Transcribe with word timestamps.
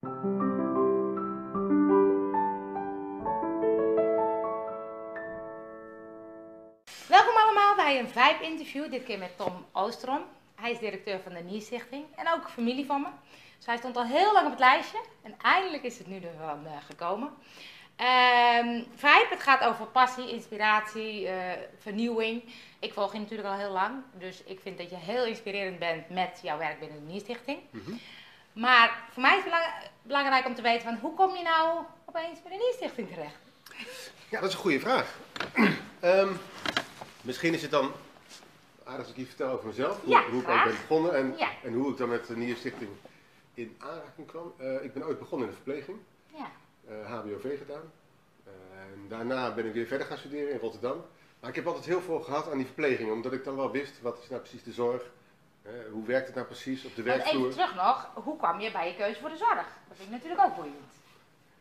Welkom 0.00 0.16
allemaal 7.36 7.74
bij 7.76 7.98
een 7.98 8.08
Vibe-interview, 8.08 8.90
dit 8.90 9.04
keer 9.04 9.18
met 9.18 9.36
Tom 9.36 9.66
Oosterom. 9.72 10.24
Hij 10.54 10.70
is 10.70 10.78
directeur 10.78 11.20
van 11.20 11.32
de 11.32 11.40
Nierstichting 11.40 12.04
en 12.16 12.32
ook 12.32 12.50
familie 12.50 12.86
van 12.86 13.02
me. 13.02 13.08
Dus 13.56 13.66
hij 13.66 13.76
stond 13.76 13.96
al 13.96 14.04
heel 14.04 14.32
lang 14.32 14.44
op 14.44 14.50
het 14.50 14.60
lijstje 14.60 14.98
en 15.22 15.34
eindelijk 15.42 15.82
is 15.82 15.98
het 15.98 16.06
nu 16.06 16.16
ervan 16.16 16.64
uh, 16.64 16.72
gekomen. 16.86 17.32
Ehm 17.96 18.82
Vibe, 18.94 19.26
het 19.30 19.42
gaat 19.42 19.64
over 19.64 19.86
passie, 19.86 20.30
inspiratie, 20.30 21.28
eh, 21.28 21.52
vernieuwing. 21.78 22.42
Ik 22.78 22.92
volg 22.92 23.12
je 23.12 23.18
natuurlijk 23.18 23.48
al 23.48 23.56
heel 23.58 23.72
lang, 23.72 24.02
dus 24.12 24.42
ik 24.42 24.60
vind 24.60 24.78
dat 24.78 24.90
je 24.90 24.96
heel 24.96 25.24
inspirerend 25.24 25.78
bent 25.78 26.10
met 26.10 26.40
jouw 26.42 26.58
werk 26.58 26.78
binnen 26.78 26.98
de 26.98 27.12
Nierstichting. 27.12 27.58
Mhm. 27.70 27.92
Maar 28.58 28.98
voor 29.12 29.22
mij 29.22 29.30
is 29.36 29.42
het 29.44 29.52
belang- 29.52 29.72
belangrijk 30.02 30.46
om 30.46 30.54
te 30.54 30.62
weten 30.62 30.82
van 30.84 30.98
hoe 31.00 31.14
kom 31.14 31.36
je 31.36 31.42
nou 31.42 31.84
opeens 32.04 32.42
bij 32.42 32.52
de 32.52 32.56
Nierstichting 32.58 33.08
terecht? 33.08 33.36
Ja, 34.28 34.40
dat 34.40 34.48
is 34.48 34.54
een 34.54 34.60
goede 34.60 34.80
vraag. 34.80 35.16
Ehm, 36.00 36.28
misschien 37.22 37.54
is 37.54 37.62
het 37.62 37.70
dan 37.70 37.92
aardig 38.84 39.00
als 39.06 39.10
ik 39.10 39.16
iets 39.16 39.28
vertel 39.28 39.50
over 39.50 39.66
mezelf. 39.66 40.00
Hoe, 40.00 40.10
Ja, 40.10 40.28
hoe 40.30 40.40
ik 40.42 40.48
ooit 40.48 40.64
ben 40.64 40.72
begonnen 40.74 41.14
en, 41.16 41.34
Ja. 41.38 41.48
en 41.62 41.72
hoe 41.72 41.90
ik 41.90 41.96
dan 41.96 42.08
met 42.08 42.26
de 42.26 42.36
Nierstichting 42.36 42.90
in 43.54 43.76
aanraking 43.78 44.26
kwam. 44.26 44.52
Eh, 44.58 44.84
ik 44.84 44.92
ben 44.92 45.04
ooit 45.06 45.18
begonnen 45.18 45.48
in 45.48 45.54
de 45.54 45.60
verpleging. 45.62 45.98
Ja, 46.34 46.50
HBOV 47.04 47.58
gedaan. 47.58 47.92
Eh, 48.44 48.52
en 48.92 49.06
daarna 49.08 49.54
ben 49.54 49.66
ik 49.66 49.72
weer 49.72 49.86
verder 49.86 50.06
gaan 50.06 50.18
studeren 50.18 50.52
in 50.52 50.58
Rotterdam. 50.58 51.04
Maar 51.40 51.50
ik 51.50 51.56
heb 51.56 51.66
altijd 51.66 51.84
heel 51.84 52.00
veel 52.00 52.20
gehad 52.20 52.50
aan 52.50 52.56
die 52.56 52.66
verpleging, 52.66 53.10
omdat 53.12 53.32
ik 53.32 53.44
dan 53.44 53.56
wel 53.56 53.70
wist 53.70 54.00
wat 54.02 54.18
is 54.22 54.28
nou 54.28 54.40
precies 54.40 54.62
de 54.62 54.72
zorg. 54.72 55.02
Hoe 55.90 56.06
werkt 56.06 56.26
het 56.26 56.34
nou 56.34 56.46
precies 56.46 56.84
op 56.84 56.94
de 56.94 57.02
want 57.02 57.14
even 57.16 57.24
werkvloer? 57.24 57.50
terug 57.50 57.74
nog, 57.74 58.10
hoe 58.14 58.36
kwam 58.36 58.60
je 58.60 58.72
bij 58.72 58.88
je 58.88 58.94
keuze 58.96 59.20
voor 59.20 59.28
de 59.28 59.36
zorg? 59.36 59.66
Dat 59.88 59.96
vind 59.96 60.08
ik 60.08 60.10
natuurlijk 60.10 60.40
ook 60.42 60.54
boeiend. 60.56 60.92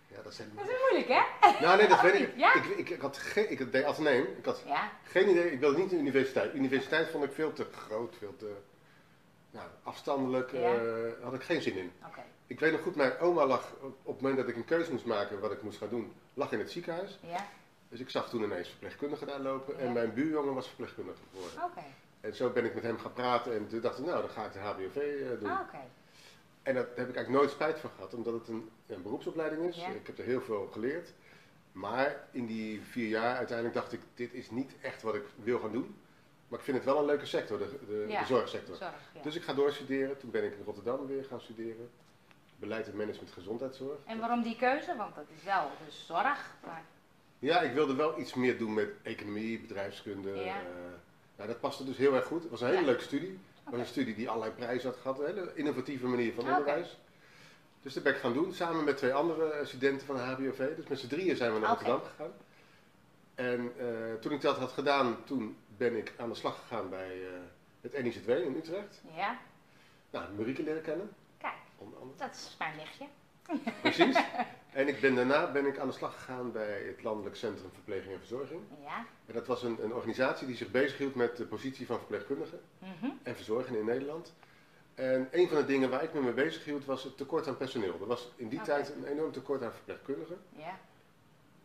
Ja, 0.08 0.22
dat 0.24 0.34
zijn... 0.34 0.52
Dat 0.56 0.70
is 0.70 0.76
moeilijk 0.90 1.08
hè? 1.08 1.22
Nou 1.66 1.78
nee, 1.78 1.88
dat 1.88 2.02
weet 2.02 2.20
ik. 2.22 2.38
Ja? 2.38 2.54
Ik, 2.54 2.66
ik, 2.66 2.90
ik 2.90 3.02
had 3.02 3.18
geen, 3.18 3.52
ik 3.52 3.72
deed 3.72 3.84
ateneum. 3.84 4.26
Ik 4.38 4.46
had 4.46 4.62
Ja, 4.66 4.90
geen 5.04 5.30
idee, 5.30 5.52
ik 5.52 5.60
wilde 5.60 5.78
niet 5.78 5.86
naar 5.86 5.96
de 5.96 6.02
universiteit. 6.02 6.54
Universiteit 6.54 7.10
vond 7.10 7.24
ik 7.24 7.32
veel 7.32 7.54
te 7.54 7.68
groot, 7.72 8.16
veel 8.20 8.36
te 8.36 8.56
nou, 9.52 9.68
afstandelijk. 9.84 10.52
Ja. 10.52 10.74
eh, 10.74 11.24
had 11.24 11.34
ik 11.34 11.44
geen 11.44 11.62
zin 11.62 11.78
in. 11.78 11.92
Ik 12.48 12.60
weet 12.60 12.72
nog 12.72 12.82
goed, 12.82 12.96
mijn 12.96 13.18
oma 13.20 13.46
lag 13.46 13.72
op, 13.82 13.96
op 14.04 14.14
het 14.14 14.22
moment 14.22 14.40
dat 14.40 14.48
ik 14.50 14.56
een 14.56 14.66
keuze 14.66 14.92
moest 14.92 15.06
maken 15.06 15.40
wat 15.40 15.52
ik 15.52 15.62
moest 15.62 15.78
gaan 15.78 15.90
doen, 15.90 16.14
lag 16.34 16.52
in 16.52 16.60
het 16.60 16.72
ziekenhuis. 16.72 17.20
Ja, 17.22 17.46
Dus 17.90 18.00
ik 18.00 18.10
zag 18.10 18.30
toen 18.30 18.44
ineens 18.44 18.70
verpleegkundige 18.70 19.26
daar 19.26 19.40
lopen 19.40 19.80
en 19.80 19.94
mijn 19.94 20.14
buurjongen 20.14 20.54
was 20.54 20.68
verpleegkundige 20.68 21.20
geworden. 21.32 21.62
En 22.22 22.36
zo 22.36 22.50
ben 22.50 22.66
ik 22.66 22.74
met 22.74 22.84
hem 22.84 22.98
gaan 23.00 23.14
praten 23.14 23.54
en 23.56 23.68
toen 23.68 23.82
dacht 23.82 24.00
ik, 24.00 24.06
nou 24.06 24.22
dan 24.22 24.30
ga 24.30 24.46
ik 24.46 24.54
de 24.54 24.60
HBOV 24.60 24.96
eh, 24.96 25.40
doen. 25.40 25.50
Ah, 25.50 25.60
oké. 25.60 25.78
En 26.64 26.74
daar 26.74 26.84
heb 26.84 27.10
ik 27.10 27.16
eigenlijk 27.16 27.30
nooit 27.30 27.50
spijt 27.50 27.80
van 27.80 27.90
gehad, 27.96 28.14
omdat 28.14 28.34
het 28.34 28.48
een, 28.48 28.70
een 28.88 29.02
beroepsopleiding 29.02 29.64
is. 29.68 29.76
Ja. 29.76 29.88
Ik 29.88 30.08
heb 30.08 30.18
er 30.18 30.24
heel 30.26 30.42
veel 30.42 30.70
geleerd. 30.72 31.14
Maar 31.72 32.28
in 32.32 32.46
die 32.46 32.82
vier 32.82 33.08
jaar 33.08 33.36
uiteindelijk 33.38 33.76
dacht 33.78 33.94
ik, 33.94 34.00
dit 34.14 34.34
is 34.34 34.50
niet 34.52 34.72
echt 34.82 35.02
wat 35.02 35.16
ik 35.16 35.24
wil 35.44 35.60
gaan 35.60 35.72
doen. 35.72 35.96
Maar 36.48 36.60
ik 36.60 36.66
vind 36.66 36.78
het 36.78 36.86
wel 36.86 37.00
een 37.00 37.06
leuke 37.06 37.26
sector, 37.26 37.58
de, 37.58 37.80
de, 37.88 38.06
Ja. 38.08 38.20
de 38.20 38.26
zorgsector. 38.26 38.76
Zorg, 38.76 38.92
ja. 39.14 39.22
Dus 39.22 39.36
ik 39.36 39.44
ga 39.44 39.54
doorstuderen. 39.54 40.18
Toen 40.18 40.32
ben 40.32 40.44
ik 40.44 40.52
in 40.58 40.64
Rotterdam 40.66 41.08
weer 41.08 41.24
gaan 41.26 41.42
studeren. 41.42 41.90
Beleid 42.60 42.88
en 42.88 42.96
management 42.98 43.32
gezondheidszorg. 43.32 43.98
En 44.06 44.20
waarom 44.20 44.42
die 44.42 44.56
keuze? 44.56 44.96
Want 44.96 45.16
dat 45.16 45.26
is 45.38 45.44
wel 45.44 45.70
dus 45.86 46.06
zorg. 46.06 46.56
Maar, 46.66 46.84
Ja, 47.40 47.62
ik 47.62 47.74
wilde 47.74 47.96
wel 47.96 48.20
iets 48.20 48.34
meer 48.34 48.58
doen 48.58 48.74
met 48.74 48.90
economie, 49.04 49.60
bedrijfskunde. 49.60 50.30
Ja. 50.36 50.56
eh, 50.56 50.62
nou, 51.38 51.50
dat 51.50 51.60
paste 51.60 51.84
dus 51.86 51.98
heel 51.98 52.14
erg 52.16 52.26
goed. 52.26 52.42
Het 52.42 52.52
was 52.52 52.62
een 52.62 52.68
hele 52.68 52.80
Ja. 52.80 52.86
leuke 52.86 53.04
studie. 53.04 53.40
Het 53.64 53.70
was 53.76 53.80
een 53.80 53.86
studie 53.94 54.16
die 54.16 54.30
allerlei 54.30 54.52
prijzen 54.52 54.90
had 54.90 55.00
gehad. 55.02 55.20
Een 55.20 55.26
hele 55.26 55.52
innovatieve 55.54 56.08
manier 56.08 56.34
van 56.34 56.44
onderwijs. 56.50 56.98
Dus 57.82 57.94
dat 57.94 58.04
ben 58.04 58.14
ik 58.14 58.20
gaan 58.20 58.34
doen, 58.34 58.54
samen 58.54 58.84
met 58.84 58.98
twee 58.98 59.14
andere 59.14 59.50
eh, 59.52 59.66
studenten 59.66 60.08
van 60.08 60.16
de 60.16 60.22
HBOV. 60.22 60.76
Dus 60.76 60.88
met 60.88 61.00
z'n 61.00 61.08
drieën 61.08 61.36
zijn 61.36 61.54
we 61.54 61.60
naar. 61.60 61.70
Rotterdam 61.70 62.02
gegaan. 62.02 62.32
En 63.36 63.72
eh, 63.80 64.14
toen 64.22 64.32
ik 64.32 64.42
dat 64.42 64.58
had 64.58 64.72
gedaan, 64.72 65.24
toen 65.24 65.58
ben 65.78 65.96
ik 65.98 66.14
aan 66.18 66.30
de 66.30 66.36
slag 66.36 66.60
gegaan 66.60 66.90
bij 66.90 67.12
eh, 67.24 67.30
het 67.82 68.04
NIZW 68.04 68.30
in 68.30 68.56
Utrecht. 68.56 69.02
ja, 69.16 69.38
Nou, 70.10 70.26
Marieke 70.38 70.64
leren 70.64 70.82
kennen, 70.82 71.10
kijk, 71.38 71.54
onder 71.78 72.00
andere. 72.00 72.18
dat 72.20 72.36
is 72.36 72.56
mijn 72.60 72.76
nichtje. 72.76 73.06
Precies. 73.82 74.18
En 74.72 74.88
ik 74.88 75.00
ben, 75.00 75.16
daarna 75.16 75.52
ben 75.52 75.66
ik 75.66 75.80
aan 75.80 75.88
de 75.88 75.94
slag 75.94 76.14
gegaan 76.14 76.52
bij 76.52 76.82
het 76.82 77.04
Landelijk 77.04 77.36
Centrum 77.36 77.70
Verpleging 77.74 78.14
en 78.14 78.20
Verzorging. 78.20 78.62
Ja, 78.84 79.06
En 79.26 79.34
dat 79.34 79.48
was 79.48 79.64
een, 79.64 79.84
een 79.84 79.94
organisatie 79.94 80.48
die 80.48 80.56
zich 80.56 80.72
bezighield 80.72 81.16
met 81.16 81.38
de 81.38 81.46
positie 81.46 81.86
van 81.86 81.98
verpleegkundigen 81.98 82.60
mhm. 82.80 83.12
en 83.24 83.36
verzorgenden 83.36 83.82
in 83.82 83.88
Nederland. 83.88 84.34
En 84.96 85.28
een 85.32 85.48
van 85.48 85.58
de 85.58 85.66
dingen 85.66 85.90
waar 85.90 86.04
ik 86.04 86.14
me 86.14 86.22
mee 86.22 86.34
bezig 86.34 86.66
hield 86.66 86.86
was 86.86 87.04
het 87.04 87.18
tekort 87.18 87.48
aan 87.48 87.58
personeel. 87.58 87.98
Er 88.02 88.08
was 88.08 88.32
in 88.36 88.50
die 88.50 88.62
tijd 88.62 88.94
een 88.96 89.06
enorm 89.06 89.32
tekort 89.32 89.64
aan 89.64 89.74
verpleegkundigen. 89.74 90.38
ja. 90.56 90.80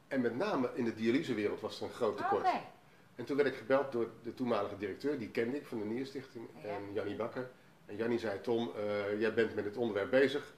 En 0.09 0.20
met 0.20 0.37
name 0.37 0.70
in 0.75 0.84
de 0.84 0.94
dialysewereld 0.94 1.60
was 1.60 1.81
er 1.81 1.87
een 1.87 1.93
groot 1.93 2.16
tekort. 2.16 2.47
En 3.14 3.25
toen 3.25 3.37
werd 3.37 3.49
ik 3.49 3.54
gebeld 3.54 3.93
door 3.93 4.10
de 4.22 4.34
toenmalige 4.34 4.76
directeur, 4.76 5.19
die 5.19 5.28
kende 5.28 5.56
ik 5.56 5.66
van 5.66 5.78
de 5.78 5.84
Nierstichting, 5.84 6.49
Ja. 6.62 6.69
en 6.69 6.93
Jannie 6.93 7.16
Bakker. 7.16 7.50
En 7.87 7.97
Jannie 7.97 8.19
zei, 8.19 8.41
Tom, 8.41 8.72
eh, 8.76 9.20
jij 9.20 9.34
bent 9.34 9.54
met 9.54 9.64
het 9.64 9.76
onderwerp 9.76 10.10
bezig, 10.10 10.54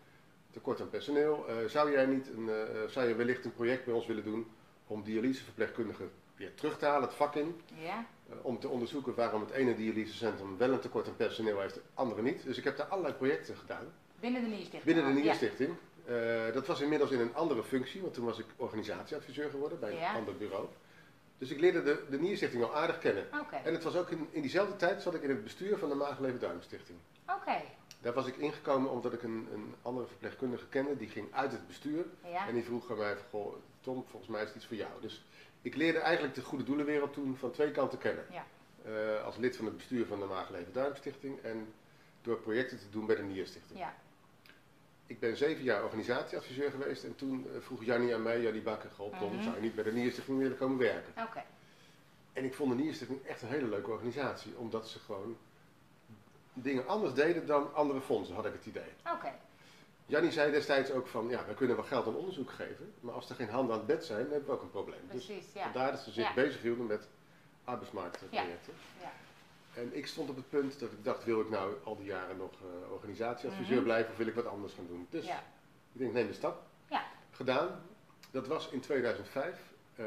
tekort 0.55 0.81
aan 0.81 0.91
personeel. 0.91 1.49
Eh, 1.49 1.57
zou 1.67 1.91
jij 1.91 2.07
niet 2.07 2.29
een, 2.29 2.49
eh, 2.49 2.89
zou 2.89 3.09
je 3.09 3.15
wellicht 3.15 3.45
een 3.45 3.55
project 3.55 3.85
bij 3.85 3.95
ons 3.95 4.07
willen 4.07 4.25
doen 4.25 4.47
om 4.87 5.03
dialyseverpleegkundigen 5.03 6.11
weer 6.37 6.55
terug 6.55 6.79
te 6.79 6.87
halen, 6.87 7.09
het 7.09 7.17
vak 7.17 7.35
in? 7.35 7.61
Ja, 7.75 8.07
om 8.43 8.59
te 8.59 8.69
onderzoeken 8.69 9.15
waarom 9.15 9.41
het 9.41 9.51
ene 9.51 9.75
dialysecentrum 9.75 10.59
wel 10.59 10.73
een 10.73 10.81
tekort 10.81 11.09
aan 11.09 11.17
personeel 11.17 11.61
heeft, 11.61 11.75
het 11.75 11.85
andere 11.95 12.23
niet. 12.23 12.45
Dus 12.45 12.59
ik 12.59 12.65
heb 12.65 12.77
daar 12.77 12.87
allerlei 12.87 13.15
projecten 13.15 13.57
gedaan 13.57 13.93
binnen 14.21 14.43
de 14.43 14.49
Nierstichting. 14.49 14.85
binnen 14.85 15.05
de 15.05 15.19
ja. 15.19 15.25
Nierstichting. 15.25 15.77
Dat 16.53 16.67
was 16.67 16.81
inmiddels 16.81 17.11
in 17.11 17.21
een 17.21 17.35
andere 17.35 17.63
functie, 17.63 18.01
want 18.01 18.15
toen 18.15 18.25
was 18.25 18.39
ik 18.39 18.47
organisatieadviseur 18.57 19.51
geworden 19.51 19.81
bij 19.81 19.91
een 19.91 20.17
ander 20.17 20.37
bureau. 20.37 20.67
Dus 21.39 21.51
ik 21.51 21.61
leerde 21.61 21.83
de, 21.83 22.03
de 22.11 22.21
Nierstichting 22.21 22.63
al 22.63 22.75
aardig 22.75 22.99
kennen. 22.99 23.25
En 23.65 23.75
het 23.75 23.83
was 23.83 23.97
ook 23.97 24.11
in, 24.11 24.29
in 24.31 24.41
diezelfde 24.41 24.77
tijd 24.77 25.03
zat 25.03 25.15
ik 25.15 25.23
in 25.23 25.31
het 25.31 25.43
bestuur 25.43 25.79
van 25.79 25.89
de 25.89 25.95
Maagleven 25.95 26.41
Duimstichting. 26.41 26.99
oké. 27.29 27.63
Daar 28.05 28.13
was 28.13 28.27
ik 28.27 28.37
ingekomen 28.37 28.91
omdat 28.91 29.13
ik 29.13 29.23
een, 29.23 29.49
een 29.53 29.75
andere 29.83 30.07
verpleegkundige 30.07 30.67
kende, 30.67 30.97
die 30.97 31.09
ging 31.09 31.33
uit 31.33 31.53
het 31.53 31.67
bestuur. 31.67 32.05
Ja, 32.25 32.47
En 32.49 32.55
die 32.55 32.65
vroeg 32.65 32.91
aan 32.91 32.97
mij 32.99 33.17
van, 33.17 33.25
goh, 33.31 33.55
Tom, 33.81 34.05
volgens 34.09 34.31
mij 34.31 34.41
is 34.43 34.47
het 34.49 34.57
iets 34.57 34.67
voor 34.67 34.77
jou. 34.77 34.91
Dus 35.01 35.25
ik 35.63 35.77
leerde 35.77 35.99
eigenlijk 35.99 36.35
de 36.35 36.43
goede 36.43 36.65
doelenwereld 36.65 37.13
toen 37.13 37.37
van 37.37 37.51
twee 37.51 37.71
kanten 37.71 37.99
kennen. 37.99 38.25
Ja. 38.31 38.45
Eh, 38.85 39.25
als 39.25 39.37
lid 39.37 39.57
van 39.57 39.65
het 39.65 39.77
bestuur 39.77 40.07
van 40.07 40.19
de 40.21 40.25
Maagleven 40.27 40.73
Duimstichting 40.73 41.41
en 41.43 41.73
door 42.23 42.37
projecten 42.37 42.79
te 42.79 42.91
doen 42.91 43.07
bij 43.07 43.17
de 43.17 43.23
Nierstichting. 43.23 43.79
ja. 43.79 43.95
Ik 45.07 45.21
ben 45.21 45.37
zeven 45.37 45.65
jaar 45.65 45.85
organisatieadviseur 45.85 46.71
geweest 46.71 47.05
en 47.05 47.15
toen 47.17 47.47
eh, 47.55 47.61
vroeg 47.61 47.85
Jannie 47.85 48.15
aan 48.15 48.23
mij, 48.23 48.41
Jannie 48.43 48.63
Bakker, 48.63 48.91
goh, 48.91 49.19
Tom, 49.19 49.33
Mhm. 49.35 49.43
zou 49.43 49.55
je 49.55 49.61
niet 49.61 49.75
bij 49.75 49.85
de 49.85 49.93
Nierstichting 49.93 50.39
willen 50.39 50.57
komen 50.57 50.79
werken? 50.79 51.23
Oké, 51.23 51.43
En 52.33 52.45
ik 52.45 52.55
vond 52.55 52.77
de 52.77 52.83
Nierstichting 52.83 53.23
echt 53.27 53.43
een 53.43 53.49
hele 53.49 53.69
leuke 53.69 53.91
organisatie, 53.91 54.57
omdat 54.57 54.89
ze 54.89 54.99
gewoon 54.99 55.37
dingen 56.55 56.87
anders 56.87 57.15
deden 57.15 57.47
dan 57.47 57.75
andere 57.75 58.01
fondsen, 58.01 58.35
had 58.35 58.47
ik 58.47 58.53
het 58.53 58.67
idee. 58.67 58.93
oké. 59.15 59.33
Jannie 60.07 60.31
zei 60.33 60.51
destijds 60.53 60.91
ook 60.91 61.07
van, 61.07 61.29
ja, 61.29 61.45
wij 61.47 61.55
kunnen 61.55 61.77
wel 61.77 61.85
geld 61.85 62.07
aan 62.07 62.15
onderzoek 62.17 62.51
geven, 62.51 62.93
maar 63.01 63.15
als 63.15 63.29
er 63.31 63.35
geen 63.37 63.49
handen 63.49 63.73
aan 63.73 63.79
het 63.79 63.87
bed 63.87 64.05
zijn, 64.05 64.23
dan 64.23 64.31
hebben 64.31 64.49
we 64.49 64.55
ook 64.55 64.63
een 64.63 64.71
probleem. 64.71 65.01
Dus 65.11 65.25
Precies, 65.27 65.53
ja. 65.53 65.63
vandaar 65.63 65.91
dat 65.93 66.01
ze 66.01 66.11
zich 66.13 66.29
Ja. 66.29 66.35
bezig 66.35 66.63
hielden 66.63 66.87
met 66.87 67.09
arbeidsmarktprojecten. 67.65 68.73
Ja. 69.01 69.13
En 69.75 69.97
ik 69.97 70.07
stond 70.07 70.29
op 70.31 70.37
het 70.37 70.49
punt 70.51 70.79
dat 70.81 70.93
ik 70.93 71.05
dacht, 71.05 71.25
wil 71.25 71.41
ik 71.41 71.51
nou 71.51 71.75
al 71.85 71.97
die 71.97 72.05
jaren 72.07 72.37
nog 72.37 72.51
eh, 72.53 72.93
organisatieadviseur 72.93 73.75
Mhm. 73.77 73.85
blijven 73.85 74.11
of 74.13 74.17
wil 74.17 74.27
ik 74.27 74.35
wat 74.35 74.47
anders 74.47 74.73
gaan 74.73 74.87
doen? 74.87 75.07
Dus 75.11 75.27
Ja. 75.27 75.39
ik 75.93 75.99
denk, 76.01 76.13
neem 76.13 76.27
de 76.27 76.33
stap. 76.33 76.63
Ja. 76.89 77.05
Gedaan. 77.31 77.81
Dat 78.31 78.47
was 78.47 78.69
in 78.69 78.81
2005. 78.81 79.59
Ehm, 79.97 80.07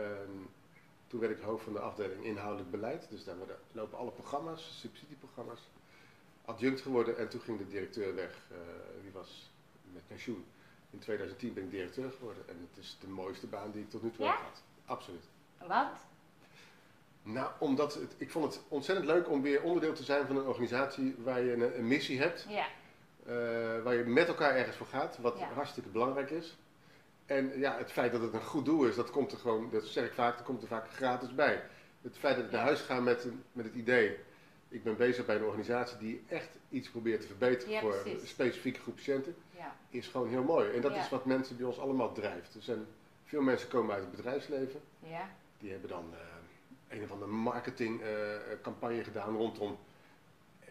toen 1.08 1.20
werd 1.20 1.38
ik 1.38 1.44
hoofd 1.44 1.64
van 1.64 1.74
de 1.74 1.80
afdeling 1.80 2.24
inhoudelijk 2.24 2.72
beleid. 2.72 3.08
Dus 3.10 3.24
daar 3.24 3.36
lopen 3.72 3.98
alle 3.98 4.12
programma's, 4.12 4.80
subsidieprogramma's. 4.80 5.60
Adjunct 6.48 6.82
geworden 6.82 7.18
en 7.18 7.28
toen 7.30 7.42
ging 7.42 7.58
de 7.58 7.68
directeur 7.68 8.16
weg. 8.16 8.32
eh, 8.52 8.58
die 9.02 9.12
was 9.12 9.52
met 9.94 10.08
pensioen. 10.08 10.46
In 10.90 11.00
2010 11.00 11.54
ben 11.54 11.64
ik 11.64 11.72
directeur 11.72 12.12
geworden. 12.12 12.44
En 12.48 12.68
het 12.74 12.84
is 12.84 12.98
de 13.00 13.08
mooiste 13.08 13.48
baan 13.48 13.72
die 13.72 13.82
ik 13.82 13.90
tot 13.90 14.04
nu 14.04 14.12
toe 14.12 14.26
Ja? 14.26 14.32
heb 14.32 14.40
gehad. 14.40 14.62
Absoluut. 14.86 15.24
Want? 15.68 15.98
Nou, 17.24 17.52
omdat 17.60 17.94
het, 17.94 18.14
ik 18.18 18.32
vond 18.32 18.54
het 18.54 18.64
ontzettend 18.68 19.08
leuk 19.08 19.30
om 19.30 19.42
weer 19.42 19.62
onderdeel 19.62 19.94
te 19.94 20.04
zijn 20.04 20.28
van 20.28 20.38
een 20.38 20.46
organisatie 20.46 21.16
waar 21.24 21.42
je 21.42 21.54
een, 21.54 21.78
een 21.78 21.88
missie 21.88 22.20
hebt. 22.20 22.46
Ja, 22.50 22.66
eh, 23.26 23.84
waar 23.84 23.94
je 23.96 24.04
met 24.04 24.28
elkaar 24.28 24.56
ergens 24.56 24.76
voor 24.78 24.88
gaat, 24.88 25.18
wat 25.18 25.38
Ja. 25.40 25.48
hartstikke 25.54 25.90
belangrijk 25.90 26.30
is. 26.30 26.58
En 27.26 27.60
ja, 27.60 27.78
het 27.78 27.92
feit 27.92 28.12
dat 28.12 28.22
het 28.22 28.34
een 28.34 28.42
goed 28.44 28.66
doel 28.66 28.86
is, 28.86 28.96
dat 28.96 29.10
komt 29.10 29.32
er 29.32 29.38
gewoon, 29.38 29.70
dat 29.72 29.86
zeg 29.86 30.06
ik 30.06 30.14
vaak, 30.14 30.36
dat 30.38 30.46
komt 30.46 30.62
er 30.62 30.68
vaak 30.68 30.90
gratis 30.92 31.36
bij. 31.36 31.64
Het 32.02 32.18
feit 32.18 32.36
dat 32.36 32.46
ik 32.46 32.52
naar 32.52 32.62
huis 32.62 32.82
ga 32.82 33.00
met, 33.00 33.28
met 33.52 33.66
het 33.66 33.74
idee, 33.76 34.18
ik 34.70 34.84
ben 34.84 34.98
bezig 34.98 35.26
bij 35.26 35.36
een 35.36 35.44
organisatie 35.44 35.98
die 35.98 36.24
echt 36.28 36.50
iets 36.70 36.90
probeert 36.90 37.22
te 37.22 37.28
verbeteren 37.28 37.74
Ja, 37.74 37.80
voor 37.80 37.96
precies. 37.98 38.22
een 38.22 38.28
specifieke 38.28 38.80
groep 38.80 38.96
patiënten, 38.96 39.36
ja. 39.58 39.76
is 39.90 40.08
gewoon 40.08 40.30
heel 40.30 40.44
mooi. 40.44 40.72
En 40.72 40.82
dat 40.82 40.94
Ja. 40.94 41.00
is 41.04 41.10
wat 41.10 41.26
mensen 41.26 41.58
bij 41.58 41.66
ons 41.66 41.80
allemaal 41.80 42.12
drijft. 42.14 42.56
Er 42.56 42.62
zijn 42.62 42.86
veel 43.26 43.42
mensen 43.42 43.68
komen 43.70 43.94
uit 43.96 44.04
het 44.04 44.16
bedrijfsleven, 44.16 44.82
Ja, 45.00 45.30
die 45.60 45.72
hebben 45.72 45.90
dan 45.90 46.14
eh, 46.14 46.98
een 46.98 47.04
of 47.04 47.12
andere 47.12 47.32
marketingcampagne 47.32 49.04
gedaan 49.04 49.36
rondom 49.36 49.78
eh, 50.60 50.68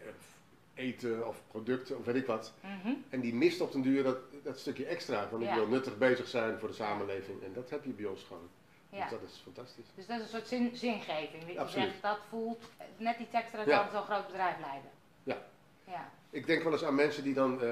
eten 0.73 1.27
of 1.27 1.41
producten 1.47 1.97
of 1.97 2.05
weet 2.05 2.15
ik 2.15 2.25
wat. 2.25 2.53
Mhm. 2.63 2.93
En 3.09 3.19
die 3.19 3.33
mist 3.33 3.61
op 3.61 3.71
den 3.71 3.81
duur 3.81 4.03
dat, 4.03 4.17
dat 4.43 4.59
stukje 4.59 4.85
extra. 4.85 5.27
Van 5.29 5.41
ik 5.43 5.53
wil 5.53 5.67
nuttig 5.67 5.97
bezig 5.97 6.27
zijn 6.27 6.59
voor 6.59 6.67
de 6.67 6.73
samenleving. 6.75 7.43
En 7.43 7.53
dat 7.53 7.69
heb 7.69 7.83
je 7.85 7.91
bij 7.91 8.05
ons 8.05 8.23
gewoon. 8.23 8.49
Ja. 8.89 9.01
Dus 9.01 9.19
dat 9.19 9.21
is 9.29 9.41
fantastisch. 9.43 9.85
Dus 9.95 10.05
dat 10.07 10.17
is 10.17 10.23
een 10.23 10.29
soort 10.29 10.47
zin, 10.47 10.75
zingeving. 10.75 11.55
Dat 11.55 11.73
je 11.73 11.79
zegt, 11.79 12.01
dat 12.01 12.19
voelt 12.29 12.63
net 12.97 13.19
iets 13.19 13.33
extra 13.33 13.63
Ja. 13.65 13.83
dan 13.83 13.91
zo'n 13.91 14.03
groot 14.03 14.25
bedrijf 14.27 14.55
leiden. 14.59 14.89
Ja. 15.23 15.37
Ja. 15.83 16.09
Ik 16.29 16.45
denk 16.47 16.63
wel 16.63 16.71
eens 16.71 16.83
aan 16.83 16.95
mensen 16.95 17.23
die 17.23 17.33
dan. 17.33 17.61
eh, 17.61 17.67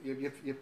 je, 0.00 0.20
je, 0.20 0.32
je, 0.42 0.56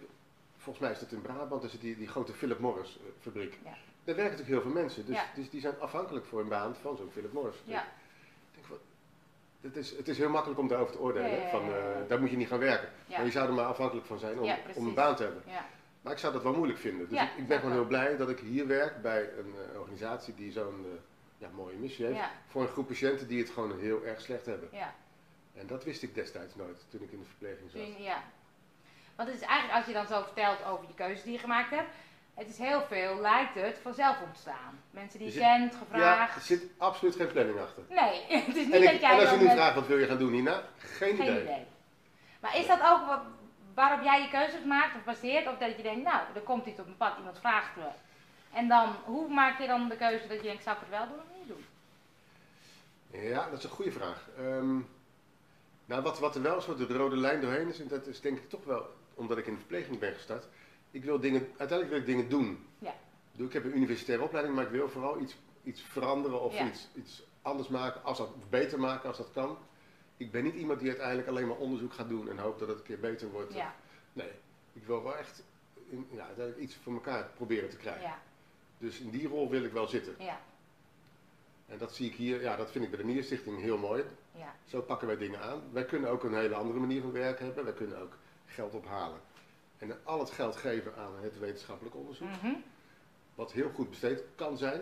volgens 0.56 0.84
mij 0.84 0.94
is 0.94 0.98
dat 1.00 1.12
in 1.12 1.22
Brabant, 1.22 1.64
is 1.64 1.72
het 1.72 1.80
die, 1.80 1.96
die 1.96 2.08
grote 2.08 2.32
Philip 2.32 2.58
Morris 2.58 2.98
eh, 2.98 3.06
fabriek. 3.20 3.58
Ja. 3.64 3.70
Daar 4.04 4.16
werken 4.16 4.36
natuurlijk 4.38 4.48
heel 4.48 4.72
veel 4.72 4.80
mensen. 4.82 5.06
Dus, 5.06 5.14
Ja. 5.16 5.24
dus 5.34 5.50
die 5.50 5.60
zijn 5.60 5.80
afhankelijk 5.80 6.26
voor 6.26 6.40
een 6.40 6.48
baan 6.48 6.74
van 6.74 6.96
zo'n 6.96 7.10
Philip 7.12 7.32
Morris 7.32 7.54
fabriek. 7.56 7.74
Ja. 7.74 7.82
Ik 7.82 8.54
denk, 8.54 8.66
wat, 8.66 8.78
het, 9.60 9.76
is, 9.76 9.96
het 9.96 10.08
is 10.08 10.18
heel 10.18 10.28
makkelijk 10.30 10.60
om 10.60 10.68
daarover 10.68 10.92
te 10.94 11.00
oordelen. 11.00 11.48
Van, 11.50 11.62
eh, 11.74 12.08
daar 12.08 12.20
moet 12.20 12.30
je 12.30 12.36
niet 12.36 12.48
gaan 12.48 12.58
werken. 12.58 12.88
Maar 13.08 13.24
je 13.24 13.30
zou 13.30 13.48
er 13.48 13.54
maar 13.54 13.64
afhankelijk 13.66 14.06
van 14.06 14.18
zijn 14.18 14.38
om, 14.40 14.50
om 14.74 14.86
een 14.86 14.94
baan 14.94 15.16
te 15.16 15.22
hebben. 15.22 15.42
Ja. 15.46 15.66
Maar 16.08 16.16
ik 16.16 16.22
zou 16.22 16.32
dat 16.32 16.42
wel 16.42 16.54
moeilijk 16.54 16.78
vinden. 16.78 17.08
Dus 17.08 17.18
Ja, 17.18 17.24
ik, 17.24 17.36
ik 17.36 17.48
ben 17.48 17.56
gewoon 17.58 17.72
wel. 17.74 17.80
heel 17.80 17.88
blij 17.88 18.16
dat 18.16 18.28
ik 18.30 18.38
hier 18.38 18.66
werk 18.66 19.02
bij 19.02 19.20
een 19.22 19.54
eh, 19.74 19.80
organisatie 19.80 20.34
die 20.34 20.52
zo'n 20.52 20.84
eh, 20.84 21.00
ja, 21.38 21.48
mooie 21.54 21.76
missie 21.76 22.04
heeft. 22.06 22.18
Ja. 22.18 22.30
Voor 22.46 22.62
een 22.62 22.68
groep 22.68 22.86
patiënten 22.88 23.28
die 23.28 23.38
het 23.42 23.50
gewoon 23.50 23.78
heel 23.78 24.04
erg 24.04 24.20
slecht 24.20 24.46
hebben. 24.46 24.68
Ja. 24.72 24.94
En 25.54 25.66
dat 25.66 25.84
wist 25.84 26.02
ik 26.02 26.14
destijds 26.14 26.54
nooit 26.54 26.84
toen 26.90 27.02
ik 27.02 27.12
in 27.12 27.18
de 27.18 27.24
verpleging 27.24 27.70
zat. 27.70 27.80
Toen- 27.80 28.02
ja. 28.02 28.22
Want 29.16 29.28
het 29.28 29.38
is 29.40 29.46
eigenlijk, 29.46 29.78
als 29.78 29.86
je 29.86 29.92
dan 29.92 30.06
zo 30.06 30.22
vertelt 30.22 30.64
over 30.64 30.84
je 30.88 30.94
keuzes 30.94 31.22
die 31.22 31.32
je 31.32 31.38
gemaakt 31.38 31.70
hebt, 31.70 31.88
het 32.34 32.48
is 32.48 32.58
heel 32.58 32.82
veel, 32.82 33.20
lijkt 33.20 33.54
het, 33.54 33.78
vanzelf 33.82 34.16
ontstaan. 34.26 34.80
Mensen 34.90 35.18
die 35.18 35.32
je 35.32 35.38
kent, 35.38 35.72
Ja, 35.72 35.78
gevraagd. 35.78 36.34
er 36.36 36.42
zit 36.42 36.62
absoluut 36.78 37.14
geen 37.16 37.32
planning 37.32 37.58
achter. 37.60 37.82
Nee, 37.88 38.24
het 38.46 38.56
is 38.56 38.64
niet 38.64 38.74
En, 38.74 38.82
dat 38.82 38.92
ik, 38.92 39.00
jij 39.00 39.10
en 39.12 39.20
als 39.20 39.30
je 39.30 39.36
nu 39.36 39.44
met- 39.44 39.52
vraagt 39.52 39.74
wat 39.74 39.86
wil 39.86 39.98
je 39.98 40.06
gaan 40.06 40.18
doen 40.18 40.32
hierna, 40.32 40.62
geen, 40.76 41.16
Geen 41.16 41.26
idee. 41.26 41.42
idee. 41.42 41.66
Maar 42.40 42.56
is 42.56 42.66
dat 42.66 42.80
ook 42.82 43.06
wat, 43.06 43.20
waarop 43.80 44.02
jij 44.02 44.22
je 44.22 44.28
keuzes 44.28 44.64
maakt 44.64 44.96
of 44.96 45.04
baseert? 45.04 45.48
Of 45.48 45.58
dat 45.58 45.76
je 45.76 45.82
denkt, 45.82 46.04
nou, 46.04 46.20
er 46.34 46.40
komt 46.40 46.66
iets 46.66 46.80
op 46.80 46.86
een 46.86 46.96
pad, 46.96 47.18
iemand 47.18 47.38
vraagt 47.38 47.76
me. 47.76 47.88
En 48.52 48.68
dan, 48.68 48.94
hoe 49.04 49.28
maak 49.28 49.60
je 49.60 49.66
dan 49.66 49.88
de 49.88 49.96
keuze 49.96 50.26
dat 50.26 50.36
je 50.36 50.42
denkt, 50.42 50.62
zou 50.62 50.76
ik 50.76 50.82
het 50.82 50.90
wel 50.90 51.06
doen 51.08 51.18
of 51.18 51.38
niet 51.38 51.48
doen? 51.48 51.64
Ja, 53.22 53.48
dat 53.50 53.58
is 53.58 53.64
een 53.64 53.70
goede 53.70 53.92
vraag. 53.92 54.28
Ehm, 54.38 54.74
nou, 55.84 56.02
wat, 56.02 56.18
wat 56.18 56.34
er 56.34 56.42
wel 56.42 56.56
een 56.56 56.62
soort 56.62 56.78
de 56.78 56.96
rode 56.96 57.16
lijn 57.16 57.40
doorheen 57.40 57.68
is, 57.68 57.80
en 57.80 57.88
dat 57.88 58.06
is 58.06 58.20
denk 58.20 58.38
ik 58.38 58.48
toch 58.48 58.64
wel 58.64 58.86
omdat 59.14 59.38
ik 59.38 59.46
in 59.46 59.52
de 59.52 59.58
verpleging 59.58 59.98
ben 59.98 60.14
gestart. 60.14 60.46
Ik 60.90 61.04
wil 61.04 61.20
dingen, 61.20 61.40
uiteindelijk 61.56 61.88
wil 61.90 61.98
ik 61.98 62.06
dingen 62.06 62.28
doen. 62.28 62.66
Ja. 62.78 62.94
Ik 63.36 63.52
heb 63.52 63.64
een 63.64 63.76
universitaire 63.76 64.24
opleiding, 64.24 64.56
maar 64.56 64.64
ik 64.64 64.70
wil 64.70 64.88
vooral 64.88 65.20
iets, 65.20 65.36
iets 65.64 65.82
veranderen 65.82 66.40
of 66.40 66.54
Ja. 66.54 66.66
iets, 66.66 66.88
iets 66.94 67.22
anders 67.42 67.68
maken, 67.68 68.04
als 68.04 68.18
dat, 68.18 68.28
of 68.28 68.48
beter 68.48 68.80
maken 68.80 69.08
als 69.08 69.18
dat 69.18 69.32
kan. 69.32 69.58
Ik 70.18 70.30
ben 70.30 70.44
niet 70.44 70.54
iemand 70.54 70.78
die 70.80 70.88
uiteindelijk 70.88 71.28
alleen 71.28 71.46
maar 71.46 71.56
onderzoek 71.56 71.92
gaat 71.92 72.08
doen 72.08 72.28
en 72.30 72.38
hoopt 72.38 72.58
dat 72.58 72.68
het 72.68 72.78
een 72.78 72.84
keer 72.84 73.00
beter 73.00 73.30
wordt. 73.30 73.54
Ja, 73.54 73.74
Nee, 74.12 74.30
ik 74.72 74.86
wil 74.86 75.02
wel 75.02 75.16
echt 75.16 75.42
in, 75.88 76.06
ja, 76.10 76.24
uiteindelijk 76.26 76.58
iets 76.58 76.76
voor 76.82 76.92
elkaar 76.92 77.30
proberen 77.36 77.68
te 77.70 77.76
krijgen. 77.76 78.02
ja, 78.02 78.18
Dus 78.78 78.98
in 78.98 79.10
die 79.10 79.28
rol 79.28 79.50
wil 79.50 79.62
ik 79.64 79.72
wel 79.72 79.86
zitten. 79.86 80.14
ja, 80.18 80.40
En 81.66 81.78
dat 81.78 81.94
zie 81.94 82.06
ik 82.10 82.14
hier, 82.14 82.40
ja, 82.40 82.56
dat 82.56 82.70
vind 82.70 82.84
ik 82.84 82.90
bij 82.90 82.98
de 82.98 83.04
Nierstichting 83.06 83.60
heel 83.60 83.78
mooi. 83.78 84.04
ja, 84.32 84.54
Zo 84.64 84.80
pakken 84.82 85.06
wij 85.06 85.16
dingen 85.16 85.40
aan. 85.40 85.62
Wij 85.72 85.84
kunnen 85.84 86.10
ook 86.10 86.22
een 86.24 86.34
hele 86.34 86.54
andere 86.54 86.78
manier 86.78 87.00
van 87.00 87.12
werken 87.12 87.44
hebben. 87.44 87.64
Wij 87.64 87.72
kunnen 87.72 87.98
ook 88.02 88.16
geld 88.46 88.74
ophalen. 88.74 89.20
En 89.78 89.98
al 90.04 90.18
het 90.18 90.30
geld 90.30 90.56
geven 90.56 90.96
aan 90.96 91.12
het 91.20 91.38
wetenschappelijk 91.38 91.96
onderzoek. 91.96 92.28
mhm, 92.28 92.54
Wat 93.34 93.52
heel 93.52 93.70
goed 93.74 93.90
besteed 93.90 94.22
kan 94.34 94.58
zijn. 94.58 94.80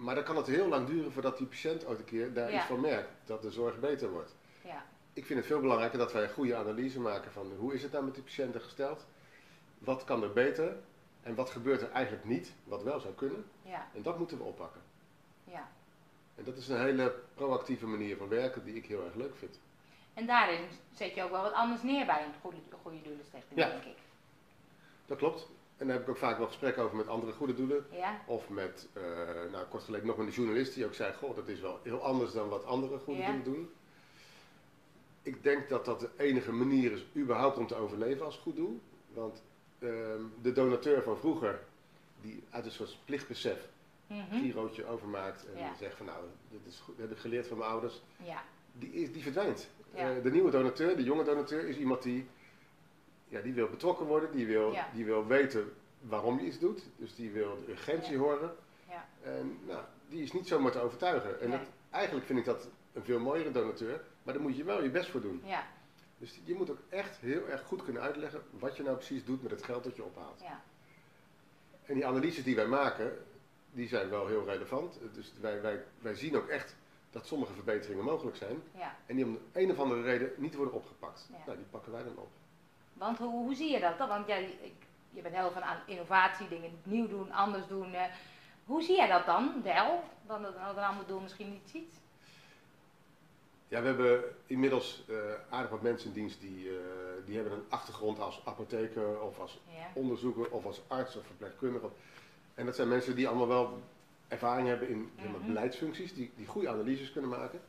Maar 0.00 0.14
dan 0.14 0.24
kan 0.24 0.36
het 0.36 0.46
heel 0.46 0.68
lang 0.68 0.86
duren 0.86 1.12
voordat 1.12 1.38
die 1.38 1.46
patiënt 1.46 1.86
ooit 1.86 1.98
een 1.98 2.04
keer 2.04 2.32
daar 2.32 2.50
Ja. 2.50 2.56
iets 2.58 2.66
van 2.66 2.80
merkt. 2.80 3.10
Dat 3.24 3.42
de 3.42 3.50
zorg 3.50 3.80
beter 3.80 4.10
wordt. 4.10 4.34
ja, 4.64 4.84
Ik 5.12 5.26
vind 5.26 5.38
het 5.38 5.48
veel 5.48 5.60
belangrijker 5.60 5.98
dat 5.98 6.12
wij 6.12 6.22
een 6.22 6.30
goede 6.30 6.56
analyse 6.56 7.00
maken 7.00 7.32
van 7.32 7.52
hoe 7.58 7.74
is 7.74 7.82
het 7.82 7.92
nou 7.92 8.04
met 8.04 8.14
die 8.14 8.22
patiënten 8.22 8.60
gesteld. 8.60 9.06
Wat 9.78 10.04
kan 10.04 10.22
er 10.22 10.32
beter? 10.32 10.76
En 11.22 11.34
wat 11.34 11.50
gebeurt 11.50 11.82
er 11.82 11.90
eigenlijk 11.90 12.24
niet, 12.24 12.52
wat 12.64 12.82
wel 12.82 13.00
zou 13.00 13.14
kunnen? 13.14 13.44
ja, 13.62 13.88
En 13.94 14.02
dat 14.02 14.18
moeten 14.18 14.36
we 14.38 14.42
oppakken. 14.44 14.80
ja. 15.44 15.68
En 16.36 16.44
dat 16.44 16.56
is 16.56 16.68
een 16.68 16.80
hele 16.80 17.14
proactieve 17.34 17.86
manier 17.86 18.16
van 18.16 18.28
werken 18.28 18.64
die 18.64 18.74
ik 18.74 18.86
heel 18.86 19.04
erg 19.04 19.14
leuk 19.14 19.36
vind. 19.36 19.60
En 20.14 20.26
daarin 20.26 20.60
zet 20.94 21.14
je 21.14 21.22
ook 21.22 21.30
wel 21.30 21.42
wat 21.42 21.52
anders 21.52 21.82
neer 21.82 22.06
bij 22.06 22.24
een 22.24 22.34
goede, 22.40 22.56
goede 22.82 23.02
doelenstichting, 23.02 23.60
Ja. 23.60 23.68
denk 23.68 23.84
ik. 23.84 23.96
Dat 25.06 25.18
klopt. 25.18 25.48
En 25.80 25.86
daar 25.86 25.94
heb 25.96 26.04
ik 26.04 26.10
ook 26.10 26.16
vaak 26.16 26.38
wel 26.38 26.46
gesprekken 26.46 26.82
over 26.82 26.96
met 26.96 27.08
andere 27.08 27.32
goede 27.32 27.54
doelen. 27.54 27.86
Ja, 27.90 28.20
Of 28.26 28.48
met, 28.48 28.88
eh, 28.92 29.02
nou 29.52 29.66
kort 29.68 29.82
geleden 29.82 30.06
nog 30.06 30.16
met 30.16 30.26
een 30.26 30.32
journalist 30.32 30.74
die 30.74 30.84
ook 30.86 30.94
zei, 30.94 31.12
goh, 31.14 31.36
dat 31.36 31.48
is 31.48 31.60
wel 31.60 31.80
heel 31.82 32.02
anders 32.02 32.32
dan 32.32 32.48
wat 32.48 32.64
andere 32.64 32.98
goede 32.98 33.20
Ja. 33.20 33.26
doelen 33.26 33.44
doen. 33.44 33.70
Ik 35.22 35.42
denk 35.42 35.68
dat 35.68 35.84
dat 35.84 36.00
de 36.00 36.08
enige 36.16 36.52
manier 36.52 36.92
is 36.92 37.06
überhaupt 37.16 37.56
om 37.58 37.66
te 37.66 37.74
overleven 37.74 38.24
als 38.24 38.36
goed 38.36 38.56
doel. 38.56 38.80
Want 39.12 39.42
ehm, 39.78 40.22
de 40.42 40.52
donateur 40.52 41.02
van 41.02 41.16
vroeger, 41.18 41.60
die 42.20 42.42
uit 42.50 42.64
een 42.64 42.70
soort 42.70 42.98
plichtbesef 43.04 43.68
een 44.08 44.24
girootje 44.30 44.86
overmaakt 44.86 45.46
en 45.54 45.58
Ja. 45.60 45.74
zegt 45.78 45.96
van 45.96 46.06
nou, 46.06 46.24
dit 46.50 46.60
is 46.66 46.78
goed, 46.78 46.94
dat 46.98 47.08
heb 47.08 47.16
ik 47.16 47.22
geleerd 47.22 47.46
van 47.46 47.58
mijn 47.58 47.70
ouders, 47.70 48.02
ja, 48.24 48.42
die, 48.72 48.92
is, 48.92 49.12
die 49.12 49.22
verdwijnt. 49.22 49.68
Eh, 49.94 50.08
de 50.22 50.30
nieuwe 50.30 50.50
donateur, 50.50 50.96
de 50.96 51.02
jonge 51.02 51.24
donateur, 51.24 51.68
is 51.68 51.76
iemand 51.76 52.02
die, 52.02 52.26
ja, 53.30 53.40
die 53.40 53.52
wil 53.52 53.68
betrokken 53.68 54.06
worden, 54.06 54.32
die 54.32 54.46
wil, 54.46 54.72
Ja. 54.72 54.88
die 54.94 55.04
wil 55.04 55.26
weten 55.26 55.72
waarom 56.00 56.38
je 56.40 56.46
iets 56.46 56.58
doet. 56.58 56.82
Dus 56.96 57.14
die 57.14 57.30
wil 57.30 57.56
de 57.66 57.70
urgentie 57.72 58.12
Ja. 58.12 58.18
horen. 58.18 58.56
Ja. 58.88 59.08
En 59.22 59.58
nou, 59.66 59.84
die 60.08 60.22
is 60.22 60.32
niet 60.32 60.46
zomaar 60.48 60.72
te 60.72 60.80
overtuigen. 60.80 61.40
En 61.40 61.48
Nee. 61.48 61.58
dat, 61.58 61.66
eigenlijk 61.90 62.26
vind 62.26 62.38
ik 62.38 62.44
dat 62.44 62.68
een 62.92 63.02
veel 63.04 63.18
mooiere 63.20 63.50
donateur, 63.50 64.00
maar 64.22 64.34
daar 64.34 64.42
moet 64.42 64.56
je 64.56 64.64
wel 64.64 64.82
je 64.82 64.90
best 64.90 65.10
voor 65.10 65.20
doen. 65.20 65.42
ja, 65.44 65.66
Dus 66.18 66.40
je 66.44 66.54
moet 66.54 66.70
ook 66.70 66.78
echt 66.88 67.16
heel 67.16 67.48
erg 67.48 67.62
goed 67.62 67.84
kunnen 67.84 68.02
uitleggen 68.02 68.42
wat 68.50 68.76
je 68.76 68.82
nou 68.82 68.96
precies 68.96 69.24
doet 69.24 69.42
met 69.42 69.50
het 69.50 69.62
geld 69.62 69.84
dat 69.84 69.96
je 69.96 70.04
ophaalt. 70.04 70.40
ja, 70.40 70.60
En 71.84 71.94
die 71.94 72.06
analyses 72.06 72.44
die 72.44 72.54
wij 72.56 72.66
maken, 72.66 73.18
die 73.72 73.88
zijn 73.88 74.08
wel 74.10 74.26
heel 74.26 74.44
relevant. 74.44 74.98
Dus 75.14 75.32
wij, 75.40 75.60
wij, 75.62 75.82
wij 75.98 76.14
zien 76.14 76.36
ook 76.36 76.48
echt 76.48 76.76
dat 77.10 77.26
sommige 77.26 77.52
verbeteringen 77.52 78.04
mogelijk 78.04 78.36
zijn. 78.36 78.62
ja. 78.76 78.96
En 79.06 79.16
die 79.16 79.24
om 79.24 79.38
de 79.52 79.60
een 79.60 79.70
of 79.70 79.78
andere 79.78 80.02
reden 80.02 80.32
niet 80.36 80.54
worden 80.54 80.74
opgepakt. 80.74 81.28
Ja. 81.30 81.36
Nou, 81.46 81.56
die 81.56 81.66
pakken 81.70 81.92
wij 81.92 82.02
dan 82.02 82.16
op. 82.16 82.28
Want 83.00 83.18
hoe, 83.18 83.28
hoe 83.30 83.54
zie 83.54 83.70
je 83.72 83.80
dat 83.80 83.98
dan? 83.98 84.08
Want 84.08 84.26
jij, 84.26 84.54
je 85.10 85.22
bent 85.22 85.34
heel 85.34 85.50
van 85.50 85.62
aan 85.62 85.78
innovatie, 85.86 86.48
dingen 86.48 86.70
nieuw 86.82 87.08
doen, 87.08 87.32
anders 87.32 87.66
doen. 87.66 87.94
eh. 87.94 88.04
hoe 88.64 88.82
zie 88.82 88.96
jij 88.96 89.08
dat 89.08 89.26
dan 89.26 89.60
wel? 89.62 90.04
Dan 90.26 90.42
dat 90.42 90.54
een 90.76 90.82
ander 90.82 91.06
doel 91.06 91.20
misschien 91.20 91.50
niet 91.50 91.70
ziet? 91.70 91.92
Ja, 93.68 93.80
we 93.80 93.86
hebben 93.86 94.22
inmiddels 94.46 95.04
eh, 95.08 95.16
aardig 95.50 95.70
wat 95.70 95.82
mensen 95.82 96.08
in 96.08 96.14
dienst 96.14 96.40
die, 96.40 96.68
eh, 96.68 96.74
die 97.26 97.34
hebben 97.34 97.52
een 97.52 97.64
achtergrond 97.68 98.20
als 98.20 98.40
apotheker 98.44 99.20
of 99.20 99.38
als 99.40 99.60
Ja, 99.68 99.86
onderzoeker 99.94 100.50
of 100.50 100.64
als 100.64 100.80
arts 100.86 101.16
of 101.16 101.26
verpleegkundige. 101.26 101.88
En 102.54 102.66
dat 102.66 102.76
zijn 102.76 102.88
mensen 102.88 103.16
die 103.16 103.28
allemaal 103.28 103.48
wel 103.48 103.78
ervaring 104.28 104.68
hebben 104.68 104.88
in 104.88 105.10
zeg 105.16 105.30
maar, 105.30 105.38
Mhm. 105.38 105.46
beleidsfuncties, 105.46 106.14
die, 106.14 106.30
die 106.36 106.46
goede 106.46 106.68
analyses 106.68 107.12
kunnen 107.12 107.30
maken. 107.30 107.60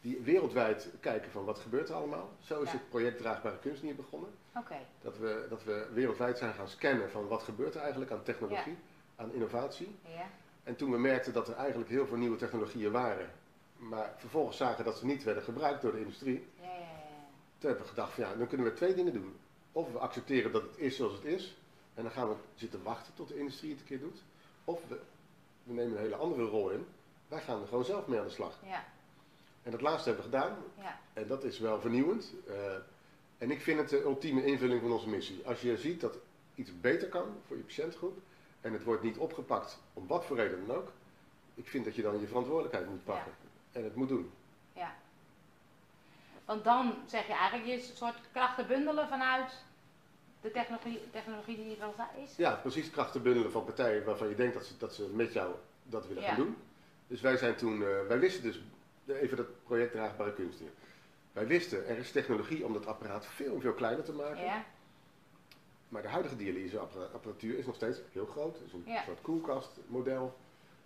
Die 0.00 0.20
wereldwijd 0.20 0.88
kijken 1.00 1.30
van 1.30 1.44
wat 1.44 1.58
gebeurt 1.58 1.88
er 1.88 1.94
allemaal. 1.94 2.30
Zo 2.40 2.60
is 2.62 2.70
Ja. 2.70 2.76
het 2.78 2.88
project 2.88 3.18
Draagbare 3.18 3.58
Kunst 3.58 3.82
niet 3.82 3.96
begonnen. 3.96 4.30
oké. 4.56 4.76
Dat 5.02 5.18
we, 5.18 5.46
dat 5.48 5.64
we 5.64 5.88
wereldwijd 5.92 6.38
zijn 6.38 6.54
gaan 6.54 6.68
scannen 6.68 7.10
van 7.10 7.28
wat 7.28 7.42
gebeurt 7.42 7.74
er 7.74 7.80
eigenlijk 7.80 8.10
aan 8.10 8.22
technologie, 8.22 8.76
aan 9.16 9.32
innovatie. 9.32 9.96
Ja, 10.02 10.26
En 10.62 10.76
toen 10.76 10.90
we 10.90 10.98
merkten 10.98 11.32
dat 11.32 11.48
er 11.48 11.54
eigenlijk 11.54 11.90
heel 11.90 12.06
veel 12.06 12.16
nieuwe 12.16 12.36
technologieën 12.36 12.92
waren, 12.92 13.30
maar 13.76 14.14
vervolgens 14.16 14.56
zagen 14.56 14.84
dat 14.84 14.98
ze 14.98 15.06
niet 15.06 15.22
werden 15.24 15.42
gebruikt 15.42 15.82
door 15.82 15.92
de 15.92 16.00
industrie, 16.00 16.46
ja, 16.60 16.66
ja, 16.66 16.70
ja. 16.78 16.84
toen 17.58 17.68
hebben 17.68 17.82
we 17.82 17.88
gedacht 17.88 18.12
van 18.12 18.24
ja, 18.24 18.34
dan 18.34 18.46
kunnen 18.46 18.66
we 18.66 18.72
twee 18.72 18.94
dingen 18.94 19.12
doen. 19.12 19.36
Of 19.72 19.92
we 19.92 19.98
accepteren 19.98 20.52
dat 20.52 20.62
het 20.62 20.76
is 20.78 20.96
zoals 20.96 21.12
het 21.12 21.24
is, 21.24 21.56
en 21.94 22.02
dan 22.02 22.12
gaan 22.12 22.28
we 22.28 22.34
zitten 22.54 22.82
wachten 22.82 23.14
tot 23.14 23.28
de 23.28 23.38
industrie 23.38 23.70
het 23.70 23.80
een 23.80 23.86
keer 23.86 24.00
doet. 24.00 24.22
Of 24.64 24.80
we, 24.88 25.00
we 25.62 25.72
nemen 25.72 25.92
een 25.96 26.02
hele 26.02 26.16
andere 26.16 26.44
rol 26.44 26.70
in, 26.70 26.86
wij 27.28 27.40
gaan 27.40 27.60
er 27.62 27.68
gewoon 27.68 27.84
zelf 27.84 28.06
mee 28.06 28.18
aan 28.18 28.26
de 28.26 28.32
slag. 28.32 28.58
ja, 28.64 28.84
En 29.68 29.74
dat 29.74 29.82
laatste 29.82 30.08
hebben 30.08 30.30
we 30.30 30.36
gedaan, 30.36 30.56
ja, 30.78 30.98
en 31.12 31.26
dat 31.26 31.44
is 31.44 31.58
wel 31.58 31.80
vernieuwend. 31.80 32.32
Eh, 32.46 32.54
en 33.38 33.50
ik 33.50 33.60
vind 33.60 33.78
het 33.78 33.88
de 33.88 34.02
ultieme 34.02 34.44
invulling 34.44 34.80
van 34.80 34.92
onze 34.92 35.08
missie. 35.08 35.42
Als 35.46 35.60
je 35.60 35.76
ziet 35.76 36.00
dat 36.00 36.18
iets 36.54 36.80
beter 36.80 37.08
kan 37.08 37.26
voor 37.46 37.56
je 37.56 37.62
patiëntgroep 37.62 38.18
en 38.60 38.72
het 38.72 38.84
wordt 38.84 39.02
niet 39.02 39.16
opgepakt, 39.18 39.78
om 39.94 40.06
wat 40.06 40.24
voor 40.24 40.36
reden 40.36 40.66
dan 40.66 40.76
ook, 40.76 40.88
ik 41.54 41.68
vind 41.68 41.84
dat 41.84 41.94
je 41.94 42.02
dan 42.02 42.20
je 42.20 42.26
verantwoordelijkheid 42.26 42.88
moet 42.88 43.04
pakken 43.04 43.32
en 43.72 43.84
het 43.84 43.94
moet 43.94 44.08
doen. 44.08 44.30
ja. 44.72 44.94
Want 46.44 46.64
dan 46.64 46.94
zeg 47.06 47.26
je 47.26 47.32
eigenlijk, 47.32 47.68
je 47.68 47.74
een 47.74 47.96
soort 47.96 48.16
krachten 48.32 48.66
bundelen 48.66 49.08
vanuit 49.08 49.52
de 50.40 50.50
technologie, 50.50 51.00
technologie 51.10 51.56
die 51.56 51.76
er 51.76 51.84
al 51.84 51.94
is. 52.24 52.36
Ja, 52.36 52.54
precies 52.54 52.90
krachten 52.90 53.22
bundelen 53.22 53.50
van 53.52 53.64
partijen 53.64 54.04
waarvan 54.04 54.28
je 54.28 54.34
denkt 54.34 54.54
dat 54.54 54.64
ze, 54.66 54.76
dat 54.78 54.94
ze 54.94 55.08
met 55.14 55.32
jou 55.32 55.54
dat 55.82 56.06
willen 56.06 56.22
Ja. 56.22 56.28
gaan 56.28 56.36
doen. 56.36 56.56
Dus 57.06 57.20
wij 57.20 57.36
zijn 57.36 57.56
toen, 57.56 57.82
eh, 57.82 58.06
wij 58.08 58.18
wisten 58.18 58.42
dus, 58.42 58.60
even 59.08 59.36
dat 59.36 59.46
project 59.64 59.92
Draagbare 59.92 60.32
Kunst 60.32 60.58
hier. 60.58 60.70
Wij 61.32 61.46
wisten, 61.46 61.86
er 61.86 61.96
is 61.98 62.10
technologie 62.12 62.64
om 62.64 62.72
dat 62.72 62.86
apparaat 62.86 63.26
veel 63.26 63.60
veel 63.60 63.72
kleiner 63.72 64.04
te 64.04 64.12
maken. 64.12 64.44
Ja, 64.44 64.64
Maar 65.88 66.02
de 66.02 66.08
huidige 66.08 66.36
dialyseapparatuur 66.36 67.58
is 67.58 67.66
nog 67.66 67.74
steeds 67.74 68.00
heel 68.12 68.26
groot. 68.26 68.54
Het 68.58 68.66
is 68.66 68.72
een 68.72 68.82
Ja. 68.86 69.02
soort 69.02 69.20
koelkastmodel. 69.20 70.36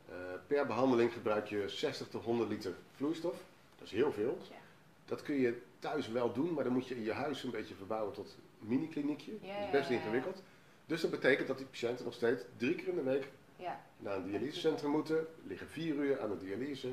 Eh, 0.09 0.15
per 0.47 0.67
behandeling 0.67 1.13
gebruik 1.13 1.47
je 1.47 1.69
60 1.69 2.09
tot 2.09 2.23
100 2.25 2.49
liter 2.51 2.75
vloeistof. 2.97 3.37
Dat 3.79 3.87
is 3.87 3.93
heel 3.93 4.13
veel. 4.13 4.39
Ja. 4.51 4.57
Dat 5.05 5.23
kun 5.23 5.35
je 5.35 5.63
thuis 5.79 6.09
wel 6.09 6.33
doen, 6.33 6.53
maar 6.53 6.65
dan 6.65 6.73
moet 6.73 6.87
je 6.89 6.95
in 6.97 7.03
je 7.03 7.13
huis 7.13 7.43
een 7.43 7.51
beetje 7.51 7.75
verbouwen 7.75 8.13
tot 8.15 8.37
mini-kliniekje. 8.59 9.33
Ja, 9.41 9.57
dat 9.57 9.65
is 9.65 9.71
best 9.71 9.91
ingewikkeld. 9.91 10.43
Dus 10.87 11.01
dat 11.01 11.11
betekent 11.11 11.49
dat 11.49 11.57
die 11.59 11.67
patiënten 11.67 12.05
nog 12.05 12.15
steeds 12.15 12.43
drie 12.57 12.75
keer 12.75 12.89
in 12.89 12.95
de 12.95 13.03
week 13.03 13.29
Ja. 13.57 13.81
naar 13.99 14.17
een 14.17 14.27
dialysecentrum 14.31 14.91
moeten, 14.91 15.27
liggen 15.47 15.69
vier 15.69 15.95
uur 15.95 16.21
aan 16.21 16.31
de 16.31 16.39
dialyse. 16.39 16.89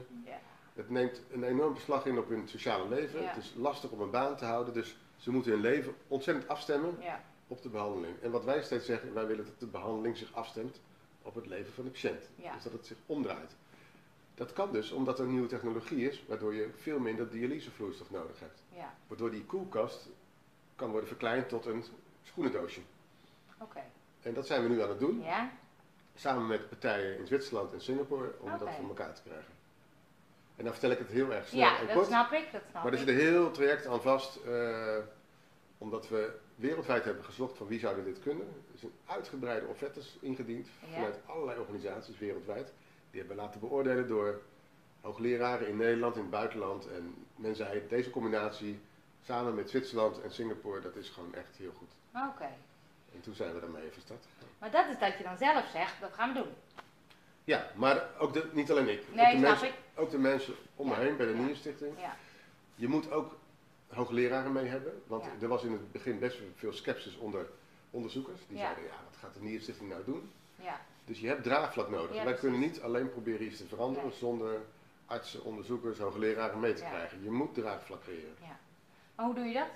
Het 0.79 0.89
neemt 0.89 1.21
een 1.31 1.43
enorm 1.43 1.73
beslag 1.73 2.05
in 2.05 2.17
op 2.17 2.29
hun 2.29 2.47
sociale 2.47 2.89
leven. 2.89 3.21
Ja. 3.21 3.27
Het 3.27 3.43
is 3.43 3.53
lastig 3.57 3.89
om 3.89 4.01
een 4.01 4.09
baan 4.09 4.35
te 4.35 4.45
houden, 4.45 4.73
dus 4.73 4.97
ze 5.17 5.31
moeten 5.31 5.51
hun 5.51 5.61
leven 5.61 5.93
ontzettend 6.07 6.47
afstemmen 6.47 6.95
Ja. 7.01 7.23
op 7.47 7.61
de 7.61 7.69
behandeling. 7.69 8.15
En 8.21 8.31
wat 8.31 8.43
wij 8.43 8.63
steeds 8.63 8.85
zeggen, 8.85 9.13
wij 9.13 9.27
willen 9.27 9.45
dat 9.45 9.59
de 9.59 9.65
behandeling 9.67 10.17
zich 10.17 10.33
afstemt 10.33 10.79
op 11.21 11.35
het 11.35 11.45
leven 11.45 11.73
van 11.73 11.83
de 11.83 11.89
patiënt. 11.89 12.29
Ja. 12.35 12.53
Dus 12.53 12.63
dat 12.63 12.71
het 12.71 12.85
zich 12.85 12.97
omdraait. 13.05 13.55
Dat 14.35 14.53
kan 14.53 14.71
dus 14.71 14.91
omdat 14.91 15.19
er 15.19 15.25
nieuwe 15.25 15.47
technologie 15.47 16.09
is, 16.09 16.23
waardoor 16.27 16.53
je 16.53 16.69
veel 16.75 16.99
minder 16.99 17.29
dialysevloeistof 17.29 18.09
nodig 18.11 18.39
hebt. 18.39 18.61
Waardoor 19.07 19.31
die 19.31 19.45
koelkast 19.45 20.07
kan 20.75 20.89
worden 20.89 21.07
verkleind 21.07 21.49
tot 21.49 21.65
een 21.65 21.83
schoenendoosje. 22.23 22.81
Oké. 23.57 23.81
En 24.21 24.33
dat 24.33 24.47
zijn 24.47 24.63
we 24.63 24.69
nu 24.69 24.81
aan 24.81 24.89
het 24.89 24.99
doen, 24.99 25.21
Ja. 25.21 25.51
samen 26.15 26.47
met 26.47 26.69
partijen 26.69 27.17
in 27.17 27.27
Zwitserland 27.27 27.73
en 27.73 27.81
Singapore, 27.81 28.33
om 28.39 28.49
dat 28.57 28.69
voor 28.79 28.87
elkaar 28.87 29.13
te 29.15 29.21
krijgen. 29.21 29.57
En 30.59 30.65
dan 30.65 30.73
vertel 30.73 30.91
ik 30.91 30.97
het 30.97 31.07
heel 31.07 31.33
erg 31.33 31.47
snel 31.47 31.59
Ja, 31.61 31.79
en 31.79 31.85
dat 31.85 31.95
kort. 31.95 32.07
snap 32.07 32.31
ik. 32.31 32.51
Dat 32.51 32.61
snap 32.69 32.83
Maar 32.83 32.91
er 32.91 32.97
zit 32.97 33.07
een 33.07 33.15
heel 33.19 33.51
traject 33.51 33.85
aan 33.87 34.01
vast, 34.01 34.35
eh, 34.35 34.97
omdat 35.77 36.07
we 36.09 36.31
wereldwijd 36.55 37.03
hebben 37.05 37.23
gezocht 37.23 37.57
van 37.57 37.67
wie 37.67 37.79
zouden 37.79 38.03
dit 38.03 38.19
kunnen. 38.19 38.45
Er 38.47 38.73
is 38.75 38.83
een 38.83 38.93
uitgebreide 39.05 39.65
offertes 39.67 40.17
ingediend 40.21 40.67
Ja. 40.79 40.93
vanuit 40.93 41.19
allerlei 41.25 41.59
organisaties 41.59 42.17
wereldwijd. 42.17 42.73
Die 43.11 43.19
hebben 43.19 43.37
laten 43.37 43.59
beoordelen 43.59 44.07
door 44.07 44.41
hoogleraren 45.01 45.67
in 45.67 45.77
Nederland, 45.77 46.15
in 46.15 46.21
het 46.21 46.29
buitenland. 46.31 46.87
En 46.87 47.25
men 47.35 47.55
zei, 47.55 47.81
deze 47.89 48.09
combinatie 48.09 48.79
samen 49.25 49.55
met 49.55 49.69
Zwitserland 49.69 50.21
en 50.21 50.31
Singapore, 50.31 50.81
dat 50.81 50.95
is 50.95 51.09
gewoon 51.09 51.33
echt 51.35 51.55
heel 51.57 51.73
goed. 51.77 51.91
Oké. 52.29 52.49
En 53.13 53.21
toen 53.21 53.33
zijn 53.35 53.53
we 53.53 53.59
daarmee 53.59 53.91
van 53.91 54.01
start. 54.01 54.25
Maar 54.59 54.71
dat 54.71 54.87
is 54.89 54.99
dat 54.99 55.17
je 55.17 55.23
dan 55.23 55.37
zelf 55.37 55.69
zegt, 55.71 56.01
dat 56.01 56.13
gaan 56.13 56.33
we 56.33 56.39
doen. 56.39 56.53
Ja, 57.49 57.71
maar 57.75 58.07
ook 58.19 58.33
de, 58.33 58.49
niet 58.53 58.71
alleen 58.71 58.87
ik. 58.89 58.99
ook, 59.09 59.15
Nee, 59.15 59.25
de 59.25 59.37
snap 59.37 59.49
mensen, 59.49 59.67
ik. 59.67 59.73
ook 59.95 60.09
de 60.11 60.17
mensen 60.17 60.53
om 60.75 60.87
me 60.87 60.95
heen 60.95 61.17
bij 61.17 61.25
de. 61.25 61.33
Nierstichting. 61.33 61.99
Ja. 61.99 62.15
Je 62.75 62.87
moet 62.87 63.11
ook 63.11 63.37
hoogleraren 63.87 64.51
mee 64.51 64.65
hebben, 64.65 65.01
want 65.07 65.25
er 65.41 65.47
was 65.47 65.63
in 65.63 65.71
het 65.71 65.91
begin 65.91 66.19
best 66.19 66.37
veel 66.55 66.73
sceptisch 66.73 67.17
onder 67.17 67.49
onderzoekers. 67.91 68.39
Die 68.47 68.57
zeiden, 68.57 68.83
ja, 68.83 68.89
wat 69.09 69.17
gaat 69.19 69.33
de 69.33 69.41
Nierstichting 69.41 69.89
nou 69.89 70.03
doen? 70.05 70.31
Ja. 70.55 70.81
Dus 71.05 71.19
je 71.19 71.27
hebt 71.27 71.43
draagvlak 71.43 71.89
nodig. 71.89 72.23
Wij 72.23 72.33
kunnen 72.33 72.59
niet 72.59 72.81
alleen 72.81 73.11
proberen 73.11 73.45
iets 73.45 73.57
te 73.57 73.67
veranderen 73.67 74.11
zonder 74.13 74.61
artsen, 75.05 75.43
onderzoekers, 75.43 75.97
hoogleraren 75.99 76.59
mee 76.59 76.73
te 76.73 76.83
krijgen. 76.83 77.23
Je 77.23 77.31
moet 77.31 77.53
draagvlak 77.53 78.01
creëren. 78.03 78.35
Maar 79.15 79.25
hoe 79.25 79.35
doe 79.35 79.45
je 79.45 79.53
dat? 79.53 79.69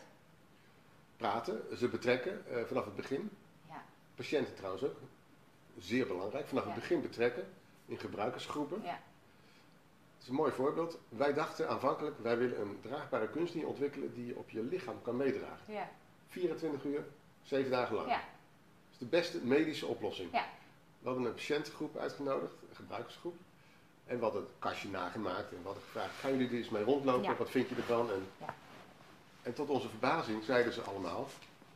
Praten, 1.17 1.61
ze 1.77 1.87
betrekken 1.87 2.45
eh, 2.49 2.63
vanaf 2.63 2.85
het 2.85 2.95
begin. 2.95 3.29
Ja. 3.69 3.83
Patiënten 4.15 4.55
trouwens 4.55 4.83
ook, 4.83 4.95
zeer 5.79 6.07
belangrijk. 6.07 6.47
Vanaf 6.47 6.63
Ja. 6.65 6.69
het 6.71 6.79
begin 6.79 7.01
betrekken 7.01 7.47
in 7.85 7.97
gebruikersgroepen. 7.99 8.81
Ja. 8.83 8.91
Dat 8.91 10.21
is 10.21 10.27
een 10.27 10.33
mooi 10.35 10.51
voorbeeld. 10.51 10.97
Wij 11.09 11.33
dachten 11.33 11.69
aanvankelijk, 11.69 12.15
wij 12.19 12.37
willen 12.37 12.61
een 12.61 12.77
draagbare 12.81 13.29
kunstnier 13.29 13.67
ontwikkelen 13.67 14.13
die 14.13 14.25
je 14.25 14.35
op 14.37 14.49
je 14.49 14.61
lichaam 14.63 15.01
kan 15.01 15.17
meedragen. 15.17 15.73
Ja. 15.73 15.89
24 16.27 16.83
uur, 16.83 17.05
7 17.43 17.71
dagen 17.71 17.95
lang. 17.95 18.07
Ja. 18.07 18.15
Dat 18.15 18.91
is 18.91 18.97
de 18.97 19.05
beste 19.05 19.37
medische 19.45 19.85
oplossing. 19.85 20.31
Ja. 20.31 20.45
We 20.99 21.07
hadden 21.09 21.25
een 21.27 21.33
patiëntengroep 21.33 21.97
uitgenodigd, 21.97 22.53
een 22.69 22.75
gebruikersgroep. 22.75 23.35
En 24.05 24.17
we 24.17 24.23
hadden 24.23 24.41
het 24.41 24.51
kastje 24.59 24.89
nagemaakt 24.89 25.51
en 25.51 25.57
we 25.57 25.63
hadden 25.65 25.83
gevraagd, 25.83 26.19
gaan 26.19 26.31
jullie 26.31 26.47
er 26.47 26.53
eens 26.55 26.69
mee 26.69 26.83
rondlopen? 26.83 27.23
Ja. 27.29 27.35
Wat 27.35 27.49
vind 27.49 27.69
je 27.69 27.75
ervan? 27.75 28.11
En, 28.11 28.27
Ja. 28.37 28.55
en 29.41 29.53
tot 29.53 29.69
onze 29.69 29.89
verbazing 29.89 30.43
zeiden 30.43 30.73
ze 30.73 30.81
allemaal, 30.81 31.27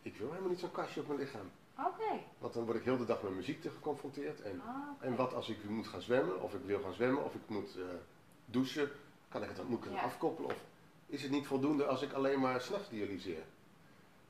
ik 0.01 0.15
wil 0.15 0.27
helemaal 0.29 0.49
niet 0.49 0.59
zo'n 0.59 0.71
kastje 0.71 1.01
op 1.01 1.07
mijn 1.07 1.19
lichaam. 1.19 1.51
Oké. 1.79 2.19
Want 2.37 2.53
dan 2.53 2.65
word 2.65 2.77
ik 2.77 2.83
heel 2.83 2.97
de 2.97 3.05
dag 3.05 3.21
met 3.21 3.35
muziek 3.35 3.61
te 3.61 3.69
geconfronteerd. 3.69 4.41
En, 4.41 4.61
Ah, 4.65 4.75
en 4.99 5.15
wat 5.15 5.33
als 5.33 5.49
ik 5.49 5.63
moet 5.63 5.87
gaan 5.87 6.01
zwemmen, 6.01 6.41
of 6.41 6.53
ik 6.53 6.61
wil 6.65 6.79
gaan 6.81 6.93
zwemmen, 6.93 7.23
of 7.23 7.35
ik 7.35 7.41
moet 7.47 7.75
eh, 7.77 7.83
douchen, 8.45 8.89
kan 9.29 9.41
ik 9.41 9.47
het 9.47 9.57
dan, 9.57 9.65
moet 9.65 9.77
ik 9.79 9.83
het 9.83 9.93
Ja. 9.93 10.01
afkoppelen? 10.01 10.49
Of 10.51 10.63
is 11.05 11.21
het 11.21 11.31
niet 11.31 11.47
voldoende 11.47 11.85
als 11.85 12.01
ik 12.01 12.13
alleen 12.13 12.39
maar 12.39 12.61
s'nachts 12.61 12.89
dialyseer? 12.89 13.43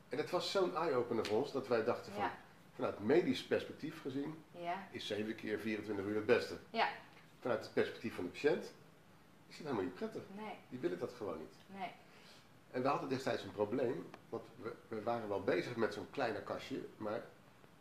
En 0.09 0.17
het 0.17 0.29
was 0.29 0.51
zo'n 0.51 0.75
eye-opener 0.75 1.25
voor 1.25 1.37
ons 1.37 1.51
dat 1.51 1.67
wij 1.67 1.83
dachten 1.83 2.11
van, 2.13 2.21
Ja. 2.23 2.37
vanuit 2.75 2.99
medisch 2.99 3.43
perspectief 3.43 4.01
gezien, 4.01 4.43
Ja. 4.51 4.87
is 4.91 5.07
7 5.07 5.35
keer 5.35 5.59
24 5.59 6.05
uur 6.05 6.15
het 6.15 6.25
beste. 6.25 6.57
Ja. 6.69 6.87
Vanuit 7.39 7.61
het 7.63 7.73
perspectief 7.73 8.15
van 8.15 8.23
de 8.23 8.29
patiënt 8.29 8.63
is 9.47 9.55
het 9.57 9.63
helemaal 9.63 9.83
niet 9.83 9.93
prettig. 9.95 10.21
Nee. 10.35 10.53
Die 10.69 10.79
willen 10.79 10.99
dat 10.99 11.13
gewoon 11.17 11.37
niet. 11.37 11.55
Nee. 11.79 11.91
En 12.71 12.81
we 12.81 12.87
hadden 12.87 13.09
destijds 13.09 13.43
een 13.43 13.51
probleem, 13.51 14.09
want 14.29 14.43
we, 14.61 14.73
we 14.87 15.03
waren 15.03 15.27
wel 15.29 15.41
bezig 15.43 15.75
met 15.75 15.93
zo'n 15.93 16.07
kleiner 16.11 16.41
kastje, 16.41 16.79
maar 16.97 17.23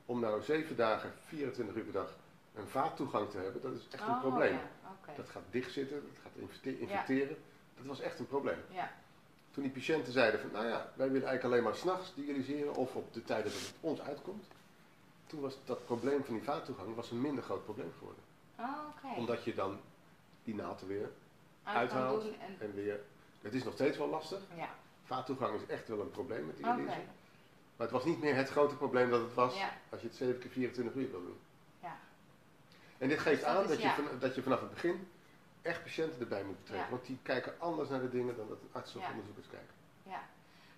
om 0.06 0.20
nou 0.20 0.42
7 0.42 0.76
dagen, 0.76 1.12
24 1.26 1.74
uur 1.76 1.82
per 1.84 1.92
dag 1.92 2.16
een 2.54 2.66
vaattoegang 2.68 3.30
te 3.30 3.38
hebben, 3.38 3.62
dat 3.62 3.72
is 3.72 3.86
echt 3.90 4.02
een 4.02 4.08
Oh, 4.14 4.20
probleem. 4.20 4.52
Ja. 4.52 5.14
Dat 5.16 5.28
gaat 5.28 5.42
dichtzitten, 5.50 6.02
dat 6.02 6.18
gaat 6.22 6.32
infecte- 6.34 6.78
infecteren. 6.78 7.36
Dat 7.76 7.86
was 7.86 8.00
echt 8.00 8.18
een 8.18 8.26
probleem. 8.26 8.58
Ja. 8.70 8.92
Toen 9.50 9.62
die 9.62 9.72
patiënten 9.72 10.12
zeiden 10.12 10.40
van, 10.40 10.50
nou 10.52 10.66
ja, 10.66 10.92
wij 10.94 11.10
willen 11.10 11.28
eigenlijk 11.28 11.44
alleen 11.44 11.62
maar 11.62 11.74
s'nachts 11.74 12.14
dialyseren 12.14 12.74
of 12.74 12.94
op 12.96 13.12
de 13.12 13.24
tijden 13.24 13.52
dat 13.52 13.60
het 13.60 13.74
ons 13.80 14.00
uitkomt. 14.00 14.44
Toen 15.26 15.40
was 15.40 15.58
dat 15.64 15.84
probleem 15.84 16.24
van 16.24 16.34
die 16.34 16.42
vaattoegang 16.42 16.94
was 16.94 17.10
een 17.10 17.20
minder 17.20 17.44
groot 17.44 17.64
probleem 17.64 17.92
geworden. 17.98 18.22
Oh. 18.58 19.16
Omdat 19.18 19.44
je 19.44 19.54
dan 19.54 19.78
die 20.44 20.54
naald 20.54 20.80
er 20.80 20.86
weer 20.86 21.10
Uit 21.62 21.76
uithaalt. 21.76 22.24
en... 22.24 22.56
en 22.58 22.74
weer... 22.74 23.00
Het 23.42 23.54
is 23.54 23.64
nog 23.64 23.74
steeds 23.74 23.98
wel 23.98 24.08
lastig. 24.08 24.40
Ja. 24.56 24.68
Vaattoegang 25.04 25.54
is 25.60 25.66
echt 25.66 25.88
wel 25.88 26.00
een 26.00 26.10
probleem 26.10 26.46
met 26.46 26.56
dialyse. 26.56 27.00
Maar 27.76 27.86
het 27.86 27.96
was 27.96 28.04
niet 28.04 28.20
meer 28.20 28.34
het 28.36 28.48
grote 28.50 28.74
probleem 28.76 29.10
dat 29.10 29.20
het 29.20 29.34
was 29.34 29.56
Ja. 29.58 29.70
als 29.90 30.00
je 30.00 30.06
het 30.06 30.16
7 30.16 30.38
keer 30.38 30.50
24 30.50 30.94
uur 30.94 31.10
wil 31.10 31.20
doen. 31.22 31.38
Ja. 31.82 31.96
En 32.98 33.08
dit 33.08 33.18
geeft 33.18 33.36
Dus 33.40 33.46
dat 33.48 33.56
aan 33.56 33.62
is- 33.62 33.68
dat, 33.68 33.82
je 33.82 33.88
van, 33.88 34.04
dat 34.18 34.34
je 34.34 34.42
vanaf 34.42 34.60
het 34.60 34.70
begin 34.70 35.08
echt 35.62 35.82
patiënten 35.82 36.20
erbij 36.20 36.42
moet 36.44 36.58
betrekken. 36.62 36.90
Want 36.90 37.06
die 37.06 37.18
kijken 37.22 37.54
anders 37.58 37.88
naar 37.88 38.00
de 38.00 38.10
dingen 38.10 38.36
dan 38.36 38.48
dat 38.48 38.60
een 38.60 38.68
arts 38.72 38.96
of 38.96 39.08
onderzoekers 39.10 39.46
kijken. 39.48 39.74
Ja. 40.02 40.20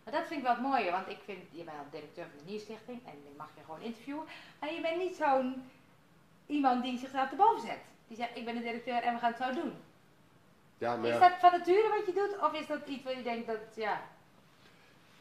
Maar 0.04 0.12
dat 0.14 0.26
vind 0.26 0.38
ik 0.40 0.46
wel 0.46 0.54
het 0.54 0.62
mooie, 0.62 0.90
want 0.90 1.08
ik 1.08 1.18
vind, 1.24 1.38
je 1.50 1.64
bent 1.64 1.76
directeur 1.90 2.26
van 2.28 2.38
de 2.38 2.44
Nierstichting 2.50 3.06
en 3.06 3.12
ik 3.12 3.36
mag 3.36 3.48
je 3.56 3.64
gewoon 3.64 3.80
interviewen. 3.80 4.24
Maar 4.60 4.72
je 4.72 4.80
bent 4.80 4.98
niet 4.98 5.16
zo'n 5.16 5.70
iemand 6.46 6.82
die 6.82 6.98
zichzelf 6.98 7.30
erboven 7.30 7.66
zet. 7.66 7.84
Die 8.08 8.16
zegt, 8.16 8.36
ik 8.36 8.44
ben 8.44 8.54
de 8.54 8.60
directeur 8.60 9.02
en 9.02 9.14
we 9.14 9.20
gaan 9.20 9.32
het 9.32 9.42
zo 9.42 9.60
doen. 9.62 9.72
Ja, 10.78 10.96
maar 10.96 11.10
Is 11.10 11.18
dat 11.18 11.32
van 11.40 11.50
nature 11.52 11.88
wat 11.88 12.06
je 12.06 12.12
doet? 12.12 12.38
Of 12.40 12.52
is 12.52 12.66
dat 12.66 12.86
iets 12.86 13.04
waar 13.04 13.16
je 13.16 13.22
denkt 13.22 13.46
dat, 13.46 13.58
ja... 13.74 14.00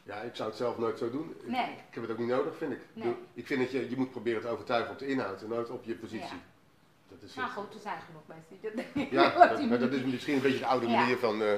ja, 0.08 0.20
ik 0.20 0.34
zou 0.36 0.48
het 0.48 0.58
zelf 0.58 0.78
nooit 0.78 0.98
zo 0.98 1.10
doen. 1.10 1.30
Ik- 1.40 1.46
Nee. 1.50 1.70
Ik, 1.70 1.84
heb 1.94 2.02
het 2.02 2.12
ook 2.12 2.18
niet 2.18 2.28
nodig, 2.28 2.56
vind 2.56 2.72
ik. 2.72 2.78
Ik 2.78 2.84
Nee. 2.92 3.04
bedoel, 3.08 3.22
Ik 3.34 3.46
vind 3.46 3.60
dat 3.60 3.70
je, 3.70 3.90
je 3.90 3.96
moet 3.96 4.10
proberen 4.10 4.40
te 4.42 4.48
overtuigen 4.48 4.92
op 4.92 4.98
de 4.98 5.06
inhoud 5.06 5.42
en 5.42 5.48
nooit 5.48 5.70
op 5.70 5.84
je 5.84 5.94
positie. 5.94 6.26
Ja. 6.36 6.42
Dat 7.08 7.22
is 7.22 7.34
Nou 7.34 7.48
het. 7.48 7.58
goed, 7.58 7.74
er 7.74 7.80
zijn 7.80 8.00
genoeg 8.00 8.22
mensen 8.26 8.46
die 8.60 8.60
dat 8.60 8.74
denken. 8.94 9.16
Ja, 9.18 9.46
dat, 9.48 9.62
maar 9.68 9.78
dat 9.78 9.92
is 9.92 10.02
misschien 10.04 10.34
een 10.34 10.40
beetje 10.42 10.58
de 10.58 10.66
oude 10.66 10.86
Ja. 10.88 11.00
manier 11.00 11.18
van, 11.18 11.42
eh, 11.42 11.54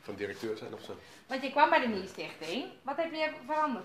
van 0.00 0.14
directeur 0.14 0.56
zijn 0.56 0.74
of 0.74 0.82
zo. 0.82 0.94
Want 1.26 1.42
je 1.42 1.50
kwam 1.50 1.70
bij 1.70 1.80
de 1.80 1.86
Nierstichting. 1.88 2.64
Wat 2.82 2.96
heb 2.96 3.12
je 3.12 3.30
veranderd? 3.46 3.84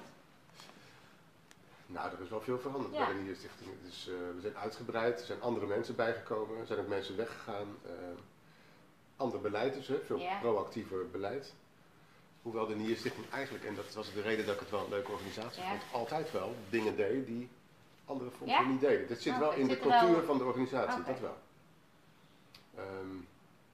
Nou, 1.87 2.11
er 2.11 2.21
is 2.23 2.29
wel 2.29 2.41
veel 2.41 2.59
veranderd 2.59 2.93
Ja. 2.93 3.05
bij 3.05 3.15
de 3.15 3.21
Nierstichting. 3.21 3.69
Het 3.81 3.91
is, 3.93 4.07
eh, 4.09 4.13
we 4.35 4.41
zijn 4.41 4.57
uitgebreid, 4.57 5.19
er 5.19 5.25
zijn 5.25 5.41
andere 5.41 5.65
mensen 5.65 5.95
bijgekomen, 5.95 6.59
er 6.59 6.65
zijn 6.65 6.79
ook 6.79 6.87
mensen 6.87 7.15
weggegaan. 7.17 7.67
eh, 7.85 7.91
ander 9.17 9.41
beleid 9.41 9.73
dus, 9.73 9.87
hè, 9.87 9.99
veel 10.05 10.21
proactiever 10.41 11.09
beleid. 11.09 11.53
Hoewel 12.45 12.67
de 12.67 12.75
Nierstichting 12.75 13.25
eigenlijk, 13.31 13.65
en 13.65 13.75
dat 13.75 13.93
was 13.93 14.13
de 14.13 14.21
reden 14.21 14.45
dat 14.45 14.53
ik 14.53 14.59
het 14.59 14.69
wel 14.69 14.83
een 14.83 14.89
leuke 14.89 15.11
organisatie 15.11 15.61
Ja. 15.63 15.69
vond, 15.69 15.81
altijd 15.91 16.31
wel 16.31 16.55
dingen 16.69 16.95
deed 16.95 17.25
die 17.25 17.49
andere 18.05 18.29
fondsen 18.29 18.61
Ja? 18.61 18.67
niet 18.69 18.79
deden. 18.81 19.07
Dat 19.07 19.19
zit 19.21 19.33
Oh, 19.33 19.39
wel 19.39 19.53
in 19.53 19.67
de 19.67 19.73
zit 19.73 19.81
cultuur 19.81 20.23
van 20.23 20.37
de 20.37 20.43
organisatie, 20.43 20.99
Oké. 20.99 21.11
dat 21.11 21.19
wel. 21.19 21.37
Ehm, 22.75 23.07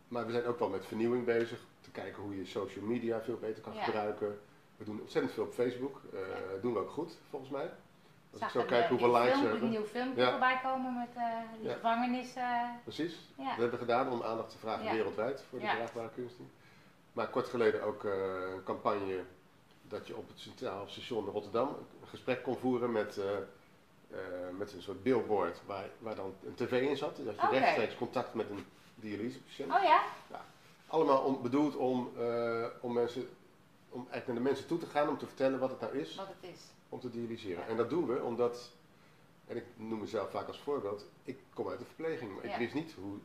maar 0.08 0.26
we 0.26 0.32
zijn 0.32 0.46
ook 0.46 0.60
wel 0.60 0.70
met 0.70 0.86
vernieuwing 0.86 1.26
bezig, 1.26 1.60
te 1.82 1.92
kijken 1.92 2.24
hoe 2.24 2.36
je 2.38 2.46
social 2.46 2.86
media 2.86 3.22
veel 3.22 3.38
beter 3.38 3.62
kan 3.64 3.74
Ja. 3.74 3.84
gebruiken. 3.84 4.40
We 4.78 4.84
doen 4.86 5.00
ontzettend 5.02 5.34
veel 5.34 5.44
op 5.44 5.54
Facebook, 5.54 6.02
Ja. 6.14 6.20
doen 6.62 6.74
we 6.74 6.80
ook 6.80 6.92
goed 6.92 7.18
volgens 7.30 7.52
mij. 7.52 7.70
Als 8.34 8.42
ik 8.42 8.50
zo 8.50 8.64
kijk 8.64 8.84
eh, 8.84 8.90
hoeveel 8.90 9.12
likes 9.14 9.32
film, 9.32 9.44
hebben. 9.44 9.62
Een 9.64 9.70
nieuw 9.70 9.86
film 9.86 10.14
Ja. 10.16 10.30
voorbij 10.30 10.60
komen 10.64 10.98
met 10.98 11.16
eh 11.16 11.24
die 11.60 11.68
Ja. 11.68 11.74
gevangenis. 11.74 12.34
Precies, 12.84 13.30
ja. 13.38 13.44
dat 13.44 13.52
hebben 13.58 13.72
we 13.72 13.78
gedaan 13.78 14.10
om 14.12 14.24
aandacht 14.24 14.50
te 14.52 14.58
vragen 14.58 14.92
wereldwijd 14.92 15.44
voor 15.50 15.60
de 15.60 15.66
draagbare 15.66 16.10
kunsten. 16.16 16.50
Maar 17.14 17.30
kort 17.30 17.48
geleden 17.48 17.84
ook 17.84 18.04
eh, 18.06 18.12
een 18.54 18.64
campagne 18.64 19.24
dat 19.88 20.08
je 20.08 20.16
op 20.16 20.28
het 20.28 20.40
Centraal 20.40 20.88
Station 20.88 21.26
Rotterdam 21.26 21.68
een 22.02 22.08
gesprek 22.08 22.44
kon 22.44 22.58
voeren 22.58 22.92
met, 22.92 23.18
eh, 23.18 23.38
eh, 23.38 24.18
met 24.58 24.74
een 24.74 24.82
soort 24.82 25.04
billboard 25.04 25.62
waar, 25.66 25.90
waar 26.00 26.16
dan 26.16 26.34
een 26.46 26.56
tv 26.56 26.90
in 26.90 26.98
zat. 26.98 27.16
Dat 27.26 27.36
je 27.42 27.48
rechtstreeks 27.50 27.96
contact 27.96 28.34
met 28.34 28.50
een 28.50 28.66
dialysepatiënt. 28.96 29.72
Oh 29.72 29.84
ja? 29.84 30.04
Allemaal 30.88 31.22
om, 31.24 31.42
bedoeld 31.42 31.76
om, 31.76 32.12
om, 32.82 32.94
mensen, 32.94 33.30
om 33.90 34.00
eigenlijk 34.00 34.28
naar 34.28 34.36
de 34.36 34.42
mensen 34.42 34.68
toe 34.68 34.78
te 34.78 34.86
gaan 34.86 35.10
om 35.10 35.18
te 35.18 35.26
vertellen 35.28 35.60
wat 35.60 35.70
het 35.70 35.80
nou 35.80 35.98
is 35.98 36.16
Wat 36.16 36.28
het 36.28 36.52
is. 36.52 36.60
om 36.90 37.00
te 37.00 37.10
dialyseren. 37.10 37.64
Ja. 37.64 37.68
En 37.70 37.78
dat 37.78 37.90
doen 37.90 38.08
we 38.08 38.22
omdat, 38.24 38.72
en 39.48 39.56
ik 39.58 39.66
noem 39.76 40.00
mezelf 40.00 40.30
vaak 40.32 40.48
als 40.48 40.60
voorbeeld, 40.60 41.06
ik 41.24 41.40
kom 41.54 41.70
uit 41.70 41.80
de 41.80 41.86
verpleging, 41.86 42.36
maar 42.36 42.46
Ja. 42.46 42.52
ik 42.54 42.58
wist 42.60 42.74
niet 42.74 42.94
hoe, 42.94 43.18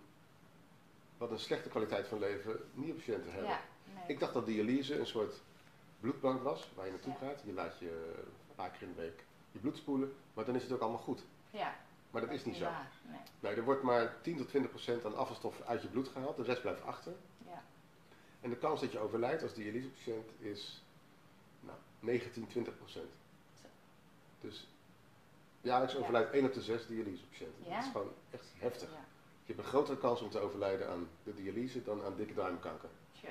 wat 1.18 1.30
een 1.30 1.38
slechte 1.38 1.68
kwaliteit 1.68 2.08
van 2.08 2.18
leven 2.18 2.60
nierpatiënten 2.72 3.32
hebben. 3.32 3.50
Ja. 3.50 3.60
Ik 4.06 4.18
dacht 4.18 4.32
dat 4.34 4.46
dialyse 4.46 4.98
een 4.98 5.06
soort 5.06 5.34
bloedbank 6.00 6.42
was, 6.42 6.70
waar 6.74 6.84
je 6.86 6.90
naartoe 6.92 7.14
gaat. 7.20 7.42
Je 7.44 7.52
laat 7.52 7.78
je 7.78 8.14
een 8.48 8.54
paar 8.54 8.70
keer 8.70 8.82
in 8.82 8.94
de 8.94 9.00
week 9.00 9.24
je 9.52 9.58
bloed 9.58 9.76
spoelen, 9.76 10.14
maar 10.34 10.44
dan 10.44 10.54
is 10.54 10.62
het 10.62 10.72
ook 10.72 10.80
allemaal 10.80 11.00
goed. 11.00 11.24
Ja, 11.50 11.74
Maar 12.10 12.20
dat 12.20 12.30
is 12.30 12.44
niet 12.44 12.56
zo. 12.56 12.64
waar. 12.64 12.90
Nee. 13.10 13.18
Nee, 13.40 13.54
er 13.54 13.64
wordt 13.64 13.82
maar 13.82 14.20
10 14.22 14.36
tot 14.36 14.48
20 14.48 14.70
procent 14.70 15.04
aan 15.04 15.16
afvalstof 15.16 15.60
uit 15.60 15.82
je 15.82 15.88
bloed 15.88 16.08
gehaald, 16.08 16.36
de 16.36 16.42
rest 16.42 16.60
blijft 16.60 16.82
achter. 16.82 17.12
Ja. 17.46 17.62
En 18.40 18.50
de 18.50 18.56
kans 18.56 18.80
dat 18.80 18.92
je 18.92 18.98
overlijdt 18.98 19.42
als 19.42 19.54
dialysepatiënt 19.54 20.30
is 20.38 20.82
nou, 21.60 21.78
19, 22.00 22.46
20 22.46 22.76
procent. 22.76 23.12
Dus 24.40 24.68
jaarlijks 25.60 25.94
Ja. 25.94 26.00
overlijdt 26.00 26.32
1 26.32 26.44
op 26.44 26.52
de 26.52 26.62
6 26.62 26.86
dialysepatiënten. 26.86 27.64
Ja? 27.64 27.74
Dat 27.76 27.84
is 27.84 27.90
gewoon 27.90 28.12
echt 28.30 28.52
heftig. 28.56 28.90
Ja. 28.90 29.04
Je 29.44 29.52
hebt 29.52 29.58
een 29.58 29.72
grotere 29.72 29.98
kans 29.98 30.20
om 30.20 30.30
te 30.30 30.38
overlijden 30.38 30.88
aan 30.88 31.08
de 31.22 31.34
dialyse 31.34 31.82
dan 31.82 32.02
aan 32.04 32.16
dikke 32.16 32.34
darmkanker. 32.34 32.88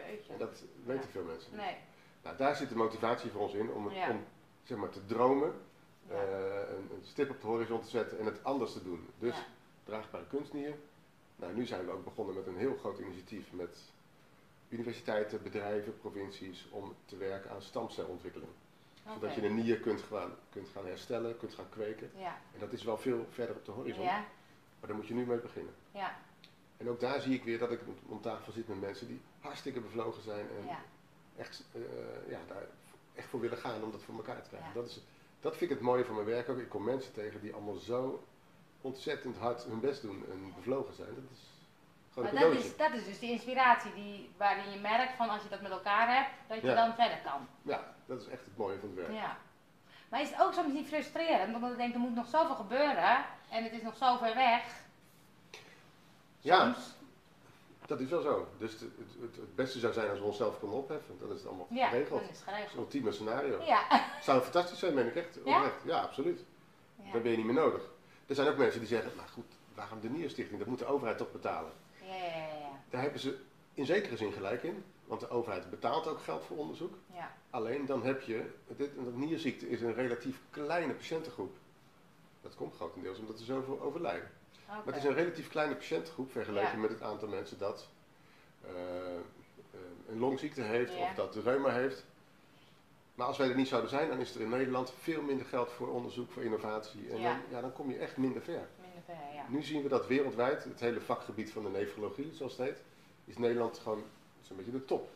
Jeetje. 0.08 0.38
Dat 0.38 0.64
weten 0.84 1.10
veel 1.10 1.24
mensen 1.24 1.52
niet. 1.52 1.62
Nee. 1.62 1.76
Nou, 2.24 2.38
daar 2.38 2.56
zit 2.56 2.70
de 2.70 2.76
motivatie 2.76 3.32
voor 3.32 3.42
ons 3.42 3.54
in 3.54 3.72
om, 3.72 3.86
het, 3.88 4.10
om 4.10 4.24
zeg 4.64 4.78
maar, 4.78 4.90
te 4.90 5.06
dromen, 5.06 5.54
eh, 6.08 6.18
een, 6.70 6.90
een 6.92 7.04
stip 7.04 7.30
op 7.30 7.42
de 7.42 7.48
horizon 7.48 7.82
te 7.82 7.90
zetten 7.90 8.20
en 8.20 8.26
het 8.26 8.44
anders 8.44 8.74
te 8.74 8.84
doen. 8.84 9.08
Dus 9.20 9.36
draagbare 9.84 10.26
kunstnier. 10.28 10.76
Nou, 11.36 11.54
nu 11.54 11.66
zijn 11.66 11.86
we 11.86 11.92
ook 11.92 12.04
begonnen 12.04 12.36
met 12.36 12.48
een 12.48 12.58
heel 12.58 12.76
groot 12.80 13.00
initiatief 13.00 13.52
met 13.52 13.78
universiteiten, 14.70 15.44
bedrijven, 15.44 15.98
provincies 16.00 16.68
om 16.72 16.96
te 17.06 17.18
werken 17.18 17.52
aan 17.52 17.62
stamcelontwikkeling. 17.62 18.52
Zodat 19.14 19.36
je 19.36 19.46
een 19.46 19.56
nier 19.56 19.80
kunt 19.80 20.02
gaan, 20.02 20.32
kunt 20.50 20.70
gaan 20.70 20.86
herstellen, 20.86 21.38
kunt 21.38 21.54
gaan 21.54 21.70
kweken. 21.70 22.12
Ja. 22.18 22.38
En 22.54 22.60
dat 22.60 22.72
is 22.74 22.84
wel 22.84 22.98
veel 22.98 23.26
verder 23.30 23.56
op 23.56 23.66
de 23.66 23.72
horizon, 23.72 24.04
Ja. 24.04 24.18
maar 24.80 24.88
daar 24.88 24.96
moet 24.96 25.08
je 25.08 25.14
nu 25.14 25.26
mee 25.26 25.38
beginnen. 25.38 25.74
Ja. 25.92 26.16
En 26.78 26.90
ook 26.90 27.00
daar 27.00 27.22
zie 27.22 27.34
ik 27.34 27.44
weer 27.44 27.60
dat 27.60 27.72
ik 27.72 27.80
om 28.08 28.22
tafel 28.22 28.52
zit 28.52 28.68
met 28.68 28.80
mensen 28.82 29.08
die 29.08 29.22
hartstikke 29.40 29.80
bevlogen 29.80 30.22
zijn 30.24 30.48
en 30.60 30.66
Ja. 30.68 30.80
echt, 31.38 31.64
eh, 31.74 31.82
ja, 32.32 32.40
daar 32.48 32.64
echt 33.16 33.28
voor 33.30 33.40
willen 33.40 33.58
gaan 33.58 33.84
om 33.84 33.92
dat 33.92 34.04
voor 34.04 34.16
elkaar 34.16 34.42
te 34.42 34.50
krijgen. 34.50 34.70
Ja. 34.70 34.74
Dat, 34.76 34.86
is, 34.90 35.02
dat 35.40 35.58
vind 35.58 35.72
ik 35.72 35.78
het 35.78 35.86
mooie 35.86 36.06
van 36.06 36.16
mijn 36.16 36.28
werk 36.28 36.50
ook. 36.50 36.58
Ik 36.58 36.70
kom 36.70 36.84
mensen 36.84 37.14
tegen 37.14 37.42
die 37.42 37.54
allemaal 37.54 37.76
zo 37.76 38.24
ontzettend 38.82 39.38
hard 39.38 39.64
hun 39.64 39.80
best 39.80 40.02
doen 40.02 40.26
en 40.32 40.54
bevlogen 40.56 40.94
zijn. 40.94 41.14
Dat 41.16 41.24
is 41.34 41.40
gewoon 42.14 42.34
Maar 42.34 42.44
een 42.44 42.50
dat 42.54 42.64
is, 42.64 42.78
dat 42.78 42.94
is 42.94 43.06
dus 43.06 43.20
die 43.20 43.32
inspiratie 43.32 43.94
die, 43.94 44.30
waarin 44.38 44.72
je 44.72 44.80
merkt 44.80 45.14
van 45.16 45.30
als 45.30 45.44
je 45.44 45.50
dat 45.50 45.62
met 45.62 45.72
elkaar 45.72 46.16
hebt, 46.16 46.30
dat 46.48 46.62
je 46.62 46.68
Ja. 46.68 46.76
dan 46.76 46.96
verder 46.96 47.20
kan. 47.24 47.48
Ja, 47.62 47.96
dat 48.06 48.22
is 48.22 48.28
echt 48.28 48.46
het 48.46 48.58
mooie 48.58 48.80
van 48.80 48.90
het 48.90 48.98
werk. 48.98 49.12
Ja. 49.12 49.38
Maar 50.10 50.22
is 50.22 50.30
het 50.30 50.42
ook 50.42 50.54
soms 50.54 50.74
niet 50.74 50.88
frustrerend? 50.88 51.56
Omdat 51.56 51.70
je 51.72 51.76
denkt, 51.78 51.94
er 51.94 52.00
moet 52.00 52.16
nog 52.16 52.28
zoveel 52.28 52.56
gebeuren 52.56 53.26
en 53.50 53.64
het 53.64 53.72
is 53.74 53.82
nog 53.82 53.96
zo 53.98 54.18
ver 54.18 54.36
weg. 54.36 54.84
Ja. 56.46 56.76
Dat 57.86 58.00
is 58.00 58.10
wel 58.10 58.22
zo. 58.22 58.48
Dus 58.58 58.72
het, 58.72 58.82
het, 58.82 58.92
het, 59.22 59.36
het 59.36 59.56
beste 59.56 59.80
zou 59.80 59.94
zijn 59.94 60.10
als 60.10 60.20
we 60.20 60.26
onszelf 60.26 60.60
konden 60.60 60.78
opheffen. 60.80 61.16
Dan 61.20 61.32
is 61.32 61.38
het 61.38 61.48
allemaal 61.48 61.68
Ja, 61.70 61.88
geregeld. 61.90 62.22
is 62.22 62.28
het 62.28 62.38
Dat 62.46 62.54
geregeld. 62.54 62.78
ultieme 62.78 63.12
scenario. 63.12 63.62
Ja. 63.64 63.84
Zou 64.22 64.42
fantastisch 64.42 64.80
zijn, 64.80 64.94
meen 64.94 65.08
ik 65.08 65.16
echt. 65.16 65.40
Ja? 65.46 65.58
Oprecht. 65.58 65.84
Ja, 65.86 66.02
absoluut. 66.02 66.40
Ja. 67.04 67.12
Dan 67.12 67.22
ben 67.22 67.32
je 67.32 67.38
niet 67.38 67.46
meer 67.46 67.56
nodig. 67.56 67.90
Er 68.26 68.36
zijn 68.36 68.48
ook 68.48 68.58
mensen 68.58 68.80
die 68.80 68.90
zeggen, 68.90 69.12
nou 69.16 69.30
goed, 69.30 69.46
waarom 69.76 70.00
de 70.00 70.10
Nierstichting? 70.10 70.60
Dat 70.60 70.68
moet 70.68 70.80
de 70.80 70.86
overheid 70.86 71.18
toch 71.18 71.32
betalen. 71.32 71.72
Ja, 72.02 72.16
ja, 72.16 72.36
ja. 72.36 72.70
Daar 72.90 73.02
hebben 73.02 73.20
ze 73.20 73.38
in 73.74 73.86
zekere 73.86 74.18
zin 74.18 74.32
gelijk 74.32 74.64
in. 74.64 74.84
Want 75.06 75.20
de 75.22 75.30
overheid 75.30 75.70
betaalt 75.70 76.08
ook 76.08 76.22
geld 76.22 76.44
voor 76.46 76.58
onderzoek. 76.58 76.94
ja. 77.14 77.32
Alleen 77.50 77.86
dan 77.86 78.04
heb 78.04 78.22
je, 78.22 78.46
dit, 78.68 78.90
een 78.98 79.20
nierziekte 79.20 79.70
is 79.70 79.82
een 79.82 79.94
relatief 79.94 80.42
kleine 80.50 80.94
patiëntengroep. 80.94 81.56
Dat 82.42 82.56
komt 82.56 82.76
grotendeels 82.76 83.20
omdat 83.20 83.40
er 83.40 83.46
zoveel 83.46 83.82
overlijden. 83.82 84.32
Maar 84.68 84.82
het 84.86 84.96
is 84.96 85.04
een 85.04 85.14
relatief 85.14 85.48
kleine 85.50 85.76
patiëntengroep 85.76 86.32
vergeleken 86.32 86.72
Ja. 86.72 86.78
met 86.78 86.90
het 86.90 87.02
aantal 87.02 87.28
mensen 87.28 87.58
dat 87.58 87.88
eh, 88.66 88.72
eh, 88.72 89.80
een 90.10 90.20
longziekte 90.20 90.62
heeft 90.62 90.94
Ja. 90.94 91.00
of 91.04 91.14
dat 91.14 91.34
de 91.34 91.42
reuma 91.42 91.70
heeft. 91.70 92.06
Maar 93.16 93.28
als 93.28 93.38
wij 93.38 93.50
er 93.50 93.56
niet 93.56 93.68
zouden 93.68 93.90
zijn, 93.90 94.08
dan 94.10 94.20
is 94.20 94.36
er 94.36 94.42
in 94.42 94.50
Nederland 94.50 94.94
veel 95.00 95.22
minder 95.22 95.46
geld 95.46 95.70
voor 95.72 95.88
onderzoek, 95.88 96.32
voor 96.32 96.44
innovatie. 96.44 97.10
En 97.12 97.20
Ja. 97.20 97.30
Dan, 97.32 97.42
ja, 97.50 97.62
dan 97.62 97.74
kom 97.74 97.90
je 97.92 97.98
echt 97.98 98.18
minder 98.18 98.42
ver. 98.42 98.68
Minder 98.82 99.02
ver, 99.06 99.34
ja. 99.36 99.46
Nu 99.50 99.64
zien 99.64 99.82
we 99.84 99.90
dat 99.90 100.08
wereldwijd, 100.08 100.64
het 100.64 100.80
hele 100.80 101.02
vakgebied 101.02 101.52
van 101.52 101.64
de 101.64 101.70
nefrologie, 101.70 102.32
zoals 102.34 102.58
het 102.58 102.68
heet, 102.68 102.82
is 103.26 103.38
Nederland 103.38 103.78
gewoon 103.80 104.04
zo'n 104.42 104.58
beetje 104.58 104.72
de 104.72 104.86
top. 104.86 105.10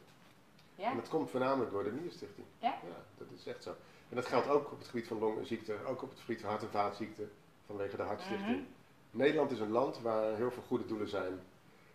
Ja? 0.75 0.89
En 0.91 0.95
dat 0.95 1.09
komt 1.09 1.29
voornamelijk 1.29 1.71
door 1.71 1.83
de 1.83 1.91
Nierstichting. 1.91 2.45
Ja? 2.59 2.79
dat 3.17 3.27
is 3.37 3.45
echt 3.47 3.63
zo. 3.63 3.69
En 4.09 4.15
dat 4.15 4.25
geldt 4.25 4.47
ook 4.47 4.71
op 4.71 4.77
het 4.79 4.87
gebied 4.87 5.07
van 5.07 5.19
longziekte, 5.19 5.75
ook 5.85 6.01
op 6.01 6.09
het 6.09 6.19
gebied 6.19 6.41
van 6.41 6.49
hart- 6.49 6.61
en 6.63 6.69
vaatziekten, 6.69 7.31
vanwege 7.65 7.95
de 7.97 8.03
Hartstichting. 8.03 8.55
Mhm. 8.57 8.65
Nederland 9.11 9.51
is 9.51 9.59
een 9.59 9.71
land 9.71 10.01
waar 10.01 10.35
heel 10.35 10.51
veel 10.51 10.63
goede 10.67 10.85
doelen 10.85 11.09
zijn. 11.09 11.39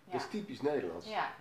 Ja. 0.04 0.12
Dat 0.12 0.20
is 0.20 0.28
typisch 0.28 0.60
Nederlands. 0.60 1.06
Ja. 1.08 1.32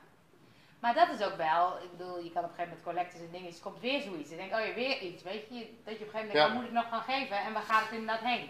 Maar 0.79 0.93
dat 0.93 1.09
is 1.09 1.25
ook 1.25 1.35
wel, 1.35 1.77
ik 1.77 1.97
bedoel, 1.97 2.19
je 2.19 2.31
kan 2.31 2.43
op 2.43 2.49
een 2.49 2.55
gegeven 2.55 2.77
moment 2.77 2.83
collecties 2.83 3.19
en 3.19 3.31
dingen, 3.31 3.49
het 3.51 3.59
komt 3.61 3.79
weer 3.79 4.01
zoiets. 4.01 4.29
Je 4.29 4.35
denkt, 4.35 4.53
oh 4.55 4.65
ja, 4.65 4.73
weer 4.73 4.99
iets, 5.01 5.23
weet 5.23 5.47
je. 5.49 5.69
Dat 5.83 5.97
je 5.97 6.05
op 6.05 6.13
een 6.13 6.13
gegeven 6.13 6.13
moment 6.13 6.31
denkt, 6.31 6.33
Ja. 6.33 6.47
wat 6.47 6.53
moet 6.53 6.65
ik 6.65 6.71
nog 6.71 6.89
gaan 6.89 7.01
geven 7.01 7.37
en 7.37 7.53
waar 7.53 7.61
gaat 7.63 7.81
het 7.83 7.91
inderdaad 7.91 8.19
heen? 8.19 8.49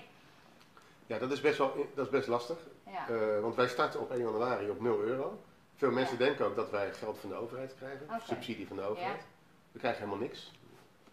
Ja, 1.08 1.18
dat 1.20 1.32
is 1.32 1.42
best, 1.42 1.58
wel, 1.58 1.88
dat 1.96 2.06
is 2.06 2.12
best 2.12 2.28
lastig. 2.28 2.58
Ja. 2.86 3.08
Eh, 3.10 3.40
want 3.42 3.56
wij 3.56 3.68
starten 3.68 4.00
op 4.00 4.12
1 4.12 4.20
januari 4.22 4.70
op 4.70 4.82
0 4.82 5.00
euro. 5.00 5.42
Veel 5.76 5.92
mensen 5.92 6.18
Ja. 6.18 6.26
denken 6.26 6.46
ook 6.46 6.56
dat 6.56 6.70
wij 6.70 6.94
geld 6.94 7.18
van 7.20 7.30
de 7.30 7.36
overheid 7.36 7.76
krijgen, 7.76 8.08
subsidie 8.28 8.68
van 8.68 8.76
de 8.76 8.84
overheid. 8.84 9.22
We 9.72 9.80
krijgen 9.80 10.00
helemaal 10.04 10.22
niks. 10.28 10.52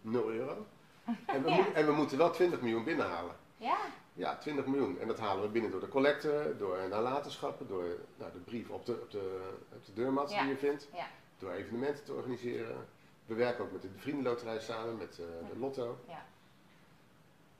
0 0.01 0.29
euro. 0.31 0.65
En 1.25 1.43
we, 1.43 1.71
en 1.73 1.85
we 1.85 1.91
moeten 1.91 2.17
wel 2.17 2.31
20 2.31 2.61
miljoen 2.61 2.83
binnenhalen. 2.83 3.35
Ja? 3.61 3.77
Ja, 4.13 4.37
20 4.37 4.65
miljoen. 4.65 4.99
En 4.99 5.07
dat 5.07 5.19
halen 5.19 5.43
we 5.43 5.49
binnen 5.49 5.71
door 5.71 5.79
de 5.79 5.87
collecte, 5.87 6.55
door 6.57 6.77
nalatenschappen, 6.89 7.67
door 7.67 7.85
nou, 8.17 8.31
de 8.31 8.39
brief 8.39 8.69
op 8.69 8.85
de, 8.85 8.91
op 8.91 9.11
de, 9.11 9.49
op 9.73 9.85
de 9.85 9.93
deurmat 9.93 10.31
Ja. 10.31 10.41
die 10.41 10.49
je 10.49 10.57
vindt, 10.57 10.87
Ja. 10.93 11.07
door 11.37 11.51
evenementen 11.51 12.03
te 12.03 12.13
organiseren. 12.13 12.87
We 13.25 13.33
werken 13.33 13.63
ook 13.63 13.71
met 13.71 13.81
de 13.81 13.89
Vriendenloterij 13.97 14.59
samen, 14.59 14.97
met 14.97 15.19
eh, 15.19 15.47
de 15.53 15.59
Lotto. 15.59 15.97
Ja. 16.07 16.25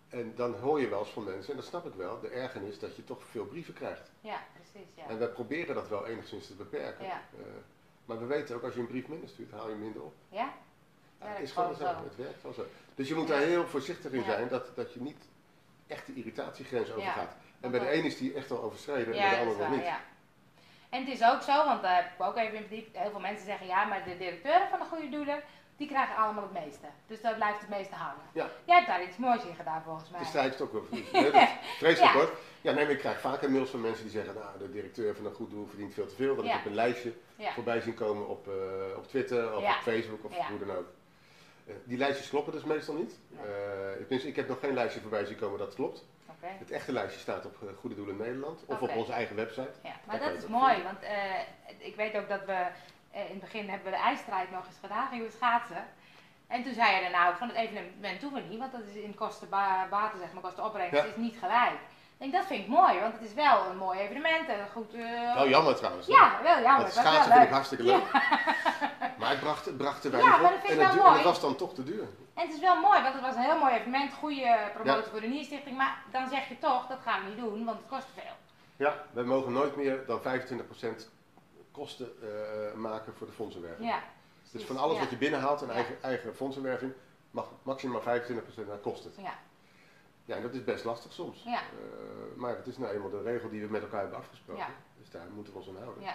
En 0.09 0.33
dan 0.35 0.53
hoor 0.53 0.81
je 0.81 0.87
wel 0.87 0.99
eens 0.99 1.09
van 1.09 1.23
mensen, 1.23 1.51
en 1.51 1.59
dat 1.59 1.67
snap 1.67 1.85
ik 1.85 1.93
wel, 1.93 2.19
de 2.19 2.27
ergernis 2.29 2.79
dat 2.79 2.95
je 2.95 3.03
toch 3.03 3.23
veel 3.23 3.45
brieven 3.45 3.73
krijgt. 3.73 4.11
Ja, 4.21 4.39
precies, 4.53 4.89
ja. 4.95 5.07
En 5.07 5.19
wij 5.19 5.29
proberen 5.29 5.75
dat 5.75 5.87
wel 5.87 6.05
enigszins 6.07 6.47
te 6.47 6.53
beperken. 6.53 7.05
Ja. 7.05 7.21
Eh, 7.37 7.45
maar 8.05 8.19
we 8.19 8.25
weten 8.25 8.55
ook, 8.55 8.63
als 8.63 8.73
je 8.73 8.79
een 8.79 8.87
brief 8.87 9.07
minder 9.07 9.29
stuurt, 9.29 9.51
haal 9.51 9.69
je 9.69 9.75
minder 9.75 10.01
op. 10.01 10.13
Ja? 10.29 10.53
Ja, 11.19 11.27
het 11.27 11.39
is 11.41 11.51
gewoon 11.51 11.75
zo. 11.75 11.85
Het 11.85 12.15
werkt 12.15 12.41
wel 12.41 12.53
zo. 12.53 12.65
Dus 12.95 13.07
je 13.07 13.15
moet 13.15 13.27
daar 13.27 13.41
heel 13.41 13.67
voorzichtig 13.67 14.11
in 14.11 14.23
zijn 14.23 14.47
dat, 14.47 14.71
dat 14.75 14.93
je 14.93 15.01
niet 15.01 15.27
echt 15.91 16.05
de 16.05 16.13
irritatiegrens 16.13 16.91
overgaat. 16.91 17.35
En 17.59 17.71
bij 17.71 17.79
de 17.79 17.89
ene 17.89 18.07
is 18.07 18.17
die 18.17 18.33
echt 18.33 18.51
al 18.51 18.61
overschreden 18.63 19.13
en 19.13 19.19
bij 19.19 19.29
de 19.29 19.35
dat 19.35 19.45
andere 19.45 19.59
nog 19.69 19.69
niet. 19.77 19.85
ja. 19.85 19.99
En 20.89 20.99
het 21.05 21.09
is 21.19 21.23
ook 21.23 21.41
zo, 21.41 21.65
want 21.65 21.81
daar 21.81 21.95
heb 21.95 22.05
ik 22.17 22.25
ook 22.25 22.37
even 22.37 22.53
in 22.57 22.61
verdiept. 22.67 22.97
Heel 22.97 23.11
veel 23.11 23.19
mensen 23.19 23.45
zeggen 23.45 23.67
ja, 23.67 23.83
maar 23.85 24.03
de 24.03 24.17
directeuren 24.17 24.67
van 24.69 24.79
de 24.79 24.85
goede 24.85 25.09
doelen, 25.09 25.43
die 25.77 25.87
krijgen 25.87 26.15
allemaal 26.15 26.43
het 26.43 26.63
meeste. 26.65 26.85
Dus 27.07 27.21
daar 27.21 27.35
blijft 27.35 27.59
het 27.59 27.69
meeste 27.69 27.95
hangen. 27.95 28.21
Ja. 28.33 28.49
Jij 28.65 28.75
hebt 28.75 28.87
daar 28.87 29.03
iets 29.03 29.17
moois 29.17 29.43
in 29.43 29.55
gedaan 29.55 29.81
volgens 29.83 30.09
mij. 30.09 30.21
Is 30.21 30.61
ook 30.61 30.71
wel 30.71 30.81
dat 31.31 31.49
vreselijk 31.77 32.13
Ja. 32.13 32.19
hoor. 32.19 32.31
Ja, 32.61 32.71
nee, 32.71 32.83
maar 32.83 32.93
ik 32.93 32.99
krijg 32.99 33.19
vaker 33.19 33.51
mails 33.51 33.69
van 33.69 33.81
mensen 33.81 34.03
die 34.03 34.11
zeggen, 34.11 34.33
nou, 34.33 34.57
de 34.59 34.71
directeur 34.71 35.15
van 35.15 35.25
een 35.25 35.33
goed 35.33 35.49
doel 35.49 35.65
verdient 35.67 35.93
veel 35.93 36.07
te 36.07 36.15
veel. 36.15 36.35
Dat 36.35 36.45
Ja. 36.45 36.53
ik 36.53 36.59
op 36.59 36.65
een 36.65 36.73
lijstje 36.75 37.13
Ja. 37.35 37.51
voorbij 37.51 37.81
zien 37.81 37.93
komen 37.93 38.27
op, 38.27 38.47
eh, 38.47 38.97
op 38.97 39.07
Twitter 39.07 39.55
of 39.57 39.63
op 39.63 39.81
Facebook 39.81 40.23
of 40.25 40.35
hoe 40.47 40.59
dan 40.65 40.75
ook. 40.77 40.85
Eh, 41.71 41.77
die 41.83 41.97
lijstjes 41.97 42.29
kloppen 42.29 42.53
dus 42.53 42.63
meestal 42.63 42.95
niet. 42.95 43.19
Eh, 44.09 44.25
ik 44.25 44.35
heb 44.35 44.47
nog 44.47 44.59
geen 44.59 44.73
lijstje 44.73 45.01
voorbij 45.01 45.25
zien 45.25 45.37
komen 45.37 45.59
dat 45.59 45.75
klopt. 45.75 46.05
Het 46.41 46.71
echte 46.71 46.91
lijstje 46.91 47.19
staat 47.19 47.45
op 47.45 47.55
eh, 47.61 47.67
Goede 47.79 47.95
Doelen 47.95 48.17
Nederland 48.17 48.63
of 48.65 48.81
op 48.81 48.95
onze 48.95 49.11
eigen 49.11 49.35
website. 49.35 49.71
Ja, 49.83 49.93
maar 50.07 50.19
dat 50.19 50.33
is 50.33 50.43
ook 50.43 50.49
mooi, 50.49 50.83
want 50.83 50.97
ik 51.77 51.95
weet 51.95 52.15
ook 52.17 52.29
dat 52.29 52.45
we 52.45 52.65
in 53.11 53.21
het 53.29 53.39
begin 53.39 53.69
hebben 53.69 53.91
we 53.91 53.97
de 53.97 54.03
ijsstrijd 54.03 54.51
nog 54.51 54.65
eens 54.65 54.77
gedaan, 54.81 55.07
gingen 55.07 55.25
we 55.25 55.31
schaatsen. 55.31 55.85
En 56.47 56.63
toen 56.63 56.73
zei 56.73 56.95
je 56.95 57.01
dan 57.01 57.11
nou, 57.11 57.35
van 57.37 57.47
het 57.47 57.57
evenement 57.57 58.21
doen 58.21 58.33
we 58.33 58.39
niet, 58.39 58.59
want 58.59 58.71
dat 58.71 58.81
is 58.93 58.95
in 58.95 59.15
kosten 59.15 59.49
ba- 59.49 59.87
baten, 59.89 60.19
zeg 60.19 60.33
maar, 60.33 60.41
kosten 60.41 60.63
opbrengst, 60.65 60.95
Ja. 60.95 61.03
is 61.03 61.15
niet 61.15 61.37
gelijk. 61.39 61.79
Ik 62.21 62.31
denk, 62.31 62.33
dat 62.43 62.45
vind 62.45 62.61
ik 62.63 62.67
mooi, 62.67 62.99
want 62.99 63.13
het 63.13 63.21
is 63.21 63.33
wel 63.33 63.65
een 63.69 63.77
mooi 63.77 63.99
evenement 63.99 64.47
en 64.47 64.67
goed... 64.71 64.93
eh, 64.93 65.41
Oh, 65.41 65.49
jammer 65.49 65.75
trouwens. 65.75 66.07
hè? 66.07 66.13
Ja, 66.13 66.39
wel 66.43 66.61
jammer. 66.61 66.83
Het 66.85 66.93
schaatsen 66.93 67.23
wel 67.27 67.31
vind 67.37 67.43
ik 67.43 67.53
hartstikke 67.53 67.83
leuk. 67.83 68.03
Maar 69.19 69.29
het 69.29 69.39
bracht, 69.39 69.65
het 69.65 69.77
bracht 69.77 70.03
Ja, 70.03 70.09
weinig 70.09 70.41
maar 70.41 70.53
op. 70.53 70.61
dat 70.61 70.67
vind 70.69 70.71
ik 70.71 70.77
wel 70.87 70.91
du- 70.91 70.99
en 70.99 71.03
het 71.05 71.11
mooi. 71.13 71.23
was 71.23 71.41
dan 71.41 71.55
toch 71.55 71.73
te 71.73 71.83
duur. 71.83 72.01
En 72.33 72.43
het 72.45 72.53
is 72.53 72.59
wel 72.59 72.75
mooi, 72.81 73.01
want 73.01 73.13
het 73.13 73.23
was 73.23 73.35
een 73.35 73.41
heel 73.41 73.59
mooi 73.59 73.73
evenement, 73.73 74.13
goede 74.13 74.57
promotie 74.73 75.11
voor 75.11 75.21
de 75.21 75.27
Nierstichting, 75.27 75.77
maar 75.77 75.97
dan 76.11 76.29
zeg 76.29 76.47
je 76.47 76.59
toch, 76.59 76.87
dat 76.87 76.97
gaan 77.03 77.21
we 77.23 77.27
niet 77.29 77.37
doen, 77.37 77.65
want 77.65 77.77
het 77.77 77.87
kost 77.89 78.05
te 78.15 78.21
veel. 78.21 78.31
Ja, 78.75 78.95
wij 79.11 79.23
mogen 79.23 79.51
nooit 79.53 79.75
meer 79.75 80.03
dan 80.05 80.19
25% 80.21 80.23
kosten 81.71 82.11
eh, 82.21 82.73
maken 82.79 83.13
voor 83.17 83.27
de 83.27 83.33
fondsenwerving. 83.33 83.87
Ja. 83.89 83.99
dus 84.51 84.63
van 84.63 84.77
alles 84.77 84.93
ja. 84.95 84.99
wat 85.01 85.09
je 85.09 85.17
binnenhaalt 85.17 85.59
Ja. 85.59 85.67
eigen, 85.73 85.95
eigen 86.01 86.35
fondsenwerving, 86.35 86.93
mag 87.31 87.45
maximaal 87.63 88.01
25% 88.01 88.03
naar 88.67 88.77
kosten. 88.77 89.11
Ja, 89.17 89.33
Ja, 90.35 90.39
dat 90.41 90.53
is 90.53 90.63
best 90.63 90.83
lastig 90.83 91.13
soms. 91.13 91.43
Ja. 91.43 91.59
Eh, 91.59 92.35
maar 92.35 92.55
het 92.55 92.67
is 92.67 92.77
nou 92.77 92.93
eenmaal 92.93 93.09
de 93.09 93.21
regel 93.21 93.49
die 93.49 93.61
we 93.61 93.71
met 93.71 93.81
elkaar 93.81 93.99
hebben 93.99 94.17
afgesproken. 94.17 94.63
Ja. 94.63 94.69
Dus 94.99 95.09
daar 95.09 95.27
moeten 95.35 95.53
we 95.53 95.59
ons 95.59 95.67
aan 95.69 95.77
houden. 95.83 96.03
ja. 96.03 96.13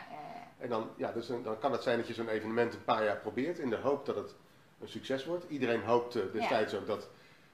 En 0.59 0.69
dan, 0.69 0.91
ja, 0.97 1.13
dus 1.13 1.27
dan 1.27 1.43
dan 1.43 1.59
kan 1.59 1.73
het 1.73 1.83
zijn 1.83 1.99
dat 1.99 2.07
je 2.09 2.15
zo'n 2.15 2.29
evenement 2.29 2.75
een 2.75 2.85
paar 2.85 3.05
jaar 3.05 3.17
probeert 3.17 3.59
in 3.59 3.71
de 3.71 3.77
hoop 3.77 4.07
dat 4.07 4.17
het 4.17 4.35
een 4.81 4.89
succes 4.89 5.25
wordt. 5.25 5.45
Iedereen 5.49 5.83
hoopte 5.85 6.31
destijds 6.31 6.75
ook 6.75 6.87
dat, 6.87 7.09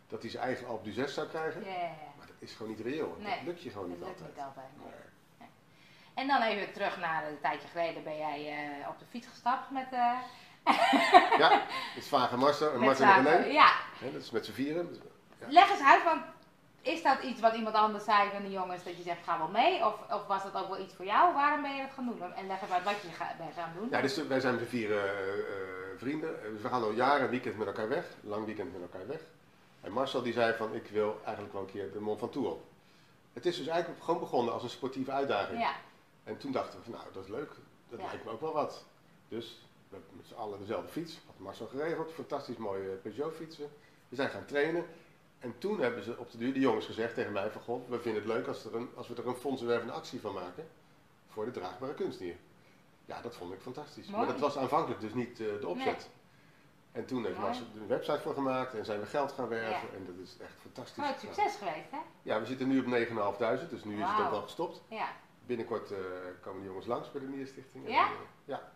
dat 0.08 0.22
hij 0.22 0.30
zijn 0.30 0.42
eigen 0.44 0.66
Alpe 0.66 0.90
d'Huez 0.90 1.14
zou 1.14 1.28
krijgen. 1.28 1.60
Maar 2.16 2.26
dat 2.26 2.36
is 2.38 2.52
gewoon 2.54 2.72
niet 2.72 2.80
reëel. 2.80 3.16
Nee, 3.18 3.34
dat 3.36 3.44
lukt 3.44 3.62
je 3.62 3.70
gewoon 3.70 3.88
Dat 3.88 3.98
niet 3.98 4.06
altijd. 4.08 4.28
niet 4.34 4.44
altijd. 4.44 4.66
nee. 4.82 4.92
Nee. 5.38 5.48
En 6.14 6.26
dan 6.26 6.42
even 6.42 6.72
terug 6.72 6.98
naar 6.98 7.26
een 7.28 7.40
tijdje 7.40 7.68
geleden 7.68 8.04
ben 8.04 8.16
jij 8.16 8.48
eh, 8.48 8.88
op 8.88 8.98
de 8.98 9.04
fiets 9.10 9.26
gestapt 9.26 9.70
met, 9.70 9.86
eh, 9.92 10.16
ja, 11.38 11.50
het 11.68 12.02
is 12.02 12.08
Vaag 12.08 12.32
en 12.32 12.38
Marcel 12.38 12.72
en. 12.72 12.94
René. 12.94 13.44
Ja, 13.44 13.72
dat 14.00 14.22
is 14.22 14.30
met 14.30 14.44
z'n 14.46 14.52
vieren. 14.52 14.96
Ja. 15.38 15.46
leg 15.48 15.70
eens 15.70 15.82
uit, 15.82 16.04
want 16.04 16.22
is 16.82 17.02
dat 17.02 17.22
iets 17.22 17.40
wat 17.40 17.54
iemand 17.54 17.74
anders 17.74 18.04
zei 18.04 18.30
van 18.30 18.42
de 18.42 18.50
jongens, 18.50 18.84
dat 18.84 18.96
je 18.96 19.02
zegt 19.02 19.24
ga 19.24 19.38
wel 19.38 19.48
mee? 19.48 19.86
Of, 19.86 19.94
of 20.10 20.26
was 20.26 20.42
dat 20.42 20.54
ook 20.62 20.68
wel 20.68 20.80
iets 20.80 20.94
voor 20.94 21.04
jou? 21.04 21.34
Waarom 21.34 21.62
ben 21.62 21.74
je 21.76 21.82
dat 21.82 21.92
gaan 21.92 22.04
doen? 22.06 22.32
En 22.32 22.46
leg 22.46 22.62
eens 22.62 22.70
uit 22.70 22.84
wat 22.84 23.00
je 23.02 23.08
ga, 23.08 23.34
bent 23.38 23.54
gaan 23.54 23.72
doen. 23.78 23.88
Ja, 23.90 24.00
dus 24.00 24.26
wij 24.26 24.40
zijn 24.40 24.54
met 24.54 24.62
z'n 24.62 24.68
vieren 24.68 25.04
eh, 25.04 25.38
eh, 25.38 25.44
vrienden. 25.96 26.62
We 26.62 26.68
gaan 26.68 26.82
al 26.82 26.90
jaren 26.92 27.30
weekend 27.30 27.56
met 27.58 27.66
elkaar 27.66 27.88
weg. 27.88 28.06
Lang 28.20 28.44
weekend 28.44 28.72
met 28.72 28.82
elkaar 28.82 29.06
weg. 29.06 29.20
En 29.80 29.92
Marcel 29.92 30.22
die 30.22 30.32
zei 30.32 30.54
van 30.56 30.74
ik 30.74 30.86
wil 30.86 31.20
eigenlijk 31.24 31.52
wel 31.52 31.62
een 31.62 31.70
keer 31.70 31.92
de 31.92 32.00
Mont 32.00 32.18
Ventoux 32.18 32.48
op. 32.48 32.62
Het 33.32 33.46
is 33.46 33.56
dus 33.56 33.66
eigenlijk 33.66 34.02
gewoon 34.04 34.20
begonnen 34.20 34.54
als 34.54 34.62
een 34.62 34.70
sportieve 34.70 35.10
uitdaging. 35.10 35.60
Ja, 35.60 35.72
En 36.24 36.36
toen 36.38 36.52
dachten 36.52 36.78
we 36.78 36.84
van 36.84 36.92
nou 36.92 37.04
dat 37.12 37.24
is 37.24 37.30
leuk. 37.30 37.50
Dat 37.88 38.00
Ja. 38.00 38.06
lijkt 38.06 38.24
me 38.24 38.30
ook 38.30 38.40
wel 38.40 38.52
wat. 38.52 38.84
Dus 39.28 39.66
we 39.88 39.96
hebben 39.96 40.16
met 40.16 40.26
z'n 40.26 40.34
allen 40.34 40.58
dezelfde 40.58 40.88
fiets. 40.88 41.20
Had 41.26 41.38
Marcel 41.38 41.66
geregeld. 41.66 42.12
Fantastisch 42.12 42.56
mooie 42.56 42.88
Peugeot 42.88 43.34
fietsen. 43.34 43.70
We 44.08 44.16
zijn 44.16 44.28
gaan 44.28 44.44
trainen. 44.44 44.86
En 45.42 45.54
toen 45.58 45.80
hebben 45.80 46.02
ze 46.02 46.18
op 46.18 46.30
de 46.30 46.38
duur 46.38 46.52
de 46.52 46.60
jongens 46.60 46.86
gezegd 46.86 47.14
tegen 47.14 47.32
mij 47.32 47.50
van 47.50 47.60
goh, 47.62 47.88
we 47.88 48.00
vinden 48.00 48.22
het 48.22 48.32
leuk 48.32 48.46
als, 48.46 48.64
er 48.64 48.74
een, 48.74 48.90
als 48.94 49.08
we 49.08 49.14
er 49.14 49.26
een 49.28 49.34
fondsenwervende 49.34 49.92
actie 49.92 50.20
van 50.20 50.34
maken. 50.34 50.68
Voor 51.28 51.44
de 51.44 51.50
draagbare 51.50 51.94
kunstdier. 51.94 52.36
Ja, 53.04 53.20
dat 53.20 53.36
vond 53.36 53.52
ik 53.52 53.60
fantastisch. 53.60 54.06
Mooi. 54.06 54.22
Maar 54.22 54.32
dat 54.32 54.40
was 54.40 54.56
aanvankelijk 54.56 55.00
dus 55.00 55.14
niet 55.14 55.40
eh, 55.40 55.46
de 55.60 55.66
opzet. 55.68 56.10
En 56.92 57.04
toen 57.06 57.24
heeft. 57.24 57.38
Marcel 57.38 57.64
er 57.74 57.80
een 57.80 57.86
website 57.86 58.20
voor 58.20 58.34
gemaakt 58.34 58.74
en 58.74 58.84
zijn 58.84 59.00
we 59.00 59.06
geld 59.06 59.32
gaan 59.32 59.48
werven. 59.48 59.70
Ja. 59.70 59.96
En 59.96 60.04
dat 60.06 60.14
is 60.22 60.36
echt 60.40 60.52
fantastisch. 60.60 61.04
groot 61.04 61.20
succes 61.20 61.56
geweest 61.56 61.90
hè? 61.90 61.98
Ja, 62.22 62.40
we 62.40 62.46
zitten 62.46 62.68
nu 62.68 62.78
op 62.78 62.86
9.500, 63.64 63.68
dus 63.70 63.84
nu 63.84 64.02
is 64.02 64.08
het 64.08 64.24
ook 64.24 64.30
wel 64.30 64.42
gestopt. 64.42 64.82
Ja. 64.88 65.08
Binnenkort 65.46 65.90
eh, 65.90 65.98
komen 66.42 66.60
de 66.60 66.66
jongens 66.66 66.86
langs 66.86 67.12
bij 67.12 67.20
de 67.20 67.26
Nierstichting. 67.26 67.86
En, 67.86 67.92
Ja? 67.92 68.04
eh, 68.04 68.12
ja. 68.44 68.72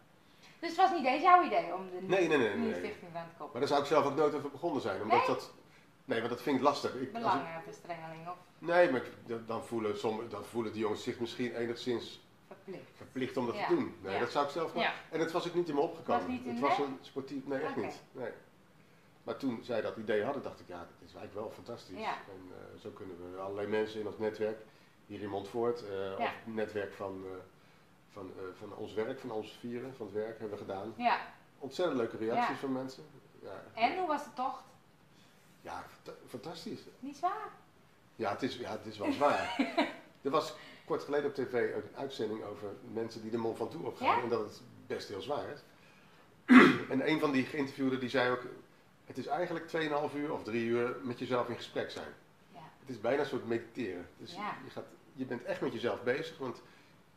Dus 0.59 0.69
het 0.69 0.79
was 0.79 0.91
niet 0.91 1.07
eens 1.07 1.23
jouw 1.23 1.45
idee 1.45 1.75
om 1.75 1.91
de 1.91 2.03
Nee, 2.07 2.29
nee, 2.29 2.39
nee, 2.39 2.55
nee, 2.57 2.75
aan 2.75 2.81
te 2.83 2.89
koppelen? 3.11 3.51
Maar 3.53 3.61
daar 3.61 3.69
zou 3.69 3.81
ik 3.81 3.87
zelf 3.87 4.05
ook 4.05 4.17
nooit 4.17 4.35
over 4.35 4.51
begonnen 4.51 4.83
zijn. 4.83 5.03
Omdat 5.03 5.19
Nee? 5.19 5.27
dat, 5.27 5.53
nee, 6.07 6.19
want 6.19 6.31
dat 6.31 6.43
vind 6.43 6.57
ik 6.57 6.63
lastig. 6.63 6.95
Ik, 6.95 7.01
ik- 7.01 7.13
Belangenverstrengeling 7.13 8.29
of 8.29 8.37
nee, 8.59 8.91
maar 8.91 9.01
ik- 9.27 9.47
dan 9.47 9.65
voelen, 9.65 9.99
sommige, 9.99 10.29
dan 10.29 10.45
voelen 10.45 10.73
die 10.73 10.81
jongens 10.81 11.03
zich 11.03 11.19
misschien 11.21 11.55
enigszins 11.55 12.25
verplicht? 12.47 12.91
verplicht 12.97 13.37
om 13.37 13.47
dat 13.47 13.55
Ja. 13.57 13.67
te 13.67 13.75
doen. 13.75 13.95
Nee, 14.03 14.15
Ja. 14.15 14.21
dat 14.21 14.31
zou 14.31 14.45
ik 14.45 14.51
zelf. 14.51 14.75
Ja. 14.75 14.93
En 15.11 15.21
het 15.21 15.33
was 15.33 15.49
ook 15.49 15.55
niet 15.55 15.69
in 15.69 15.75
me 15.75 15.81
opgekomen. 15.81 16.21
Was 16.23 16.31
niet 16.31 16.45
in- 16.45 16.51
het 16.51 16.61
was 16.61 16.79
een 16.79 16.99
sportief, 17.01 17.47
nee, 17.47 17.59
echt 17.61 17.77
niet. 17.77 18.03
Nee. 18.13 18.31
Maar 19.23 19.37
toen 19.37 19.61
zij 19.65 19.81
dat 19.81 19.97
idee 19.97 20.23
hadden, 20.25 20.43
dacht 20.43 20.61
ik, 20.61 20.69
ja, 20.69 20.79
dat 20.79 21.09
is 21.09 21.15
eigenlijk 21.15 21.35
wel 21.35 21.51
fantastisch. 21.51 21.99
Ja. 21.99 22.13
En 22.13 22.53
eh, 22.53 22.81
zo 22.81 22.91
kunnen 22.91 23.33
we 23.33 23.39
allerlei 23.39 23.67
mensen 23.69 24.01
in 24.01 24.07
ons 24.07 24.19
netwerk, 24.19 24.59
hier 25.07 25.21
in 25.23 25.29
Montfort, 25.29 25.89
eh 25.89 26.19
Ja. 26.19 26.25
of 26.25 26.31
het 26.45 26.55
netwerk 26.55 26.93
van, 26.93 27.23
eh, 27.25 27.31
van, 28.13 28.31
eh, 28.37 28.43
van 28.59 28.75
ons 28.77 28.95
werk, 28.95 29.21
van 29.21 29.31
ons 29.31 29.57
vieren, 29.61 29.95
van 29.97 30.07
het 30.07 30.15
werk, 30.15 30.39
hebben 30.39 30.59
we 30.59 30.65
gedaan. 30.65 30.95
Ja. 30.97 31.21
Ontzettend 31.59 31.99
leuke 31.99 32.17
reacties 32.17 32.59
van 32.59 32.73
mensen. 32.73 33.03
Ja, 33.43 33.63
En 33.75 33.99
hoe 33.99 34.07
was 34.07 34.25
de 34.25 34.31
tocht? 34.35 34.63
Ja 35.67 35.85
fanta- 35.89 36.19
fantastisch. 36.29 36.81
Niet 36.99 37.17
zwaar? 37.17 37.49
Ja, 38.17 38.31
het 38.31 38.43
is, 38.43 38.57
ja, 38.57 38.71
het 38.71 38.87
is 38.87 38.99
wel 38.99 39.13
zwaar. 39.13 39.57
er 40.23 40.31
was 40.31 40.55
kort 40.85 41.03
geleden 41.03 41.27
op 41.31 41.35
tv 41.35 41.53
een 41.75 41.83
uitzending 41.97 42.43
over 42.45 42.69
mensen 42.93 43.23
die 43.23 43.31
de 43.31 43.37
Mont 43.39 43.57
Ventoux 43.57 43.85
opgaan 43.85 44.17
Ja? 44.17 44.23
en 44.23 44.29
dat 44.29 44.41
het 44.41 44.61
best 44.87 45.09
heel 45.09 45.21
zwaar 45.21 45.49
is. 45.49 45.61
en 46.93 47.09
een 47.09 47.21
van 47.21 47.31
die 47.33 47.45
geïnterviewden 47.45 48.01
die 48.01 48.09
zei 48.09 48.31
ook, 48.31 48.43
het 49.05 49.19
is 49.19 49.27
eigenlijk 49.27 49.67
2,5 50.11 50.17
uur 50.17 50.33
of 50.33 50.43
3 50.43 50.65
uur 50.67 50.97
met 51.03 51.19
jezelf 51.19 51.49
in 51.49 51.57
gesprek 51.57 51.91
zijn. 51.91 52.13
Ja. 52.53 52.61
Het 52.81 52.89
is 52.89 53.01
bijna 53.01 53.21
een 53.23 53.29
soort 53.29 53.47
mediteren. 53.47 54.09
Dus 54.19 54.33
Ja. 54.35 54.57
je, 54.65 54.71
gaat, 54.71 54.85
je 55.13 55.25
bent 55.25 55.45
echt 55.45 55.61
met 55.61 55.73
jezelf 55.73 56.03
bezig, 56.03 56.39
want 56.39 56.63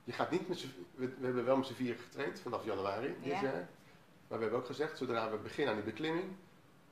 je 0.03 0.11
gaat 0.11 0.31
niet 0.31 0.47
met 0.47 0.61
we, 0.95 1.07
we 1.19 1.25
hebben 1.25 1.45
wel 1.45 1.57
met 1.57 1.65
z'n 1.67 1.73
vier 1.73 1.95
getraind 1.95 2.39
vanaf 2.39 2.65
januari 2.65 3.15
dit 3.23 3.31
Ja. 3.31 3.41
jaar. 3.41 3.67
Maar 4.27 4.37
we 4.37 4.43
hebben 4.43 4.59
ook 4.59 4.65
gezegd, 4.65 4.97
zodra 4.97 5.31
we 5.31 5.37
beginnen 5.37 5.73
aan 5.75 5.81
die 5.81 5.91
beklimming, 5.91 6.25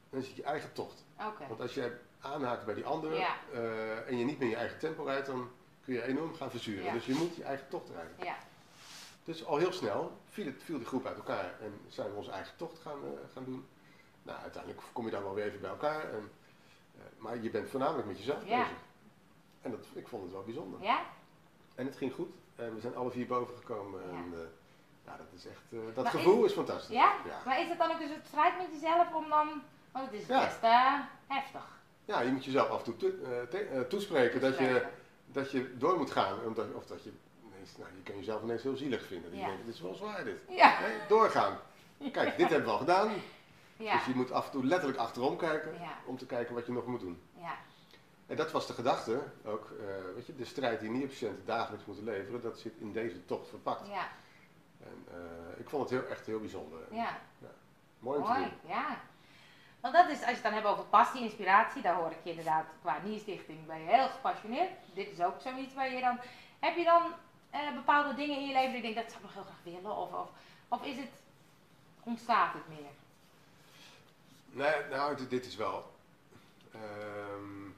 dan 0.10 0.20
is 0.20 0.28
het 0.28 0.36
je 0.36 0.43
eigen 0.43 0.74
tocht. 0.74 1.04
Want 1.48 1.62
als 1.62 1.74
jij 1.74 1.91
aanhaakt 2.22 2.65
bij 2.65 2.74
die 2.74 2.86
anderen 2.86 3.17
Ja. 3.17 3.36
eh, 3.54 4.08
en 4.08 4.17
je 4.17 4.26
niet 4.26 4.38
meer 4.38 4.48
in 4.48 4.54
je 4.54 4.56
eigen 4.60 4.80
tempo 4.80 5.04
rijdt, 5.04 5.26
dan 5.26 5.50
kun 5.84 5.93
je 5.93 6.04
enorm 6.04 6.36
gaan 6.36 6.50
verzuren. 6.50 6.84
Ja. 6.86 6.93
Dus 6.93 7.06
je 7.06 7.13
moet 7.13 7.36
je 7.36 7.43
eigen 7.43 7.67
tocht 7.70 7.89
rijden. 7.89 8.15
Ja. 8.26 8.36
Dus 9.24 9.46
al 9.46 9.58
heel 9.58 9.72
snel 9.72 10.17
viel, 10.30 10.46
het, 10.46 10.63
viel 10.63 10.78
die 10.78 10.88
groep 10.88 11.06
uit 11.06 11.17
elkaar 11.17 11.54
en 11.62 11.80
zijn 11.88 12.10
we 12.10 12.15
onze 12.15 12.32
eigen 12.32 12.54
tocht 12.58 12.80
gaan, 12.80 13.00
eh, 13.04 13.10
gaan 13.34 13.43
doen. 13.43 13.67
Nou, 14.24 14.39
uiteindelijk 14.39 14.84
kom 14.93 15.06
je 15.06 15.12
dan 15.12 15.24
wel 15.24 15.34
weer 15.34 15.46
even 15.46 15.62
bij 15.62 15.70
elkaar. 15.70 16.02
En, 16.13 16.32
eh, 16.96 17.02
maar 17.17 17.38
je 17.41 17.50
bent 17.50 17.70
voornamelijk 17.70 18.08
met 18.08 18.17
jezelf 18.17 18.46
Ja. 18.46 18.58
bezig. 18.63 18.78
En 19.62 19.72
dat, 19.72 19.86
ik 19.93 20.08
vond 20.08 20.24
het 20.24 20.32
wel 20.32 20.43
bijzonder. 20.43 20.82
Ja? 20.84 21.02
En 21.76 21.86
het 21.86 21.96
ging 21.98 22.13
goed. 22.13 22.30
En 22.56 22.74
we 22.76 22.80
zijn 22.82 22.96
alle 22.96 23.12
vier 23.12 23.28
boven 23.28 23.58
gekomen. 23.58 24.02
En, 24.10 24.34
ja, 25.06 25.17
dat 25.17 25.28
is 25.36 25.46
echt, 25.48 25.62
dat 25.96 26.04
Maar 26.04 26.12
gevoel 26.13 26.46
is, 26.46 26.54
fantastisch. 26.54 26.96
Ja? 26.96 27.15
Ja. 27.26 27.41
Maar 27.46 27.62
is 27.62 27.70
het 27.70 27.78
dan 27.78 27.91
ook 27.91 28.00
dus 28.00 28.10
het 28.10 28.26
strijd 28.28 28.58
met 28.58 28.67
jezelf 28.72 29.13
om 29.13 29.30
dan... 29.30 29.62
Het 30.05 30.13
is 30.13 30.27
Ja. 30.27 30.45
best 30.45 30.62
eh, 30.63 30.93
heftig. 31.27 31.75
Ja, 32.05 32.19
je 32.21 32.31
moet 32.31 32.45
jezelf 32.45 32.69
af 32.69 32.86
en 32.88 32.97
toe 32.97 33.13
eh, 33.51 33.77
eh, 33.77 33.81
toespreken 33.88 34.41
dat 34.41 34.57
je, 34.57 34.86
dat 35.25 35.51
je 35.51 35.77
door 35.77 35.97
moet 35.97 36.12
gaan. 36.12 36.39
Omdat, 36.45 36.73
of 36.73 36.86
dat 36.86 37.03
je 37.03 37.12
ineens, 37.45 37.77
nou, 37.77 37.89
je 37.95 38.03
kan 38.03 38.15
jezelf 38.17 38.41
ineens 38.43 38.63
heel 38.63 38.75
zielig 38.75 39.05
vinden. 39.05 39.31
Ja. 39.36 39.39
je 39.39 39.45
denkt, 39.45 39.65
dit 39.65 39.73
is 39.73 39.81
wel 39.81 39.95
zwaar 39.95 40.23
dit. 40.23 40.38
Ja. 40.49 40.79
Nee, 40.79 40.97
doorgaan. 41.07 41.57
Kijk, 42.12 42.38
dit 42.38 42.49
hebben 42.53 42.65
we 42.67 42.71
al 42.71 42.77
gedaan. 42.77 43.12
Ja. 43.77 43.93
Dus 43.93 44.05
je 44.05 44.15
moet 44.15 44.31
af 44.31 44.45
en 44.45 44.51
toe 44.51 44.65
letterlijk 44.65 44.99
achterom 44.99 45.38
kijken 45.38 45.73
Ja. 45.73 45.93
om 46.05 46.17
te 46.17 46.25
kijken 46.25 46.55
wat 46.55 46.65
je 46.65 46.71
nog 46.71 46.86
moet 46.86 46.99
doen. 46.99 47.21
Ja. 47.38 47.55
En 48.27 48.36
dat 48.36 48.51
was 48.51 48.67
de 48.67 48.73
gedachte 48.73 49.21
ook. 49.45 49.69
weet 50.15 50.25
je, 50.25 50.36
de 50.36 50.45
strijd 50.45 50.79
die 50.79 50.89
nierpatiënten 50.89 51.45
dagelijks 51.45 51.86
moeten 51.86 52.03
leveren, 52.05 52.41
dat 52.41 52.60
zit 52.60 52.73
in 52.79 52.91
deze 52.93 53.25
tocht 53.25 53.47
verpakt. 53.49 53.88
Ja. 53.88 54.07
En 54.79 55.05
ik 55.57 55.69
vond 55.69 55.89
het 55.89 55.99
heel, 55.99 56.10
echt 56.10 56.25
heel 56.25 56.39
bijzonder. 56.39 56.79
En 56.89 56.95
Ja. 56.95 57.17
Mooi 57.99 58.17
om 58.19 58.25
te 58.25 58.31
Mooi. 58.31 58.43
doen. 58.43 58.53
Ja. 58.69 58.99
Want 59.79 59.93
dat 59.93 60.09
is, 60.09 60.17
als 60.17 60.25
je 60.27 60.33
het 60.33 60.43
dan 60.43 60.53
hebt 60.53 60.65
over 60.65 60.83
passie, 60.83 61.21
inspiratie, 61.21 61.81
daar 61.81 61.95
hoor 61.95 62.11
ik 62.11 62.17
je 62.23 62.29
inderdaad 62.29 62.65
qua 62.81 62.99
Nierstichting 63.03 63.65
ben 63.65 63.79
je 63.79 63.89
heel 63.89 64.07
gepassioneerd. 64.07 64.69
Dit 64.93 65.11
is 65.11 65.21
ook 65.21 65.41
zoiets 65.41 65.73
waar 65.73 65.93
je 65.93 66.01
dan... 66.01 66.19
Heb 66.59 66.75
je 66.75 66.83
dan 66.83 67.13
eh, 67.49 67.73
bepaalde 67.73 68.13
dingen 68.15 68.37
in 68.37 68.47
je 68.47 68.53
leven 68.53 68.81
die 68.81 68.89
je 68.89 68.95
dat 68.95 69.11
zou 69.11 69.17
ik 69.17 69.23
nog 69.23 69.33
heel 69.33 69.43
graag 69.43 69.63
willen? 69.63 69.97
Of, 69.97 70.13
of, 70.13 70.29
of 70.67 70.83
is 70.85 70.97
het... 70.97 71.09
Ontstaat 72.03 72.53
het 72.53 72.67
meer? 72.67 72.91
Nee, 74.49 74.89
nou, 74.89 75.27
dit, 75.27 75.45
is 75.45 75.55
wel. 75.55 75.91
ehm, 76.73 77.69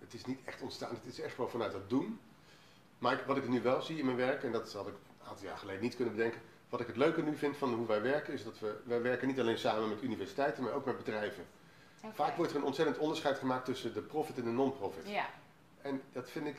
het 0.00 0.14
is 0.14 0.24
niet 0.24 0.40
echt 0.44 0.60
ontstaan, 0.62 0.94
het 0.94 1.04
is 1.04 1.20
echt 1.20 1.36
wel 1.36 1.48
vanuit 1.48 1.72
dat 1.72 1.90
doen. 1.90 2.20
Maar 2.98 3.26
wat 3.26 3.36
ik 3.36 3.48
nu 3.48 3.62
wel 3.62 3.82
zie 3.82 3.98
in 3.98 4.04
mijn 4.04 4.16
werk, 4.16 4.42
en 4.42 4.52
dat 4.52 4.72
had 4.72 4.86
ik 4.86 4.94
een 4.94 5.28
aantal 5.28 5.46
jaar 5.46 5.58
geleden 5.58 5.82
niet 5.82 5.96
kunnen 5.96 6.14
bedenken. 6.16 6.40
Wat 6.74 6.82
ik 6.82 6.88
het 6.88 6.96
leuke 6.96 7.22
nu 7.22 7.36
vind 7.36 7.56
van 7.56 7.74
hoe 7.74 7.86
wij 7.86 8.02
werken, 8.02 8.32
is 8.32 8.44
dat 8.44 8.58
we, 8.58 8.76
wij 8.84 9.02
werken 9.02 9.28
niet 9.28 9.40
alleen 9.40 9.58
samen 9.58 9.88
met 9.88 10.02
universiteiten, 10.02 10.62
maar 10.62 10.72
ook 10.72 10.84
met 10.84 10.96
bedrijven. 10.96 11.44
Vaak 12.12 12.36
wordt 12.36 12.52
er 12.52 12.58
een 12.58 12.64
ontzettend 12.64 12.98
onderscheid 12.98 13.38
gemaakt 13.38 13.64
tussen 13.64 13.94
de 13.94 14.00
profit 14.00 14.38
en 14.38 14.44
de 14.44 14.50
non-profit. 14.50 15.08
Ja. 15.08 15.26
En 15.82 16.02
dat 16.12 16.30
vind 16.30 16.46
ik, 16.46 16.56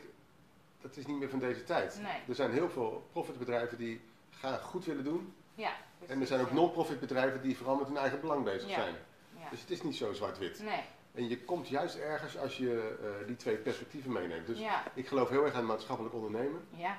dat 0.81 0.97
is 0.97 1.05
niet 1.05 1.17
meer 1.17 1.29
van 1.29 1.39
deze 1.39 1.63
tijd. 1.63 1.99
Nee. 2.01 2.21
Er 2.27 2.35
zijn 2.35 2.51
heel 2.51 2.69
veel 2.69 3.07
profitbedrijven 3.11 3.77
die 3.77 4.01
graag 4.31 4.61
goed 4.61 4.85
willen 4.85 5.03
doen. 5.03 5.33
Ja. 5.55 5.71
En 6.07 6.21
er 6.21 6.27
zijn 6.27 6.41
ook 6.41 6.51
non-profit 6.51 6.99
bedrijven 6.99 7.41
die 7.41 7.57
vooral 7.57 7.75
met 7.75 7.87
hun 7.87 7.97
eigen 7.97 8.19
belang 8.19 8.43
bezig 8.43 8.69
Ja. 8.69 8.75
zijn. 8.75 8.95
Ja. 9.37 9.49
Dus 9.49 9.61
het 9.61 9.69
is 9.71 9.81
niet 9.81 9.95
zo 9.95 10.13
zwart-wit. 10.13 10.63
Nee. 10.63 10.83
En 11.13 11.29
je 11.29 11.43
komt 11.43 11.67
juist 11.67 11.95
ergens 11.95 12.37
als 12.37 12.57
je 12.57 12.97
eh, 13.01 13.27
die 13.27 13.35
twee 13.35 13.57
perspectieven 13.57 14.11
meeneemt. 14.11 14.47
Dus 14.47 14.59
ik 14.93 15.07
geloof 15.07 15.29
heel 15.29 15.45
erg 15.45 15.53
aan 15.53 15.65
maatschappelijk 15.65 16.15
ondernemen 16.15 16.67
Ja. 16.69 16.97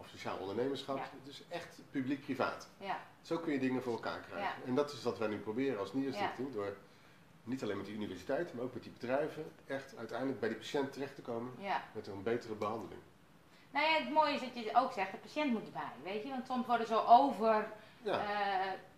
Of 0.00 0.08
sociaal 0.08 0.36
ondernemerschap. 0.36 0.96
Ja. 0.96 1.04
Dus 1.24 1.42
echt 1.48 1.78
publiek-privaat. 1.90 2.68
Ja. 2.78 2.98
Zo 3.22 3.38
kun 3.38 3.52
je 3.52 3.58
dingen 3.58 3.82
voor 3.82 3.92
elkaar 3.92 4.20
krijgen. 4.20 4.48
Ja. 4.60 4.66
En 4.66 4.74
dat 4.74 4.92
is 4.92 5.02
wat 5.02 5.18
wij 5.18 5.28
nu 5.28 5.38
proberen 5.38 5.78
als 5.78 5.92
Nierstichting. 5.92 6.52
Door 6.52 6.76
niet 7.44 7.62
alleen 7.62 7.76
met 7.76 7.86
die 7.86 7.94
universiteiten, 7.94 8.56
maar 8.56 8.64
ook 8.64 8.74
met 8.74 8.82
die 8.82 8.92
bedrijven 8.92 9.52
echt 9.66 9.96
uiteindelijk 9.96 10.40
bij 10.40 10.48
die 10.48 10.58
patiënt 10.58 10.92
terecht 10.92 11.14
te 11.14 11.22
komen 11.22 11.52
met 11.92 12.06
een 12.06 12.22
betere 12.22 12.54
behandeling. 12.54 13.00
Nou 13.70 13.86
ja, 13.86 13.98
het 13.98 14.10
mooie 14.10 14.34
is 14.34 14.40
dat 14.40 14.54
je 14.54 14.70
ook 14.74 14.92
zegt, 14.92 15.10
de 15.10 15.16
patiënt 15.16 15.52
moet 15.52 15.66
erbij, 15.66 15.92
weet 16.02 16.22
je. 16.22 16.28
Want 16.28 16.46
soms 16.46 16.66
worden 16.66 16.86
zo 16.86 17.04
over 17.06 17.68
eh, 18.04 18.16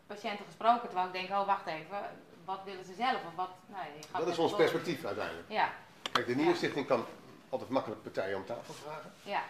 patiënten 0.06 0.44
gesproken, 0.44 0.82
terwijl 0.82 1.06
ik 1.06 1.12
denk, 1.12 1.30
oh 1.30 1.46
wacht 1.46 1.66
even, 1.66 2.10
wat 2.44 2.60
willen 2.64 2.84
ze 2.84 2.94
zelf? 2.94 3.16
Of 3.26 3.34
wat, 3.34 3.50
nou, 3.66 3.84
dat 4.12 4.28
is 4.28 4.38
ons 4.38 4.54
perspectief 4.54 5.04
uiteindelijk. 5.04 5.48
Ja, 5.50 5.72
Kijk, 6.12 6.26
de 6.26 6.34
Nierstichting 6.34 6.86
kan 6.86 7.04
altijd 7.48 7.70
makkelijk 7.70 8.02
partijen 8.02 8.36
om 8.36 8.44
tafel 8.44 8.74
vragen. 8.74 9.12
ja, 9.22 9.42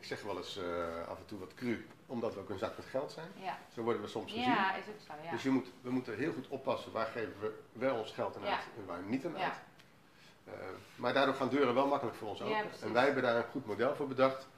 Ik 0.00 0.06
zeg 0.06 0.22
wel 0.22 0.36
eens 0.36 0.56
eh, 0.56 1.08
af 1.08 1.18
en 1.18 1.24
toe 1.26 1.38
wat 1.38 1.54
cru, 1.54 1.86
omdat 2.06 2.34
we 2.34 2.40
ook 2.40 2.50
een 2.50 2.58
zak 2.58 2.76
met 2.76 2.86
geld 2.86 3.12
zijn. 3.12 3.28
ja. 3.42 3.58
Zo 3.74 3.82
worden 3.82 4.02
we 4.02 4.08
soms 4.08 4.32
gezien. 4.32 4.48
Ja, 4.50 4.74
is 4.74 4.84
ook 4.88 5.00
zo, 5.06 5.12
ja. 5.24 5.30
Dus 5.30 5.42
je 5.42 5.50
moet, 5.50 5.66
we 5.80 5.90
moeten 5.90 6.16
heel 6.16 6.32
goed 6.32 6.48
oppassen 6.48 6.92
waar 6.92 7.06
geven 7.06 7.34
we 7.40 7.58
wel 7.72 7.96
ons 7.98 8.12
geld 8.12 8.36
aan 8.36 8.44
uit 8.44 8.64
en 8.76 8.86
waar 8.86 9.02
niet 9.02 9.26
aan 9.26 9.36
Ja. 9.36 9.44
uit. 9.44 9.54
Eh, 10.44 10.52
maar 10.96 11.12
daardoor 11.14 11.34
gaan 11.34 11.48
deuren 11.48 11.74
wel 11.74 11.86
makkelijk 11.86 12.16
voor 12.16 12.28
ons 12.28 12.42
open. 12.42 12.56
en 12.82 12.92
wij 12.92 13.04
hebben 13.04 13.22
daar 13.22 13.36
een 13.36 13.50
goed 13.50 13.66
model 13.66 13.94
voor 13.94 14.08
bedacht. 14.08 14.48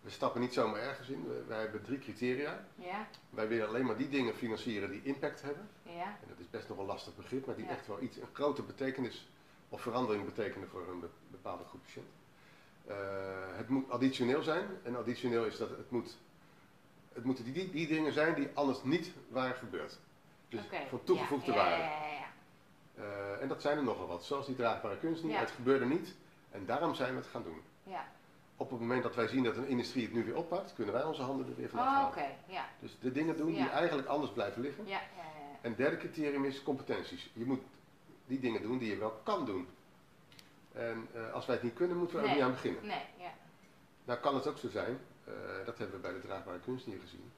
We 0.00 0.10
stappen 0.12 0.40
niet 0.40 0.52
zomaar 0.52 0.80
ergens 0.80 1.08
in. 1.08 1.28
We- 1.28 1.44
wij 1.46 1.60
hebben 1.60 1.82
drie 1.82 1.98
criteria. 1.98 2.64
Ja, 2.74 3.08
Wij 3.30 3.48
willen 3.48 3.68
alleen 3.68 3.86
maar 3.86 3.96
die 3.96 4.08
dingen 4.08 4.34
financieren 4.34 4.90
die 4.90 5.02
impact 5.02 5.42
hebben. 5.42 5.68
ja, 5.82 6.04
En 6.22 6.28
dat 6.28 6.38
is 6.38 6.50
best 6.50 6.68
nog 6.68 6.78
een 6.78 6.84
lastig 6.84 7.16
begrip, 7.16 7.46
maar 7.46 7.56
die 7.56 7.66
echt 7.66 7.86
wel 7.86 8.02
iets, 8.02 8.16
een 8.16 8.28
grote 8.32 8.62
betekenis 8.62 9.28
of 9.68 9.80
verandering 9.80 10.24
betekenen 10.24 10.68
voor 10.68 10.88
een 10.88 11.00
be- 11.00 11.08
bepaalde 11.30 11.64
groep 11.64 11.82
patiënten. 11.82 12.12
Eh, 12.86 12.94
het 13.56 13.68
moet 13.68 13.90
additioneel 13.90 14.42
zijn. 14.42 14.66
En 14.82 14.96
additioneel 14.96 15.44
is 15.44 15.56
dat 15.56 15.68
het 15.68 15.90
moet 15.90 16.16
het 17.12 17.24
moeten 17.24 17.44
die, 17.44 17.52
die, 17.52 17.70
die 17.70 17.86
dingen 17.86 18.12
zijn 18.12 18.34
die 18.34 18.48
anders 18.54 18.82
niet 18.82 19.12
waren 19.28 19.56
gebeurd. 19.56 19.98
Dus 20.48 20.60
van 20.88 21.04
toegevoegde 21.04 21.50
ja, 21.50 21.56
waarde. 21.56 21.76
Ja, 21.82 21.90
ja, 21.90 22.12
ja. 22.12 22.24
Eh, 22.94 23.42
en 23.42 23.48
dat 23.48 23.62
zijn 23.62 23.76
er 23.76 23.84
nogal 23.84 24.06
wat, 24.06 24.24
zoals 24.24 24.46
die 24.46 24.56
draagbare 24.56 24.98
kunst 24.98 25.22
niet. 25.22 25.32
Ja. 25.32 25.38
Het 25.38 25.50
gebeurde 25.50 25.84
niet 25.84 26.14
en 26.50 26.66
daarom 26.66 26.94
zijn 26.94 27.10
we 27.14 27.18
het 27.20 27.26
gaan 27.28 27.42
doen. 27.42 27.60
ja. 27.82 28.04
Op 28.58 28.70
het 28.70 28.80
moment 28.80 29.02
dat 29.02 29.14
wij 29.14 29.28
zien 29.28 29.42
dat 29.44 29.56
een 29.56 29.66
industrie 29.66 30.04
het 30.04 30.12
nu 30.12 30.24
weer 30.24 30.36
oppakt, 30.36 30.74
kunnen 30.74 30.94
wij 30.94 31.02
onze 31.04 31.22
handen 31.22 31.46
er 31.46 31.56
weer 31.56 31.68
vanaf 31.68 31.84
Oh, 31.86 31.92
halen. 31.92 32.08
oké. 32.08 32.26
Ja. 32.46 32.64
Dus 32.80 32.96
de 33.00 33.12
dingen 33.12 33.36
doen 33.36 33.52
die 33.54 33.68
eigenlijk 33.68 34.08
anders 34.08 34.32
blijven 34.32 34.62
liggen. 34.62 34.84
Ja, 34.86 34.92
ja, 34.92 34.98
ja, 35.16 35.22
ja. 35.22 35.56
En 35.60 35.68
het 35.68 35.76
derde 35.76 35.96
criterium 35.96 36.44
is 36.44 36.62
competenties. 36.62 37.30
Je 37.32 37.44
moet 37.44 37.60
die 38.26 38.40
dingen 38.40 38.62
doen 38.62 38.78
die 38.78 38.90
je 38.90 38.96
wel 38.96 39.20
kan 39.24 39.44
doen. 39.46 39.66
En 40.76 41.08
eh, 41.14 41.32
als 41.32 41.46
wij 41.46 41.54
het 41.54 41.64
niet 41.64 41.74
kunnen, 41.74 41.96
moeten 41.96 42.16
we 42.16 42.22
er 42.22 42.28
Nee. 42.28 42.36
niet 42.36 42.44
aan 42.46 42.52
beginnen. 42.52 42.86
Nee, 42.86 43.04
ja. 43.18 43.30
Nou 44.04 44.18
kan 44.18 44.34
het 44.34 44.46
ook 44.46 44.58
zo 44.58 44.68
zijn, 44.68 44.98
eh, 45.24 45.32
dat 45.64 45.78
hebben 45.78 45.96
we 45.96 46.02
bij 46.02 46.12
de 46.12 46.20
draagbare 46.26 46.58
kunst 46.60 46.84
hier 46.84 47.00
gezien, 47.00 47.32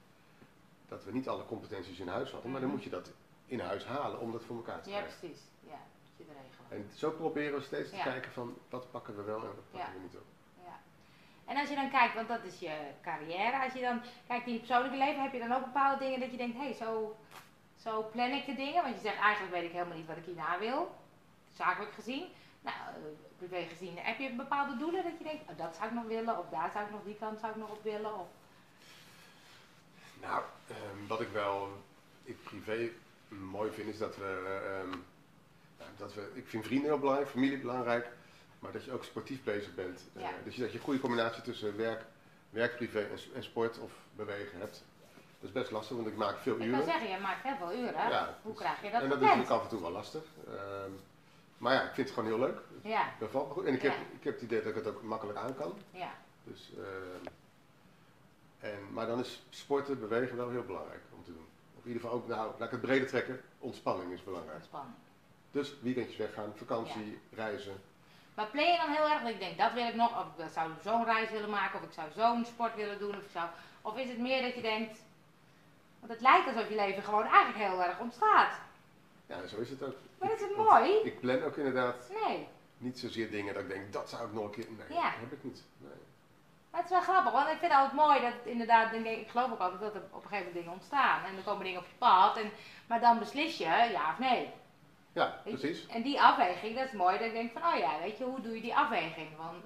dat 0.88 1.04
we 1.04 1.12
niet 1.12 1.28
alle 1.28 1.44
competenties 1.46 1.98
in 1.98 2.08
huis 2.08 2.30
hadden, 2.30 2.50
maar 2.50 2.60
dan 2.60 2.68
Mhm. 2.68 2.78
moet 2.78 2.86
je 2.86 2.92
dat 2.92 3.10
in 3.46 3.60
huis 3.60 3.84
halen 3.86 4.20
om 4.20 4.32
dat 4.32 4.44
voor 4.44 4.56
elkaar 4.56 4.82
te 4.82 4.90
Ja, 4.90 4.96
krijgen. 4.98 5.18
precies. 5.18 5.40
Ja, 5.60 5.78
moet 6.16 6.26
je 6.26 6.32
regelen. 6.42 6.86
En 6.90 6.96
zo 6.96 7.10
proberen 7.10 7.58
we 7.58 7.64
steeds 7.64 7.90
te 7.90 7.96
Ja. 7.96 8.02
kijken 8.02 8.32
van 8.32 8.56
wat 8.70 8.90
pakken 8.90 9.16
we 9.16 9.22
wel 9.22 9.40
en 9.40 9.46
wat 9.46 9.70
pakken 9.70 9.92
Ja. 9.92 9.96
we 9.96 10.02
niet 10.02 10.16
op. 10.16 10.24
Ja. 10.64 10.76
En 11.52 11.56
als 11.56 11.68
je 11.68 11.74
dan 11.74 11.90
kijkt, 11.90 12.14
want 12.14 12.28
dat 12.28 12.44
is 12.44 12.58
je 12.58 12.76
carrière, 13.02 13.62
als 13.64 13.72
je 13.72 13.80
dan 13.80 14.00
kijkt 14.26 14.46
in 14.46 14.52
je 14.52 14.58
persoonlijke 14.58 14.96
leven, 14.96 15.22
heb 15.22 15.32
je 15.32 15.38
dan 15.38 15.52
ook 15.52 15.64
bepaalde 15.64 16.04
dingen 16.04 16.20
dat 16.20 16.30
je 16.30 16.36
denkt, 16.36 16.56
hé, 16.56 16.62
hey, 16.64 16.72
zo, 16.74 17.16
zo 17.76 18.08
plan 18.12 18.30
ik 18.30 18.46
de 18.46 18.54
dingen. 18.54 18.82
Want 18.82 18.94
je 18.94 19.00
zegt, 19.00 19.18
eigenlijk 19.18 19.54
weet 19.54 19.64
ik 19.64 19.72
helemaal 19.72 19.96
niet 19.96 20.06
wat 20.06 20.16
ik 20.16 20.24
hierna 20.24 20.58
wil, 20.58 20.94
zakelijk 21.54 21.92
gezien. 21.92 22.26
Nou, 22.60 22.76
privé 23.38 23.62
gezien, 23.68 23.98
heb 23.98 24.18
je 24.18 24.32
bepaalde 24.32 24.76
doelen 24.76 25.02
dat 25.02 25.12
je 25.18 25.24
denkt, 25.24 25.50
oh, 25.50 25.58
dat 25.58 25.74
zou 25.76 25.88
ik 25.88 25.94
nog 25.94 26.04
willen, 26.04 26.38
of 26.38 26.48
daar 26.50 26.70
zou 26.72 26.84
ik 26.84 26.90
nog, 26.90 27.00
die 27.04 27.16
kant 27.16 27.40
zou 27.40 27.52
ik 27.52 27.58
nog 27.58 27.70
op 27.70 27.82
willen? 27.82 28.14
Of... 28.18 28.26
Nou, 30.20 30.42
ehm, 30.68 31.06
wat 31.06 31.20
ik 31.20 31.28
wel 31.28 31.68
ik 32.24 32.42
privé 32.42 32.88
mooi 33.28 33.70
vind 33.70 33.88
is 33.88 33.98
dat 33.98 34.16
we, 34.16 34.24
eh, 34.46 34.78
ehm, 34.80 34.88
nou, 35.78 35.90
dat 35.96 36.14
we, 36.14 36.30
ik 36.34 36.48
vind 36.48 36.64
vrienden 36.64 36.88
heel 36.90 36.98
belangrijk, 36.98 37.28
familie 37.30 37.58
belangrijk, 37.58 38.08
maar 38.58 38.72
dat 38.72 38.84
je 38.84 38.92
ook 38.92 39.04
sportief 39.04 39.44
bezig 39.44 39.74
bent. 39.74 40.00
Eh, 40.14 40.22
Ja. 40.22 40.30
dus 40.44 40.56
dat 40.56 40.70
je 40.72 40.78
een 40.78 40.84
goede 40.84 41.00
combinatie 41.00 41.42
tussen 41.42 41.76
werk, 41.76 42.04
werk 42.50 42.76
privé 42.76 43.08
en, 43.34 43.42
sport 43.42 43.78
of 43.78 43.92
bewegen 44.16 44.58
hebt. 44.60 44.84
Dat 45.40 45.48
is 45.48 45.52
best 45.52 45.70
lastig, 45.70 45.96
want 45.96 46.08
ik 46.08 46.16
maak 46.16 46.38
veel 46.38 46.52
Ik 46.52 46.58
kan 46.58 46.68
uren. 46.68 46.84
zeggen, 46.84 47.08
je 47.10 47.18
maakt 47.18 47.42
heel 47.42 47.56
veel 47.56 47.72
uren. 47.72 48.08
Ja, 48.08 48.38
Hoe 48.42 48.52
dus- 48.52 48.60
krijg 48.60 48.82
je 48.82 48.90
dat 48.90 49.02
en 49.02 49.08
dat 49.08 49.18
is 49.18 49.24
natuurlijk 49.24 49.50
af 49.52 49.62
en 49.62 49.68
toe 49.68 49.80
wel 49.80 49.90
lastig. 49.90 50.22
Ehm, 50.46 50.90
maar 51.58 51.72
ja, 51.74 51.82
ik 51.82 51.94
vind 51.94 52.08
het 52.08 52.16
gewoon 52.18 52.30
heel 52.32 52.46
leuk. 52.46 52.58
Ja, 52.82 53.12
me 53.20 53.28
goed. 53.28 53.64
En 53.64 53.74
ik 53.74 53.82
heb, 53.82 53.92
Ja. 53.92 53.98
ik 54.18 54.24
heb 54.24 54.34
het 54.34 54.42
idee 54.42 54.58
dat 54.58 54.68
ik 54.68 54.74
het 54.74 54.86
ook 54.86 55.02
makkelijk 55.02 55.38
aan 55.38 55.54
kan. 55.54 55.78
ja, 55.90 56.10
Dus, 56.44 56.72
ehm, 56.76 57.26
en, 58.58 58.92
maar 58.92 59.06
dan 59.06 59.18
is 59.18 59.42
sporten, 59.50 60.00
bewegen 60.00 60.36
wel 60.36 60.50
heel 60.50 60.64
belangrijk 60.64 61.00
om 61.14 61.24
te 61.24 61.32
doen. 61.32 61.46
Of 61.76 61.82
in 61.84 61.88
ieder 61.92 62.02
geval 62.02 62.16
ook, 62.16 62.28
nou, 62.28 62.50
laat 62.58 62.66
ik 62.66 62.70
het 62.70 62.80
breder 62.80 63.08
trekken, 63.08 63.40
ontspanning 63.58 64.12
is 64.12 64.24
belangrijk. 64.24 64.56
ontspanning. 64.56 64.94
Dus 65.50 65.74
weekendjes 65.80 66.16
weggaan, 66.16 66.52
vakantie, 66.56 67.18
reizen. 67.32 67.80
Maar 68.34 68.46
plan 68.46 68.64
je 68.72 68.76
dan 68.76 68.90
heel 68.90 69.08
erg 69.10 69.20
dat 69.22 69.30
ik 69.30 69.38
denk, 69.38 69.58
dat 69.58 69.72
wil 69.72 69.86
ik 69.86 69.94
nog, 69.94 70.20
of 70.20 70.44
ik 70.46 70.52
zou 70.52 70.70
zo'n 70.82 71.04
reis 71.04 71.30
willen 71.30 71.50
maken, 71.50 71.78
of 71.80 71.84
ik 71.86 71.92
zou 71.92 72.08
zo'n 72.16 72.44
sport 72.44 72.74
willen 72.74 72.98
doen, 72.98 73.16
of, 73.16 73.22
ik 73.22 73.30
zou, 73.32 73.48
of 73.82 73.96
is 73.96 74.08
het 74.08 74.18
meer 74.18 74.42
dat 74.42 74.54
je 74.54 74.60
denkt, 74.62 74.98
want 76.00 76.12
het 76.12 76.20
lijkt 76.20 76.46
alsof 76.46 76.68
je 76.68 76.74
leven 76.74 77.02
gewoon 77.02 77.24
eigenlijk 77.26 77.70
heel 77.70 77.82
erg 77.82 77.98
ontstaat. 78.00 78.52
Ja, 79.26 79.46
zo 79.46 79.56
is 79.56 79.70
het 79.70 79.82
ook. 79.82 79.96
Maar 80.18 80.32
is 80.32 80.40
het 80.40 80.56
Want 80.56 80.68
mooi? 80.68 80.92
Ik 81.02 81.20
plan 81.20 81.42
ook 81.42 81.56
inderdaad 81.56 82.10
Nee, 82.26 82.48
niet 82.78 82.98
zozeer 82.98 83.30
dingen 83.30 83.54
dat 83.54 83.62
ik 83.62 83.68
denk, 83.68 83.92
dat 83.92 84.08
zou 84.08 84.26
ik 84.26 84.32
nog 84.32 84.44
een 84.44 84.50
keer... 84.50 84.66
Nee, 84.78 84.98
Ja. 84.98 85.02
dat 85.10 85.20
heb 85.20 85.32
ik 85.32 85.44
niet. 85.44 85.62
Nee. 85.78 85.90
maar 86.70 86.80
het 86.80 86.90
is 86.90 86.96
wel 86.96 87.14
grappig, 87.14 87.32
want 87.32 87.48
ik 87.48 87.58
vind 87.58 87.72
het 87.72 87.80
altijd 87.80 88.00
mooi 88.06 88.20
dat 88.20 88.32
het 88.32 88.46
inderdaad, 88.46 88.90
denk 88.90 89.06
ik, 89.06 89.18
ik 89.20 89.28
geloof 89.28 89.52
ook 89.52 89.58
altijd 89.58 89.80
dat 89.80 89.94
er 89.94 90.02
op 90.10 90.22
een 90.22 90.28
gegeven 90.28 90.36
moment 90.36 90.54
dingen 90.54 90.72
ontstaan. 90.72 91.24
En 91.24 91.36
er 91.36 91.42
komen 91.42 91.64
dingen 91.64 91.80
op 91.80 91.86
je 91.86 91.96
pad, 91.98 92.36
en, 92.36 92.50
maar 92.86 93.00
dan 93.00 93.18
beslis 93.18 93.58
je 93.58 93.64
ja 93.64 94.10
of 94.12 94.18
nee. 94.18 94.50
Ja, 95.12 95.40
precies. 95.44 95.86
En 95.86 96.02
die 96.02 96.20
afweging, 96.20 96.76
dat 96.76 96.84
is 96.86 96.92
mooi, 96.92 97.18
dat 97.18 97.26
ik 97.26 97.32
denk 97.32 97.52
van, 97.52 97.62
oh 97.72 97.78
ja, 97.78 97.98
weet 98.00 98.18
je, 98.18 98.24
hoe 98.24 98.40
doe 98.40 98.54
je 98.54 98.60
die 98.60 98.74
afweging? 98.76 99.36
Want, 99.36 99.64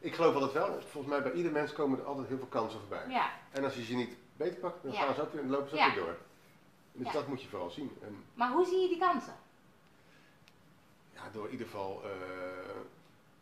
Ik 0.00 0.14
geloof 0.14 0.34
altijd 0.34 0.52
wel, 0.52 0.80
volgens 0.80 1.12
mij 1.12 1.22
bij 1.22 1.32
ieder 1.32 1.52
mens 1.52 1.72
komen 1.72 1.98
er 1.98 2.04
altijd 2.04 2.28
heel 2.28 2.38
veel 2.38 2.46
kansen 2.46 2.78
voorbij. 2.80 3.04
ja, 3.08 3.30
En 3.50 3.64
als 3.64 3.74
je 3.74 3.84
ze 3.84 3.94
niet 3.94 4.16
beter 4.36 4.58
pakt, 4.58 4.82
dan 4.82 4.92
Ja. 4.92 5.00
gaan 5.04 5.14
ze 5.14 5.22
ook 5.22 5.32
weer, 5.32 5.44
lopen 5.44 5.68
ze 5.68 5.74
ook 5.74 5.80
Ja. 5.80 5.94
weer 5.94 6.04
door. 6.04 6.16
Dus 6.92 7.12
dat 7.12 7.26
moet 7.26 7.42
je 7.42 7.48
vooral 7.48 7.70
zien. 7.70 7.98
En 8.02 8.24
maar 8.34 8.50
hoe 8.50 8.64
zie 8.66 8.80
je 8.80 8.88
die 8.88 8.98
kansen? 8.98 9.34
Ja, 11.24 11.30
door 11.32 11.44
in 11.46 11.50
ieder 11.52 11.66
geval 11.66 12.02
eh, 12.04 12.10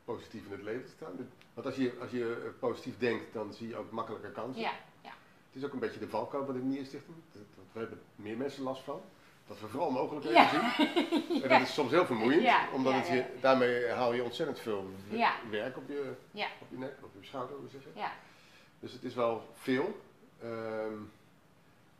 positief 0.04 0.44
in 0.44 0.50
het 0.52 0.62
leven 0.62 0.84
te 0.84 0.90
staan. 0.96 1.28
Want 1.54 1.66
als 1.66 1.76
je, 1.76 1.92
als 2.00 2.10
je 2.10 2.42
eh, 2.44 2.50
positief 2.58 2.98
denkt, 2.98 3.32
dan 3.32 3.52
zie 3.54 3.68
je 3.68 3.76
ook 3.76 3.90
makkelijker 3.90 4.30
kansen. 4.30 4.62
Ja, 4.62 4.72
ja, 5.00 5.10
Het 5.46 5.62
is 5.62 5.64
ook 5.64 5.72
een 5.72 5.78
beetje 5.78 6.00
de 6.00 6.08
valkuil 6.08 6.44
bij 6.44 6.54
de 6.54 6.60
Nierstichting. 6.62 7.16
We 7.72 7.78
hebben 7.78 8.00
meer 8.16 8.36
mensen 8.36 8.62
last 8.62 8.82
van. 8.82 9.00
Dat 9.46 9.60
we 9.60 9.68
vooral 9.68 9.90
mogelijkheden 9.90 10.42
Ja. 10.42 10.48
zien. 10.74 11.42
En 11.42 11.48
dat 11.58 11.60
is 11.60 11.74
soms 11.74 11.90
heel 11.90 12.06
vermoeiend, 12.06 12.42
Ja, 12.42 12.68
omdat 12.72 12.92
ja, 12.92 12.98
het 12.98 13.08
je, 13.08 13.24
daarmee 13.40 13.86
haal 13.88 14.12
je 14.12 14.22
ontzettend 14.22 14.58
veel 14.60 14.90
werk 15.50 15.76
op 15.76 15.88
je, 15.88 16.12
op 16.60 16.66
je 16.70 16.78
nek, 16.78 16.94
op 17.02 17.10
je 17.20 17.26
schouder, 17.26 17.56
hoe 17.56 17.68
zeg 17.68 17.82
je. 17.82 17.90
ja, 17.94 18.12
Dus 18.80 18.92
het 18.92 19.02
is 19.02 19.14
wel 19.14 19.42
veel. 19.54 20.00
Ehm, 20.42 20.94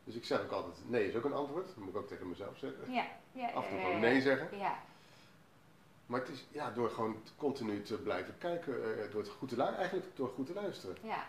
dus 0.05 0.15
ik 0.15 0.25
zeg 0.25 0.41
ook 0.41 0.51
altijd, 0.51 0.75
nee 0.87 1.09
is 1.09 1.15
ook 1.17 1.25
een 1.25 1.33
antwoord. 1.33 1.67
Dat 1.67 1.77
moet 1.77 1.89
ik 1.89 1.97
ook 1.97 2.09
tegen 2.09 2.29
mezelf 2.29 2.59
zeggen. 2.59 2.93
ja. 2.93 3.07
ja 3.33 3.51
Af 3.51 3.65
en 3.65 3.71
toe 3.71 3.81
gewoon 3.81 4.01
nee 4.01 4.21
zeggen. 4.21 4.59
Ja, 4.59 4.79
Maar 6.11 6.21
het 6.21 6.29
is 6.29 6.45
ja, 6.51 6.71
door 6.71 6.91
gewoon 6.91 7.17
continu 7.37 7.83
te 7.83 7.95
blijven 7.97 8.35
kijken, 8.39 8.75
eh, 9.05 9.11
door 9.13 9.21
het 9.21 9.31
goed 9.31 9.49
te 9.49 9.57
luisteren, 9.57 9.81
eigenlijk 9.91 10.17
door 10.17 10.29
goed 10.29 10.47
te 10.47 10.53
luisteren. 10.55 10.97
ja, 11.03 11.25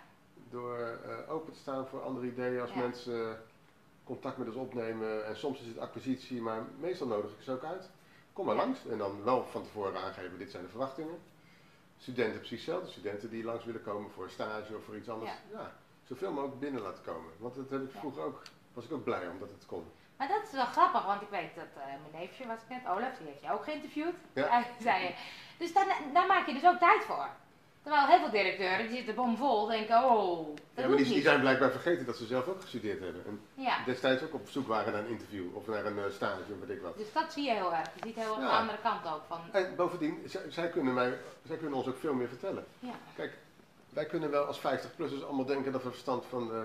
Door 0.50 0.78
eh, 0.78 1.32
open 1.34 1.54
te 1.54 1.60
staan 1.60 1.88
voor 1.88 2.02
andere 2.02 2.26
ideeën 2.28 2.62
als 2.62 2.70
Ja. 2.72 2.78
mensen 2.80 3.42
contact 4.04 4.38
met 4.38 4.48
ons 4.48 4.56
opnemen. 4.56 5.26
En 5.26 5.38
soms 5.38 5.60
is 5.62 5.68
het 5.68 5.78
acquisitie, 5.78 6.42
maar 6.42 6.64
meestal 6.80 7.08
nodig 7.08 7.32
ik 7.32 7.42
ze 7.42 7.52
ook 7.52 7.64
uit. 7.64 7.90
Kom 8.34 8.46
maar 8.46 8.56
Ja. 8.56 8.62
langs 8.64 8.86
en 8.88 8.98
dan 8.98 9.24
wel 9.24 9.44
van 9.46 9.64
tevoren 9.64 10.02
aangeven, 10.02 10.38
dit 10.38 10.52
zijn 10.52 10.64
de 10.64 10.70
verwachtingen. 10.70 11.20
Studenten 11.98 12.40
precies 12.40 12.58
hetzelfde, 12.66 12.90
studenten 12.92 13.30
die 13.30 13.44
langs 13.44 13.66
willen 13.66 13.84
komen 13.84 14.12
voor 14.12 14.24
een 14.24 14.30
stage 14.30 14.76
of 14.76 14.84
voor 14.84 14.96
iets 14.98 15.10
anders. 15.10 15.32
Ja. 15.52 15.76
zoveel 16.08 16.32
mogelijk 16.32 16.60
binnen 16.60 16.82
laten 16.82 17.04
komen. 17.04 17.32
Want 17.38 17.56
dat 17.56 17.70
heb 17.70 17.82
ik 17.84 17.94
Ja. 17.94 18.00
vroeger 18.00 18.24
ook, 18.24 18.42
was 18.74 18.86
ik 18.86 18.92
ook 18.92 19.04
blij 19.04 19.28
omdat 19.28 19.50
het 19.50 19.66
kon. 19.66 19.84
Maar 20.22 20.30
dat 20.30 20.44
is 20.44 20.52
wel 20.52 20.66
grappig, 20.66 21.06
want 21.06 21.22
ik 21.22 21.28
weet 21.30 21.56
dat 21.56 21.66
eh, 21.78 21.86
mijn 21.86 22.24
neefje, 22.24 22.48
was 22.48 22.58
ik 22.62 22.70
net, 22.70 22.88
Olaf, 22.88 23.18
die 23.18 23.28
heeft 23.28 23.42
je 23.42 23.52
ook 23.52 23.64
geïnterviewd. 23.64 24.14
Ja. 24.34 24.64
Zei 24.88 25.04
je. 25.04 25.14
Dus 25.58 25.74
daar, 25.74 25.98
daar 26.14 26.28
maak 26.28 26.48
je 26.48 26.54
dus 26.54 26.66
ook 26.66 26.80
tijd 26.80 27.04
voor. 27.04 27.28
Terwijl 27.84 28.08
heel 28.08 28.20
veel 28.20 28.30
directeuren, 28.30 28.88
die 28.88 28.96
zitten 28.96 29.16
bomvol, 29.16 29.66
denken, 29.66 30.04
oh, 30.04 30.56
dat 30.74 30.84
ja, 30.84 30.88
maar 30.88 30.98
die, 30.98 31.22
zijn 31.22 31.40
blijkbaar 31.40 31.72
vergeten 31.72 32.06
dat 32.06 32.18
ze 32.18 32.26
zelf 32.26 32.48
ook 32.48 32.62
gestudeerd 32.62 33.00
hebben. 33.00 33.26
En 33.26 33.42
Ja, 33.54 33.84
destijds 33.86 34.24
ook 34.24 34.34
op 34.34 34.50
zoek 34.50 34.68
waren 34.68 34.94
naar 34.94 35.02
een 35.02 35.10
interview 35.10 35.56
of 35.56 35.68
naar 35.68 35.86
een 35.86 35.98
eh, 35.98 36.12
stage 36.12 36.42
of 36.52 36.68
weet 36.68 36.78
ik 36.78 36.82
wat. 36.82 36.98
dus 36.98 37.14
dat 37.14 37.34
zie 37.34 37.44
je 37.46 37.52
heel 37.52 37.74
erg. 37.74 37.88
Je 37.96 38.02
ziet 38.06 38.16
heel 38.16 38.34
erg 38.36 38.42
Ja. 38.44 38.50
de 38.52 38.58
andere 38.58 38.78
kant 38.82 39.06
ook 39.06 39.22
van, 39.28 39.40
En 39.52 39.76
bovendien, 39.76 40.22
zij, 40.26 40.42
zij 40.50 40.70
kunnen 40.70 40.94
mij, 40.94 41.18
zij 41.48 41.58
kunnen 41.58 41.78
ons 41.78 41.88
ook 41.88 41.98
veel 41.98 42.14
meer 42.14 42.28
vertellen. 42.28 42.66
ja, 42.80 42.94
Kijk, 43.16 43.38
wij 43.94 44.06
kunnen 44.06 44.32
wel 44.32 44.46
als 44.46 44.60
50-plussers 44.60 45.24
allemaal 45.26 45.46
denken 45.46 45.72
dat 45.72 45.84
we 45.84 45.90
verstand 45.90 46.26
van 46.26 46.54
eh, 46.54 46.62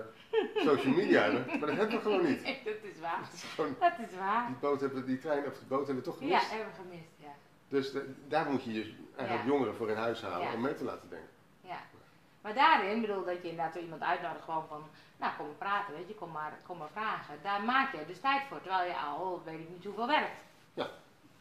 social 0.54 0.94
media 0.94 1.22
hebben, 1.22 1.46
maar 1.46 1.68
dat 1.68 1.76
hebben 1.76 1.96
we 1.96 2.02
gewoon 2.02 2.24
niet. 2.24 2.44
dat 2.64 2.74
is 2.82 3.00
waar. 3.00 3.18
Het 3.22 3.32
is 3.32 3.42
gewoon, 3.42 3.76
Dat 3.80 3.92
is 4.10 4.16
waar. 4.18 4.46
die 4.46 4.56
boot 4.56 4.80
hebben, 4.80 5.06
die 5.06 5.18
trein 5.18 5.46
of 5.46 5.58
de 5.58 5.64
boot 5.68 5.86
hebben 5.86 6.04
we 6.04 6.10
toch 6.10 6.20
Ja, 6.20 6.26
gemist. 6.26 6.50
hebben 6.50 6.66
we 6.68 6.82
gemist, 6.82 7.10
ja. 7.16 7.32
Dus 7.68 7.92
de- 7.92 8.14
daar 8.28 8.50
moet 8.50 8.64
je 8.64 8.72
je 8.72 8.94
eigenlijk 9.16 9.46
Ja. 9.48 9.52
jongeren 9.52 9.74
voor 9.74 9.90
in 9.90 9.96
huis 9.96 10.22
halen 10.22 10.46
Ja. 10.48 10.52
om 10.54 10.60
mee 10.60 10.74
te 10.74 10.84
laten 10.84 11.08
denken. 11.08 11.28
Ja. 11.60 11.78
Maar 12.40 12.54
daarin, 12.54 13.00
bedoel 13.00 13.24
dat 13.24 13.42
je 13.42 13.48
inderdaad 13.50 13.74
iemand 13.74 14.02
uitnodigt 14.02 14.44
gewoon 14.44 14.66
van, 14.68 14.82
nou 15.16 15.32
kom 15.36 15.46
maar 15.46 15.54
praten, 15.54 15.94
weet 15.94 16.08
je, 16.08 16.14
kom 16.14 16.30
maar, 16.30 16.58
kom 16.66 16.78
maar 16.78 16.88
vragen. 16.92 17.34
Daar 17.42 17.62
maak 17.62 17.92
je 17.92 18.06
dus 18.06 18.20
tijd 18.20 18.42
voor, 18.48 18.60
terwijl 18.60 18.88
je 18.88 18.94
al, 18.96 19.42
weet 19.44 19.58
ik 19.60 19.68
niet 19.68 19.84
hoeveel 19.84 20.06
werkt. 20.06 20.36
Ja, 20.74 20.88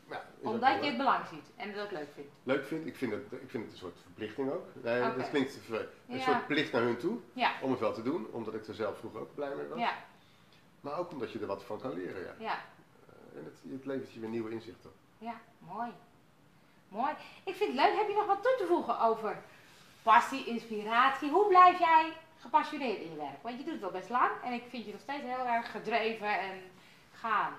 ook 0.10 0.20
Omdat 0.54 0.80
je 0.84 0.86
het 0.90 0.98
belang 0.98 1.26
ziet 1.28 1.52
en 1.56 1.70
het 1.72 1.80
ook 1.82 1.92
leuk 1.92 2.08
vindt. 2.14 2.32
leuk 2.44 2.66
vind. 2.66 2.86
Ik 2.86 2.96
vind 2.96 3.12
het, 3.12 3.22
ik 3.32 3.50
vind 3.50 3.64
het 3.64 3.72
een 3.72 3.78
soort 3.80 3.98
verplichting 4.02 4.52
ook. 4.52 4.66
Nee, 4.84 5.02
dat 5.02 5.30
klinkt 5.30 5.68
te 5.68 5.90
Een 6.10 6.18
Ja. 6.18 6.24
soort 6.24 6.48
plicht 6.48 6.72
naar 6.72 6.82
hun 6.82 6.98
toe 6.98 7.20
Ja, 7.34 7.52
om 7.62 7.72
het 7.72 7.80
wel 7.80 7.94
te 7.94 8.02
doen, 8.04 8.28
omdat 8.32 8.54
ik 8.54 8.68
er 8.68 8.74
zelf 8.74 8.98
vroeger 8.98 9.20
ook 9.20 9.36
blij 9.36 9.56
mee 9.56 9.68
was. 9.68 9.80
ja, 9.80 9.94
Maar 10.82 10.98
ook 10.98 11.12
omdat 11.12 11.32
je 11.32 11.40
er 11.40 11.48
wat 11.48 11.64
van 11.64 11.80
kan 11.80 11.94
leren, 11.94 12.22
ja. 12.24 12.34
ja, 12.40 12.54
Eh, 12.54 13.38
En 13.40 13.46
het, 13.46 13.60
het 13.72 13.86
levert 13.86 14.12
je 14.14 14.20
weer 14.20 14.30
nieuwe 14.30 14.52
inzichten. 14.52 14.92
ja, 15.18 15.40
mooi. 15.60 15.92
Mooi. 16.90 17.14
Ik 17.44 17.56
vind 17.56 17.70
het 17.80 17.86
leuk, 17.86 17.98
heb 17.98 18.08
je 18.08 18.14
nog 18.16 18.26
wat 18.26 18.42
toe 18.44 18.56
te 18.58 18.66
voegen 18.66 19.00
over 19.00 19.42
passie, 20.04 20.46
inspiratie? 20.46 21.30
Hoe 21.30 21.48
blijf 21.48 21.80
jij 21.80 22.14
gepassioneerd 22.40 23.00
in 23.00 23.10
je 23.10 23.16
werk? 23.18 23.42
Want 23.44 23.58
je 23.58 23.64
doet 23.64 23.74
het 23.74 23.84
al 23.84 23.92
best 23.92 24.10
lang 24.10 24.32
en 24.44 24.54
ik 24.54 24.64
vind 24.70 24.86
je 24.86 24.92
nog 24.92 25.02
steeds 25.02 25.24
heel 25.24 25.46
erg 25.46 25.72
gedreven 25.72 26.40
en 26.40 26.62
gaan. 27.14 27.54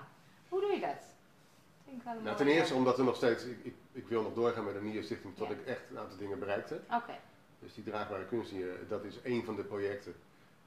Hoe 0.49 0.61
doe 0.61 0.71
je 0.71 0.79
dat? 0.79 0.89
Vind 0.89 0.97
ik 0.97 1.05
wel 1.07 1.76
een 1.76 1.76
Nou, 2.23 2.35
ten 2.37 2.47
eerste 2.47 2.73
omdat 2.73 2.97
er 2.97 3.03
nog 3.03 3.15
steeds, 3.15 3.43
ik, 3.43 3.57
ik, 3.63 3.73
ik 3.91 4.07
wil 4.07 4.21
nog 4.21 4.33
doorgaan 4.33 4.65
met 4.65 4.75
een 4.75 4.83
Nierstichting 4.83 5.35
tot 5.35 5.47
Ja. 5.47 5.53
ik 5.53 5.65
echt 5.65 5.81
een 5.89 5.97
aantal 5.99 6.17
dingen 6.17 6.39
bereikt 6.39 6.69
heb. 6.69 6.81
Dus 7.59 7.73
die 7.73 7.83
draagbare 7.83 8.25
kunst 8.25 8.51
hier, 8.51 8.87
dat 8.87 9.03
is 9.03 9.21
één 9.21 9.45
van 9.45 9.55
de 9.55 9.63
projecten 9.63 10.15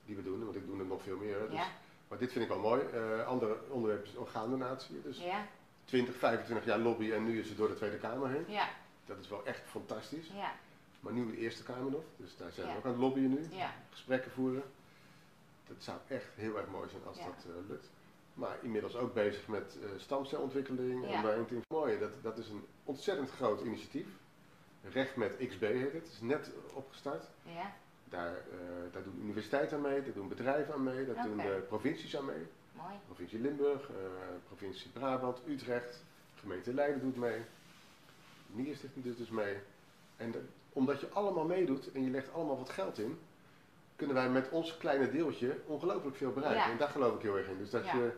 die 0.04 0.16
we 0.16 0.22
doen, 0.22 0.44
want 0.44 0.56
ik 0.56 0.66
doe 0.66 0.78
er 0.78 0.86
nog 0.86 1.02
veel 1.02 1.16
meer. 1.16 1.38
Dus, 1.48 1.58
ja, 1.58 1.66
Maar 2.08 2.18
dit 2.18 2.32
vind 2.32 2.44
ik 2.44 2.50
wel 2.50 2.58
mooi. 2.60 2.80
Eh 2.82 3.26
andere 3.26 3.56
onderwerp 3.68 4.04
is 4.04 4.14
orgaandonatie. 4.16 5.02
Dus 5.02 5.18
ja, 5.18 5.46
20, 5.84 6.16
25 6.16 6.66
jaar 6.66 6.78
lobby 6.78 7.12
en 7.12 7.24
nu 7.24 7.40
is 7.40 7.48
het 7.48 7.56
door 7.58 7.68
de 7.68 7.74
Tweede 7.76 7.96
Kamer 7.98 8.28
heen. 8.28 8.44
ja, 8.48 8.68
Dat 9.04 9.18
is 9.20 9.28
wel 9.28 9.46
echt 9.46 9.60
fantastisch. 9.68 10.26
ja, 10.34 10.52
Maar 11.00 11.12
nu 11.12 11.30
de 11.30 11.36
Eerste 11.36 11.62
Kamer 11.62 11.90
nog, 11.90 12.02
dus 12.16 12.36
daar 12.36 12.50
zijn 12.52 12.66
we 12.66 12.76
ook 12.76 12.84
aan 12.84 12.90
het 12.90 13.00
lobbyen 13.00 13.30
nu. 13.30 13.46
ja, 13.50 13.72
Gesprekken 13.90 14.30
voeren. 14.30 14.62
Dat 15.68 15.76
zou 15.78 15.98
echt 16.08 16.26
heel 16.34 16.56
erg 16.56 16.66
mooi 16.68 16.88
zijn 16.88 17.02
als 17.06 17.16
dat 17.16 17.44
eh, 17.46 17.68
lukt. 17.68 17.88
Maar 18.40 18.58
inmiddels 18.62 18.96
ook 18.96 19.14
bezig 19.14 19.48
met 19.48 19.78
eh, 19.82 19.88
stamcelontwikkeling. 19.96 21.10
Ja. 21.10 21.32
En 21.32 21.46
te 21.46 21.60
mooie, 21.68 21.98
dat, 21.98 22.12
dat 22.22 22.38
is 22.38 22.48
een 22.48 22.64
ontzettend 22.84 23.30
groot 23.30 23.60
initiatief. 23.60 24.06
Recht 24.92 25.16
met 25.16 25.36
XB 25.48 25.60
heet 25.60 25.82
het. 25.92 26.02
Het 26.02 26.12
is 26.12 26.20
net 26.20 26.50
opgestart. 26.74 27.24
Ja, 27.42 27.72
Daar, 28.04 28.34
eh, 28.34 28.92
daar 28.92 29.02
doen 29.02 29.20
universiteiten 29.22 29.76
aan 29.76 29.82
mee, 29.82 30.02
daar 30.02 30.12
doen 30.12 30.28
bedrijven 30.28 30.74
aan 30.74 30.82
mee, 30.82 31.06
daar 31.06 31.24
doen 31.24 31.36
de 31.36 31.64
provincies 31.68 32.16
aan 32.16 32.24
mee. 32.24 32.46
mooi. 32.72 32.94
Provincie 33.06 33.40
Limburg, 33.40 33.88
eh, 33.90 33.94
provincie 34.46 34.90
Brabant, 34.90 35.40
Utrecht, 35.48 36.04
gemeente 36.34 36.74
Leiden 36.74 37.00
doet 37.00 37.16
mee. 37.16 37.40
Nierstichting 38.46 39.04
doet 39.04 39.16
dus 39.16 39.30
mee. 39.30 39.56
En 40.16 40.30
de- 40.30 40.44
omdat 40.72 41.00
je 41.00 41.08
allemaal 41.08 41.44
meedoet 41.44 41.92
en 41.92 42.04
je 42.04 42.10
legt 42.10 42.32
allemaal 42.32 42.58
wat 42.58 42.70
geld 42.70 42.98
in, 42.98 43.18
kunnen 43.96 44.16
wij 44.16 44.28
met 44.30 44.48
ons 44.48 44.76
kleine 44.76 45.10
deeltje 45.10 45.56
ongelooflijk 45.66 46.16
veel 46.16 46.32
bereiken. 46.32 46.62
Ja. 46.66 46.70
En 46.70 46.76
daar 46.78 46.88
geloof 46.88 47.14
ik 47.16 47.22
heel 47.22 47.36
erg 47.38 47.48
in. 47.48 47.58
Dus 47.58 47.70
dat 47.70 47.84
Ja. 47.84 47.94
je 47.94 48.12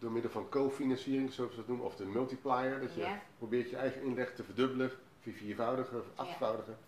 door 0.00 0.10
middel 0.10 0.30
van 0.30 0.48
co-financiering, 0.48 1.32
zoals 1.32 1.50
we 1.50 1.56
dat 1.56 1.66
noemen, 1.68 1.86
of 1.86 1.96
de 1.96 2.04
multiplier, 2.04 2.80
dat 2.80 2.94
je 2.94 3.00
Ja. 3.00 3.18
probeert 3.38 3.70
je 3.70 3.76
eigen 3.76 4.02
inleg 4.02 4.34
te 4.34 4.44
verdubbelen, 4.44 4.90
verviervoudigen, 5.22 5.98
of 5.98 6.06
achtvoudigen. 6.14 6.78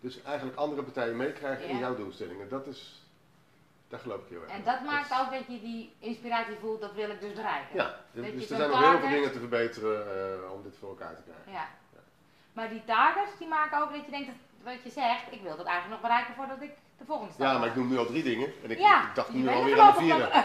Dus 0.00 0.22
eigenlijk 0.22 0.56
andere 0.56 0.82
partijen 0.82 1.16
meekrijgen 1.16 1.68
in 1.68 1.78
jouw 1.78 1.96
doelstellingen. 1.96 2.48
Dat 2.48 2.66
is, 2.66 3.02
daar 3.88 4.00
geloof 4.00 4.20
ik 4.22 4.28
heel 4.28 4.42
erg 4.42 4.50
En 4.50 4.64
dat 4.64 4.84
maakt 4.84 5.20
ook 5.20 5.30
dat 5.30 5.46
je 5.46 5.60
die 5.60 5.92
inspiratie 5.98 6.56
voelt, 6.60 6.80
dat 6.80 6.94
wil 6.94 7.10
ik 7.10 7.20
dus 7.20 7.32
bereiken. 7.32 7.74
Ja, 7.76 8.00
Dat 8.12 8.24
dus 8.24 8.50
er 8.50 8.56
zijn 8.56 8.70
nog 8.70 8.90
heel 8.90 8.98
veel 8.98 9.08
dingen 9.08 9.32
te 9.32 9.38
verbeteren 9.38 10.06
eh, 10.44 10.52
om 10.52 10.62
dit 10.62 10.76
voor 10.78 10.88
elkaar 10.88 11.16
te 11.16 11.22
krijgen. 11.22 11.52
Ja. 11.52 11.68
Maar 12.52 12.68
die 12.68 12.84
targets, 12.84 13.38
die 13.38 13.48
maken 13.48 13.82
ook 13.82 13.92
dat 13.92 14.04
je 14.04 14.10
denkt, 14.10 14.26
dat, 14.26 14.36
wat 14.62 14.82
je 14.82 14.90
zegt, 14.90 15.22
ik 15.30 15.42
wil 15.42 15.56
dat 15.56 15.66
eigenlijk 15.66 16.00
nog 16.00 16.10
bereiken 16.10 16.34
voordat 16.34 16.62
ik 16.62 16.70
de 16.98 17.04
volgende 17.04 17.32
stap 17.32 17.46
Ja, 17.46 17.58
maar 17.58 17.68
ik 17.68 17.74
noem 17.74 17.88
nu 17.88 17.98
al 17.98 18.06
drie 18.06 18.22
dingen 18.22 18.52
en 18.64 18.70
ik, 18.70 18.78
Ja, 18.78 19.08
ik 19.08 19.14
dacht 19.14 19.32
nu 19.32 19.46
er 19.46 19.54
alweer 19.54 19.80
aan 19.80 19.92
de 19.92 19.98
vierde. 19.98 20.44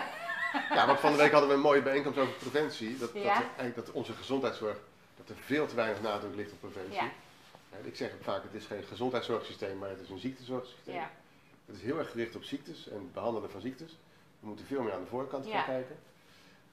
Ja, 0.69 0.85
want 0.87 0.99
van 0.99 1.11
de 1.11 1.17
week 1.17 1.31
hadden 1.31 1.49
we 1.49 1.55
een 1.55 1.61
mooie 1.61 1.81
bijeenkomst 1.81 2.19
over 2.19 2.33
preventie. 2.33 2.97
Dat, 2.97 3.13
dat, 3.13 3.23
eigenlijk 3.23 3.75
dat 3.75 3.91
onze 3.91 4.13
gezondheidszorg, 4.13 4.77
dat 5.17 5.29
er 5.29 5.35
veel 5.43 5.65
te 5.67 5.75
weinig 5.75 6.01
nadruk 6.01 6.35
ligt 6.35 6.51
op 6.51 6.59
preventie. 6.59 7.01
Ik 7.83 7.95
zeg 7.95 8.11
het 8.11 8.23
vaak, 8.23 8.43
het 8.43 8.53
is 8.53 8.65
geen 8.65 8.83
gezondheidszorgsysteem, 8.83 9.77
maar 9.77 9.89
het 9.89 9.99
is 9.99 10.09
een 10.09 10.19
ziektezorgsysteem. 10.19 10.93
Ja, 10.95 11.11
Het 11.65 11.75
is 11.75 11.81
heel 11.81 11.97
erg 11.99 12.11
gericht 12.11 12.35
op 12.35 12.43
ziektes 12.43 12.87
en 12.89 12.95
het 12.97 13.13
behandelen 13.13 13.49
van 13.51 13.61
ziektes. 13.61 13.97
We 14.39 14.47
moeten 14.47 14.65
veel 14.65 14.81
meer 14.81 14.93
aan 14.93 15.01
de 15.03 15.09
voorkant 15.09 15.45
gaan 15.47 15.65
kijken. 15.65 15.95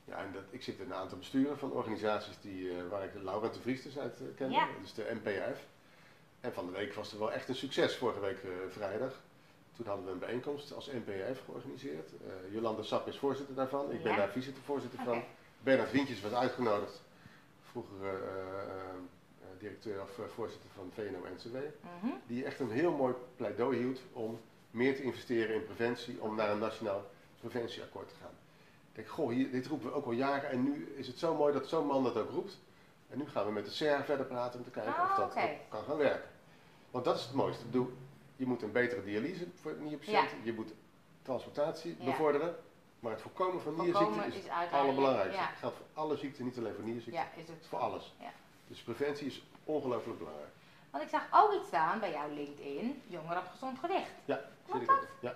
Ja, 0.04 0.16
en 0.16 0.30
dat, 0.32 0.42
ik 0.50 0.62
zit 0.62 0.78
in 0.78 0.84
een 0.84 0.94
aantal 0.94 1.18
besturen 1.18 1.58
van 1.58 1.72
organisaties 1.72 2.34
die, 2.40 2.70
eh, 2.70 2.76
waar 2.90 3.04
ik 3.04 3.10
Laurent 3.22 3.54
de 3.54 3.60
Vries 3.60 3.82
dus 3.82 3.98
uit 3.98 4.20
eh, 4.20 4.26
ken, 4.36 4.50
Ja. 4.50 4.66
dus 4.80 4.94
de 4.94 5.18
NPF. 5.22 5.60
En 6.40 6.52
van 6.52 6.66
de 6.66 6.72
week 6.72 6.94
was 6.94 7.12
er 7.12 7.18
wel 7.18 7.32
echt 7.32 7.48
een 7.48 7.54
succes, 7.54 7.96
vorige 7.96 8.20
week 8.20 8.38
eh, 8.42 8.50
vrijdag. 8.70 9.12
Toen 9.80 9.88
hadden 9.88 10.06
we 10.06 10.12
een 10.12 10.18
bijeenkomst 10.18 10.72
als 10.74 10.86
NPF 10.86 11.42
georganiseerd. 11.44 12.10
Eh, 12.26 12.52
Jolanda 12.54 12.82
Sap 12.82 13.06
is 13.08 13.18
voorzitter 13.18 13.54
daarvan, 13.54 13.90
ik 13.92 14.02
ben 14.02 14.16
daar 14.16 14.28
vicevoorzitter 14.28 14.98
van. 15.04 15.22
Bernard 15.62 15.90
Wientjes 15.92 16.20
was 16.20 16.32
uitgenodigd, 16.32 17.02
vroeger 17.70 17.96
eh, 18.02 18.10
eh, 18.10 19.48
directeur 19.58 20.02
of 20.02 20.10
voorzitter 20.34 20.70
van 20.74 20.90
VNO-NCW 20.94 21.56
Mhm. 21.56 22.12
die 22.26 22.44
echt 22.44 22.60
een 22.60 22.70
heel 22.70 22.92
mooi 22.92 23.14
pleidooi 23.36 23.78
hield 23.78 24.00
om 24.12 24.40
meer 24.70 24.96
te 24.96 25.02
investeren 25.02 25.54
in 25.54 25.64
preventie, 25.64 26.20
om 26.20 26.34
naar 26.34 26.50
een 26.50 26.58
nationaal 26.58 27.04
preventieakkoord 27.40 28.08
te 28.08 28.14
gaan. 28.20 28.30
Ik 28.90 28.94
denk, 28.96 29.08
goh, 29.08 29.30
hier, 29.30 29.50
dit 29.50 29.66
roepen 29.66 29.88
we 29.88 29.94
ook 29.94 30.04
al 30.06 30.12
jaren 30.12 30.50
en 30.50 30.62
nu 30.62 30.92
is 30.96 31.06
het 31.06 31.18
zo 31.18 31.34
mooi 31.34 31.52
dat 31.52 31.66
zo'n 31.68 31.86
man 31.86 32.04
dat 32.04 32.16
ook 32.16 32.30
roept. 32.30 32.58
En 33.08 33.18
nu 33.18 33.28
gaan 33.28 33.46
we 33.46 33.52
met 33.52 33.64
de 33.64 33.70
CER 33.70 34.04
verder 34.04 34.26
praten 34.26 34.58
om 34.58 34.64
te 34.64 34.70
kijken 34.70 34.94
Ah, 34.96 35.10
of 35.10 35.16
dat 35.16 35.30
oké. 35.30 35.40
ook 35.42 35.50
kan 35.68 35.82
gaan 35.84 35.96
werken. 35.96 36.28
Want 36.90 37.04
dat 37.04 37.16
is 37.16 37.22
het 37.24 37.34
mooiste. 37.34 37.64
Ik 37.64 37.70
bedoel, 37.70 37.92
je 38.40 38.46
moet 38.46 38.62
een 38.62 38.72
betere 38.72 39.02
dialyse 39.04 39.46
voor 39.54 39.74
nierpatiënten, 39.78 40.38
je 40.42 40.52
moet 40.52 40.72
transportatie 41.22 41.96
Ja. 41.98 42.04
bevorderen, 42.04 42.56
maar 43.00 43.12
het 43.12 43.20
voorkomen 43.20 43.62
van 43.62 43.74
nierziekten 43.76 44.24
is 44.24 44.34
is 44.34 44.42
het 44.48 44.72
allerbelangrijkste. 44.72 45.40
ja. 45.40 45.48
Het 45.48 45.58
geldt 45.58 45.76
voor 45.76 45.86
alle 46.02 46.16
ziekten, 46.16 46.44
niet 46.44 46.58
alleen 46.58 46.74
voor 46.74 46.84
nierziekten, 46.84 47.12
Ja, 47.12 47.28
is 47.42 47.48
het. 47.48 47.66
voor 47.68 47.78
alles. 47.78 48.14
Ja. 48.20 48.30
Dus 48.68 48.82
preventie 48.82 49.26
is 49.26 49.42
ongelooflijk 49.64 50.18
belangrijk. 50.18 50.50
Want 50.90 51.04
ik 51.04 51.10
zag 51.10 51.26
ook 51.32 51.52
iets 51.54 51.66
staan 51.66 52.00
bij 52.00 52.10
jouw 52.10 52.28
LinkedIn, 52.34 53.02
jongeren 53.06 53.38
op 53.38 53.46
gezond 53.50 53.78
gewicht. 53.78 54.10
Ja, 54.24 54.40
ik 54.66 54.90
ook. 54.90 55.06
Ja. 55.20 55.34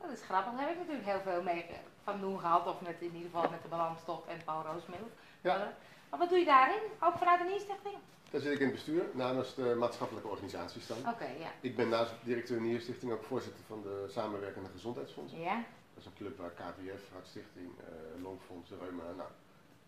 Dat 0.00 0.10
is 0.10 0.22
grappig, 0.22 0.52
daar 0.52 0.60
heb 0.62 0.70
ik 0.70 0.78
natuurlijk 0.78 1.06
heel 1.06 1.20
veel 1.32 1.42
mee 1.42 1.66
van 2.04 2.20
doen 2.20 2.38
gehad, 2.40 2.66
of 2.66 2.80
met, 2.80 2.96
in 3.00 3.06
ieder 3.14 3.30
geval 3.30 3.50
met 3.50 3.62
de 3.62 3.68
balansstof 3.68 4.26
en 4.26 4.40
Paul 4.44 4.62
Roosmiddel. 4.62 5.10
Ja. 5.40 5.72
Maar 6.10 6.18
wat 6.18 6.28
doe 6.28 6.38
je 6.38 6.44
daarin? 6.44 6.82
Ook 7.00 7.16
vanuit 7.18 7.38
de 7.40 7.44
Nierstichting? 7.46 7.94
Daar 8.30 8.40
zit 8.40 8.52
ik 8.52 8.58
in 8.58 8.64
het 8.66 8.74
bestuur 8.74 9.04
namens 9.12 9.54
de 9.54 9.74
maatschappelijke 9.78 10.28
organisaties 10.28 10.86
dan. 10.86 10.96
Oké, 10.98 11.24
ja. 11.24 11.50
Ik 11.60 11.76
ben 11.76 11.88
naast 11.88 12.12
directeur 12.22 12.60
Nierstichting 12.60 13.12
ook 13.12 13.22
voorzitter 13.22 13.64
van 13.66 13.82
de 13.82 14.06
Samenwerkende 14.08 14.68
Gezondheidsfonds. 14.72 15.32
Ja, 15.32 15.54
Dat 15.94 16.02
is 16.02 16.06
een 16.06 16.14
club 16.16 16.38
waar 16.38 16.50
KVF, 16.50 17.02
Hartstichting, 17.12 17.70
eh 17.78 18.22
Longfonds, 18.22 18.70
Reuma, 18.80 19.02
nou, 19.16 19.28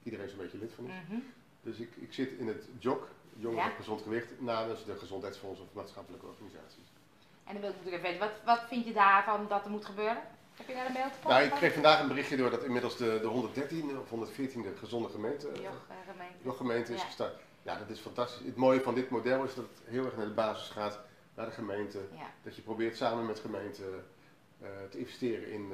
iedereen 0.02 0.28
een 0.30 0.36
beetje 0.36 0.58
lid 0.58 0.72
van 0.72 0.84
is. 0.84 0.92
mhm. 1.08 1.20
Dus 1.62 1.78
ik, 1.78 1.90
ik 1.96 2.12
zit 2.12 2.30
in 2.32 2.48
het 2.48 2.64
JOC, 2.78 3.08
Jongeren 3.36 3.64
Ja. 3.64 3.70
op 3.70 3.76
Gezond 3.76 4.02
Gewicht, 4.02 4.40
namens 4.40 4.84
de 4.84 4.96
gezondheidsfondsen 4.96 5.64
of 5.66 5.72
maatschappelijke 5.74 6.26
organisaties. 6.26 6.86
En 7.44 7.52
dan 7.52 7.60
wil 7.60 7.70
ik 7.70 7.76
natuurlijk 7.76 8.04
even 8.04 8.18
weten, 8.18 8.28
wat, 8.44 8.56
wat 8.58 8.68
vind 8.68 8.84
je 8.84 8.92
daarvan 8.92 9.48
dat 9.48 9.64
er 9.64 9.70
moet 9.70 9.84
gebeuren? 9.84 10.22
Heb 10.56 10.68
je 10.68 10.74
daar 10.74 10.86
een 10.86 10.92
beeld 10.92 11.12
van? 11.20 11.30
Nou, 11.30 11.44
ik 11.44 11.50
kreeg 11.50 11.72
vandaag 11.72 12.00
een 12.00 12.08
berichtje 12.08 12.36
door 12.36 12.50
dat 12.50 12.64
inmiddels 12.64 12.96
de, 12.96 13.18
de 13.20 13.26
113 13.26 13.98
of 13.98 14.28
114e 14.28 14.78
gezonde 14.78 15.08
gemeente, 15.08 15.48
eh, 15.48 15.64
eh, 15.64 15.70
gemeente. 16.10 16.34
JOG-gemeente 16.42 16.92
is 16.94 17.00
Ja. 17.00 17.06
gestart. 17.06 17.40
Ja, 17.62 17.76
dat 17.78 17.88
is 17.90 18.00
fantastisch. 18.00 18.46
Het 18.46 18.56
mooie 18.56 18.80
van 18.80 18.94
dit 18.94 19.10
model 19.10 19.44
is 19.44 19.54
dat 19.54 19.64
het 19.64 19.80
heel 19.88 20.04
erg 20.04 20.16
naar 20.16 20.26
de 20.26 20.32
basis 20.32 20.68
gaat, 20.68 20.98
naar 21.34 21.46
de 21.46 21.52
gemeente. 21.52 21.98
Ja, 22.14 22.26
Dat 22.42 22.56
je 22.56 22.62
probeert 22.62 22.96
samen 22.96 23.26
met 23.26 23.40
gemeenten 23.40 24.06
eh, 24.62 24.68
te 24.90 24.98
investeren 24.98 25.50
in, 25.52 25.68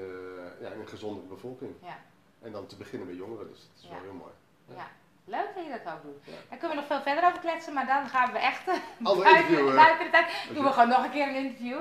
ja, 0.60 0.68
in 0.70 0.80
een 0.80 0.88
gezondere 0.88 1.26
bevolking. 1.26 1.74
ja, 1.82 1.98
En 2.42 2.52
dan 2.52 2.66
te 2.66 2.76
beginnen 2.76 3.06
bij 3.08 3.16
jongeren, 3.16 3.48
dus 3.50 3.58
dat 3.74 3.82
is 3.82 3.88
wel 3.90 4.00
heel 4.02 4.12
mooi. 4.12 4.32
ja. 4.80 4.86
Leuk 5.24 5.54
dat 5.54 5.64
je 5.64 5.70
dat 5.70 5.92
ook 5.94 6.02
doet. 6.02 6.24
Daar 6.48 6.58
kunnen 6.58 6.68
we 6.68 6.74
nog 6.74 6.86
veel 6.86 7.02
verder 7.02 7.24
over 7.24 7.38
kletsen, 7.40 7.72
maar 7.74 7.86
dan 7.86 8.08
gaan 8.08 8.32
we 8.32 8.38
echt 8.38 8.64
buiten, 9.22 9.74
buiten 9.74 10.04
de 10.04 10.10
tijd. 10.10 10.26
Doen 10.54 10.64
we 10.64 10.72
gewoon 10.72 10.88
nog 10.88 11.04
een 11.04 11.10
keer 11.10 11.28
een 11.28 11.34
interview. 11.44 11.78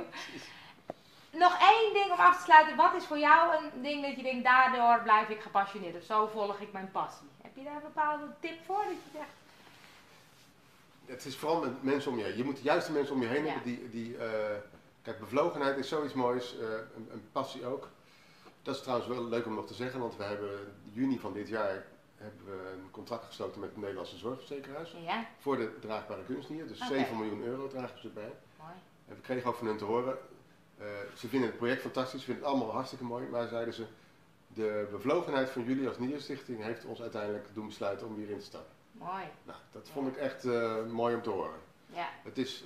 Nog 1.31 1.57
één 1.59 1.93
ding 1.93 2.11
om 2.11 2.17
af 2.19 2.37
te 2.37 2.43
sluiten. 2.43 2.75
Wat 2.75 2.93
is 2.93 3.05
voor 3.05 3.17
jou 3.19 3.55
een 3.55 3.81
ding 3.81 4.05
dat 4.05 4.15
je 4.15 4.23
denkt, 4.23 4.43
daardoor 4.43 5.03
blijf 5.03 5.29
ik 5.29 5.41
gepassioneerd 5.41 5.95
of 5.95 6.03
zo 6.03 6.27
volg 6.27 6.59
ik 6.59 6.71
mijn 6.71 6.91
passie? 6.91 7.27
Heb 7.41 7.51
je 7.55 7.63
daar 7.63 7.75
een 7.75 7.81
bepaalde 7.81 8.23
tip 8.39 8.65
voor? 8.65 8.83
Dat 8.83 8.93
je 9.03 9.09
zegt, 9.17 9.29
Het 11.05 11.25
is 11.25 11.35
vooral 11.37 11.61
met 11.61 11.83
mensen 11.83 12.11
om 12.11 12.17
je 12.17 12.23
heen. 12.23 12.37
Je 12.37 12.43
moet 12.43 12.55
de 12.55 12.61
juiste 12.63 12.91
mensen 12.91 13.15
om 13.15 13.21
je 13.21 13.27
heen 13.27 13.43
Ja. 13.45 13.51
hebben 13.51 13.63
die... 13.63 13.89
die 13.89 14.17
eh, 14.17 14.55
kijk, 15.01 15.19
bevlogenheid 15.19 15.77
is 15.77 15.87
zoiets 15.87 16.13
moois, 16.13 16.57
eh, 16.59 16.67
een, 16.95 17.07
een 17.11 17.29
passie 17.31 17.65
ook. 17.65 17.89
Dat 18.61 18.75
is 18.75 18.81
trouwens 18.81 19.07
wel 19.09 19.23
leuk 19.23 19.45
om 19.45 19.53
nog 19.55 19.67
te 19.67 19.73
zeggen, 19.73 19.99
want 19.99 20.15
we 20.15 20.23
hebben 20.23 20.49
in 20.85 20.91
juni 20.93 21.19
van 21.19 21.33
dit 21.33 21.47
jaar 21.47 21.85
hebben 22.17 22.45
we 22.45 22.71
een 22.73 22.91
contract 22.91 23.25
gesloten 23.25 23.59
met 23.59 23.69
het 23.69 23.77
Nederlandse 23.79 24.17
Zorgverzekeraars. 24.17 24.95
ja, 25.05 25.25
Voor 25.39 25.57
de 25.57 25.79
draagbare 25.79 26.23
kunstnier, 26.23 26.67
dus 26.67 26.81
Oké. 26.81 26.93
7 26.93 27.17
miljoen 27.17 27.43
euro 27.43 27.67
dragen 27.67 27.99
ze 27.99 28.07
erbij. 28.07 28.33
mooi. 28.59 28.71
En 29.07 29.15
we 29.15 29.21
kregen 29.21 29.49
ook 29.49 29.55
van 29.55 29.67
hen 29.67 29.77
te 29.77 29.83
horen, 29.85 30.17
ze 31.15 31.27
vinden 31.27 31.49
het 31.49 31.57
project 31.57 31.81
fantastisch, 31.81 32.19
ze 32.19 32.25
vinden 32.25 32.43
het 32.43 32.53
allemaal 32.53 32.71
hartstikke 32.73 33.03
mooi, 33.03 33.27
maar 33.27 33.47
zeiden 33.47 33.73
ze, 33.73 33.85
de 34.47 34.87
bevlogenheid 34.91 35.49
van 35.49 35.63
jullie 35.63 35.87
als 35.87 35.97
Nierstichting 35.99 36.63
heeft 36.63 36.85
ons 36.85 37.01
uiteindelijk 37.01 37.47
doen 37.53 37.67
besluiten 37.67 38.07
om 38.07 38.15
hierin 38.15 38.39
te 38.39 38.45
stappen. 38.45 38.71
Mooi. 38.91 39.23
Nou, 39.43 39.57
dat 39.71 39.89
vond 39.93 40.07
ik 40.07 40.15
echt 40.17 40.45
eh, 40.45 40.85
mooi 40.85 41.15
om 41.15 41.21
te 41.21 41.29
horen. 41.29 41.59
Ja, 41.85 42.07
Het 42.23 42.37
is, 42.37 42.63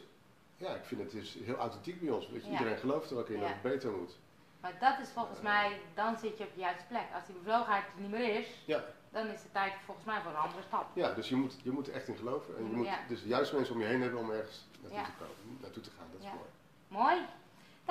ja, 0.55 0.75
ik 0.75 0.83
vind 0.83 1.01
het 1.01 1.13
is 1.13 1.37
heel 1.43 1.55
authentiek 1.55 1.99
bij 2.01 2.09
ons. 2.09 2.29
Weet 2.29 2.43
je, 2.45 2.51
Ja. 2.51 2.57
Iedereen 2.57 2.77
gelooft 2.79 3.11
er 3.11 3.17
ook 3.17 3.27
in 3.29 3.35
Ja. 3.35 3.41
dat 3.41 3.49
het 3.49 3.61
beter 3.61 3.91
moet. 3.91 4.17
maar 4.61 4.77
dat 4.79 4.99
is 4.99 5.09
volgens 5.09 5.41
mij, 5.41 5.79
dan 5.93 6.17
zit 6.17 6.37
je 6.37 6.43
op 6.43 6.53
de 6.53 6.59
juiste 6.59 6.85
plek. 6.87 7.05
Als 7.15 7.25
die 7.25 7.35
bevlogenheid 7.35 7.83
er 7.95 8.01
niet 8.01 8.11
meer 8.11 8.35
is, 8.39 8.47
Ja. 8.65 8.83
dan 9.09 9.27
is 9.27 9.41
het 9.43 9.53
tijd 9.53 9.73
volgens 9.85 10.05
mij 10.05 10.21
voor 10.21 10.31
een 10.31 10.37
andere 10.37 10.63
stap. 10.63 10.85
Ja, 10.93 11.13
dus 11.13 11.29
je 11.29 11.35
moet, 11.35 11.55
je 11.63 11.71
moet 11.71 11.87
er 11.87 11.93
echt 11.93 12.07
in 12.07 12.15
geloven. 12.17 12.57
En 12.57 12.69
je 12.69 12.75
moet 12.75 12.87
dus 13.07 13.21
de 13.21 13.27
juiste 13.27 13.55
mensen 13.55 13.73
om 13.75 13.81
je 13.81 13.87
heen 13.87 14.01
hebben 14.01 14.19
om 14.19 14.31
ergens 14.31 14.67
naartoe, 14.81 15.01
te, 15.03 15.11
komen, 15.19 15.57
naartoe 15.61 15.83
te 15.83 15.89
gaan. 15.97 16.07
Dat 16.11 16.21
is 16.21 16.27
mooi. 16.27 16.49
Mooi. 16.87 17.25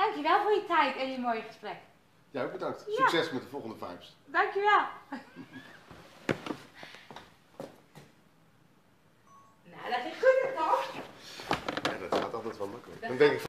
Dankjewel 0.01 0.43
voor 0.43 0.53
je 0.53 0.65
tijd 0.67 0.97
en 0.97 1.11
je 1.11 1.19
mooie 1.19 1.43
gesprek. 1.43 1.77
Ja, 2.31 2.45
ook 2.45 2.53
bedankt. 2.53 2.85
Ja. 2.87 2.95
Succes 2.95 3.31
met 3.31 3.43
de 3.43 3.49
volgende 3.49 3.77
vibes. 3.87 4.17
Dankjewel. 4.25 4.85
nou, 9.73 9.91
dat 9.91 10.01
ging 10.01 10.15
goed, 10.15 10.57
toch? 10.57 10.93
Ja, 11.83 11.99
dat 12.09 12.21
gaat 12.21 12.35
altijd 12.35 12.59
wel 12.59 12.67
makkelijk. 12.67 13.01
Dan 13.01 13.17
denk 13.17 13.33
ik 13.33 13.41